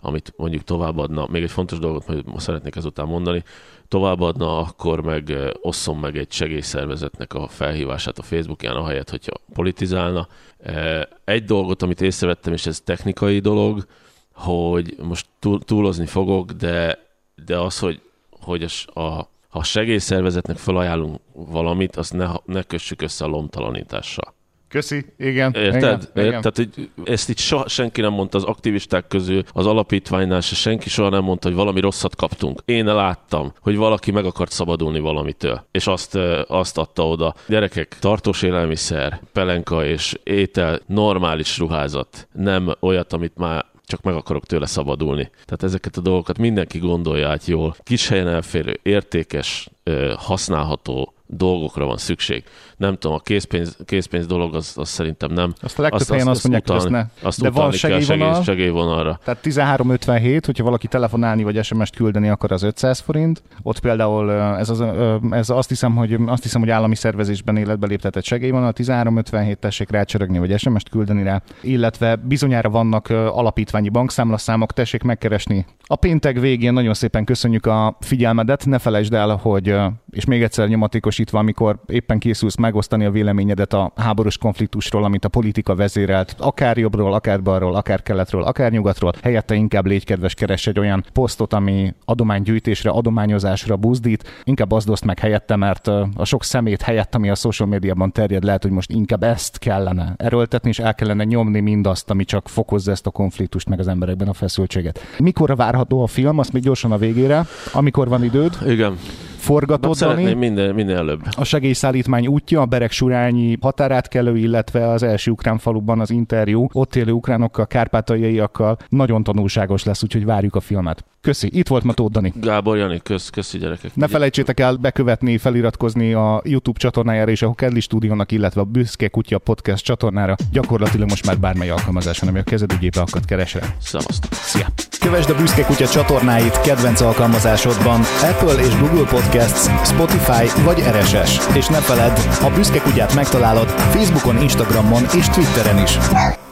amit 0.00 0.32
mondjuk 0.36 0.62
továbbadna. 0.62 1.26
Még 1.30 1.42
egy 1.42 1.50
fontos 1.50 1.78
dolgot 1.78 2.06
majd 2.06 2.24
szeretnék 2.40 2.76
ezután 2.76 3.06
mondani. 3.06 3.42
Továbbadna, 3.88 4.58
akkor 4.58 5.02
meg 5.02 5.28
ö, 5.28 5.50
osszon 5.60 5.96
meg 5.96 6.16
egy 6.16 6.32
segélyszervezetnek 6.32 7.34
a 7.34 7.48
felhívását 7.48 8.18
a 8.18 8.22
Facebookján, 8.22 8.76
ahelyett, 8.76 9.10
hogyha 9.10 9.40
politizálna. 9.52 10.28
Eh, 10.58 11.02
Egy 11.24 11.44
dolgot, 11.44 11.82
amit 11.82 12.00
észrevettem, 12.00 12.52
és 12.52 12.66
ez 12.66 12.80
technikai 12.80 13.38
dolog, 13.38 13.86
hogy 14.34 14.96
most 15.02 15.26
túl, 15.38 15.60
túlozni 15.60 16.06
fogok, 16.06 16.50
de, 16.50 17.03
de 17.44 17.58
az, 17.58 17.78
hogy, 17.78 18.00
hogy 18.30 18.62
a, 18.62 19.00
a, 19.00 19.28
ha 19.48 19.58
a 19.58 19.64
segélyszervezetnek 19.64 20.56
felajánlunk 20.56 21.20
valamit, 21.32 21.96
azt 21.96 22.12
ne, 22.12 22.26
ne 22.44 22.62
kössük 22.62 23.02
össze 23.02 23.24
a 23.24 23.28
lomtalanítással. 23.28 24.34
Köszi, 24.68 25.04
igen. 25.18 25.52
Érted? 25.54 25.76
Igen, 25.76 25.90
Érted? 25.90 26.26
igen. 26.26 26.40
Tehát, 26.40 26.56
hogy 26.56 26.90
ezt 27.04 27.28
itt 27.28 27.38
soha 27.38 27.68
senki 27.68 28.00
nem 28.00 28.12
mondta 28.12 28.38
az 28.38 28.44
aktivisták 28.44 29.06
közül, 29.06 29.42
az 29.52 29.66
alapítványnál 29.66 30.40
se 30.40 30.54
senki 30.54 30.88
soha 30.88 31.08
nem 31.08 31.22
mondta, 31.22 31.48
hogy 31.48 31.56
valami 31.56 31.80
rosszat 31.80 32.16
kaptunk. 32.16 32.62
Én 32.64 32.84
láttam, 32.84 33.52
hogy 33.60 33.76
valaki 33.76 34.10
meg 34.10 34.24
akart 34.24 34.50
szabadulni 34.50 35.00
valamitől, 35.00 35.66
és 35.70 35.86
azt, 35.86 36.14
azt 36.46 36.78
adta 36.78 37.08
oda. 37.08 37.34
Gyerekek, 37.48 37.96
tartós 38.00 38.42
élelmiszer, 38.42 39.20
pelenka 39.32 39.84
és 39.84 40.18
étel, 40.22 40.80
normális 40.86 41.58
ruházat, 41.58 42.28
nem 42.32 42.74
olyat, 42.80 43.12
amit 43.12 43.36
már 43.36 43.64
csak 43.86 44.02
meg 44.02 44.14
akarok 44.14 44.46
tőle 44.46 44.66
szabadulni. 44.66 45.30
Tehát 45.32 45.62
ezeket 45.62 45.96
a 45.96 46.00
dolgokat 46.00 46.38
mindenki 46.38 46.78
gondolja 46.78 47.28
át 47.28 47.46
jól. 47.46 47.76
Kis 47.82 48.08
helyen 48.08 48.28
elférő, 48.28 48.78
értékes, 48.82 49.68
használható 50.16 51.13
dolgokra 51.26 51.84
van 51.84 51.96
szükség. 51.96 52.44
Nem 52.76 52.94
tudom, 52.94 53.16
a 53.16 53.20
készpénz, 53.20 53.76
készpénz 53.84 54.26
dolog 54.26 54.54
az, 54.54 54.72
az 54.76 54.88
szerintem 54.88 55.32
nem. 55.32 55.52
Azt 55.60 55.78
a 55.78 55.82
legtöbb 55.82 56.08
helyen 56.08 56.26
azt 56.26 56.42
mondják, 56.42 56.68
hogy 56.68 56.76
utalni- 56.76 56.96
azt 56.96 57.12
ne. 57.22 57.28
Azt 57.28 57.40
De 57.42 57.50
van 57.50 57.72
segélyvonal? 57.72 58.32
segély, 58.32 58.44
segélyvonalra. 58.44 59.20
Tehát 59.24 59.46
1357, 59.46 60.46
hogyha 60.46 60.64
valaki 60.64 60.86
telefonálni 60.86 61.42
vagy 61.42 61.64
SMS-t 61.64 61.96
küldeni 61.96 62.28
akar, 62.28 62.52
az 62.52 62.62
500 62.62 62.98
forint. 62.98 63.42
Ott 63.62 63.80
például 63.80 64.32
ez, 64.32 64.70
az, 64.70 64.84
ez 65.30 65.50
azt, 65.50 65.68
hiszem, 65.68 65.96
hogy, 65.96 66.16
azt 66.26 66.42
hiszem, 66.42 66.60
hogy 66.60 66.70
állami 66.70 66.94
szervezésben 66.94 67.56
életbe 67.56 67.86
léptetett 67.86 68.24
segélyvonal. 68.24 68.72
1357 68.76 69.58
tessék 69.58 69.90
rácsörögni 69.90 70.38
vagy 70.38 70.58
SMS-t 70.58 70.88
küldeni 70.88 71.22
rá, 71.22 71.42
illetve 71.60 72.16
bizonyára 72.16 72.70
vannak 72.70 73.08
alapítványi 73.10 73.88
bankszámlaszámok, 73.88 74.72
tessék 74.72 75.02
megkeresni. 75.02 75.66
A 75.86 75.96
péntek 75.96 76.38
végén 76.40 76.72
nagyon 76.72 76.94
szépen 76.94 77.24
köszönjük 77.24 77.66
a 77.66 77.96
figyelmedet, 78.00 78.66
ne 78.66 78.78
felejtsd 78.78 79.14
el, 79.14 79.36
hogy, 79.36 79.74
és 80.10 80.24
még 80.24 80.42
egyszer 80.42 80.68
nyomatékosítva, 81.16 81.38
amikor 81.38 81.80
éppen 81.86 82.18
készülsz 82.18 82.56
megosztani 82.56 83.04
a 83.04 83.10
véleményedet 83.10 83.72
a 83.72 83.92
háborús 83.96 84.38
konfliktusról, 84.38 85.04
amit 85.04 85.24
a 85.24 85.28
politika 85.28 85.74
vezérelt, 85.74 86.34
akár 86.38 86.78
jobbról, 86.78 87.14
akár 87.14 87.42
balról, 87.42 87.74
akár 87.74 88.02
keletről, 88.02 88.42
akár 88.42 88.70
nyugatról, 88.70 89.12
helyette 89.22 89.54
inkább 89.54 89.86
légy 89.86 90.04
kedves, 90.04 90.34
keres 90.34 90.66
egy 90.66 90.78
olyan 90.78 91.04
posztot, 91.12 91.52
ami 91.52 91.94
adománygyűjtésre, 92.04 92.90
adományozásra 92.90 93.76
buzdít, 93.76 94.42
inkább 94.44 94.72
azt 94.72 94.88
oszt 94.88 95.04
meg 95.04 95.18
helyette, 95.18 95.56
mert 95.56 95.86
a 96.16 96.24
sok 96.24 96.44
szemét 96.44 96.82
helyett, 96.82 97.14
ami 97.14 97.30
a 97.30 97.34
social 97.34 97.68
médiában 97.68 98.12
terjed, 98.12 98.44
lehet, 98.44 98.62
hogy 98.62 98.72
most 98.72 98.90
inkább 98.90 99.22
ezt 99.22 99.58
kellene 99.58 100.14
erőltetni, 100.16 100.68
és 100.68 100.78
el 100.78 100.94
kellene 100.94 101.24
nyomni 101.24 101.60
mindazt, 101.60 102.10
ami 102.10 102.24
csak 102.24 102.48
fokozza 102.48 102.90
ezt 102.90 103.06
a 103.06 103.10
konfliktust, 103.10 103.68
meg 103.68 103.78
az 103.78 103.88
emberekben 103.88 104.28
a 104.28 104.32
feszültséget. 104.32 105.00
Mikor 105.18 105.56
várható 105.56 106.02
a 106.02 106.06
film? 106.06 106.38
Azt 106.38 106.52
még 106.52 106.62
gyorsan 106.62 106.92
a 106.92 106.98
végére. 106.98 107.46
Amikor 107.72 108.08
van 108.08 108.24
időd, 108.24 108.56
Igen, 108.66 108.96
forgatod, 109.44 109.94
szeretném 109.94 110.38
minden, 110.38 110.74
minden 110.74 110.96
előbb. 110.96 111.20
A 111.36 111.44
segélyszállítmány 111.44 112.26
útja, 112.26 112.60
a 112.60 112.66
Beregsurányi 112.66 113.56
határátkelő, 113.60 114.36
illetve 114.36 114.88
az 114.88 115.02
első 115.02 115.30
ukrán 115.30 115.58
faluban 115.58 116.00
az 116.00 116.10
interjú, 116.10 116.66
ott 116.72 116.94
élő 116.94 117.12
ukránokkal, 117.12 117.66
kárpátaljaiakkal 117.66 118.76
nagyon 118.88 119.22
tanulságos 119.22 119.84
lesz, 119.84 120.02
úgyhogy 120.02 120.24
várjuk 120.24 120.54
a 120.54 120.60
filmet. 120.60 121.04
Köszi, 121.24 121.48
itt 121.52 121.68
volt 121.68 121.84
ma 121.84 121.92
Tóth 121.92 122.12
Dani. 122.12 122.32
Gábor 122.36 122.76
Jani, 122.76 123.00
kösz, 123.02 123.30
köszi 123.30 123.58
gyerekek. 123.58 123.94
Ne 123.94 124.08
felejtsétek 124.08 124.60
el 124.60 124.76
bekövetni, 124.76 125.38
feliratkozni 125.38 126.12
a 126.12 126.42
YouTube 126.44 126.78
csatornájára 126.78 127.30
és 127.30 127.42
a 127.42 127.54
Kedli 127.54 127.80
Stúdiónak, 127.80 128.32
illetve 128.32 128.60
a 128.60 128.64
Büszke 128.64 129.08
Kutya 129.08 129.38
Podcast 129.38 129.84
csatornára. 129.84 130.36
Gyakorlatilag 130.52 131.08
most 131.08 131.26
már 131.26 131.38
bármely 131.38 131.70
alkalmazáson, 131.70 132.28
ami 132.28 132.38
a 132.38 132.42
kezedügyébe 132.42 133.00
akad 133.00 133.24
keres 133.24 133.54
rá. 133.54 133.60
Szevasztok. 133.80 134.32
Szia! 134.32 134.66
Kövesd 135.00 135.30
a 135.30 135.34
Büszke 135.34 135.64
Kutya 135.64 135.88
csatornáit 135.88 136.60
kedvenc 136.60 137.00
alkalmazásodban 137.00 138.00
Apple 138.22 138.64
és 138.64 138.78
Google 138.78 139.08
Podcasts, 139.08 139.86
Spotify 139.86 140.62
vagy 140.64 140.78
RSS. 140.78 141.56
És 141.56 141.66
ne 141.66 141.78
feledd, 141.78 142.16
a 142.42 142.50
Büszke 142.54 142.80
Kutyát 142.80 143.14
megtalálod 143.14 143.68
Facebookon, 143.68 144.42
Instagramon 144.42 145.02
és 145.16 145.28
Twitteren 145.28 145.82
is. 145.82 145.98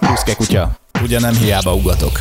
Büszke 0.01 0.35
Kutya. 0.35 0.71
Ugye 1.03 1.21
nem 1.21 1.35
hiába 1.35 1.75
ugatok. 1.75 2.13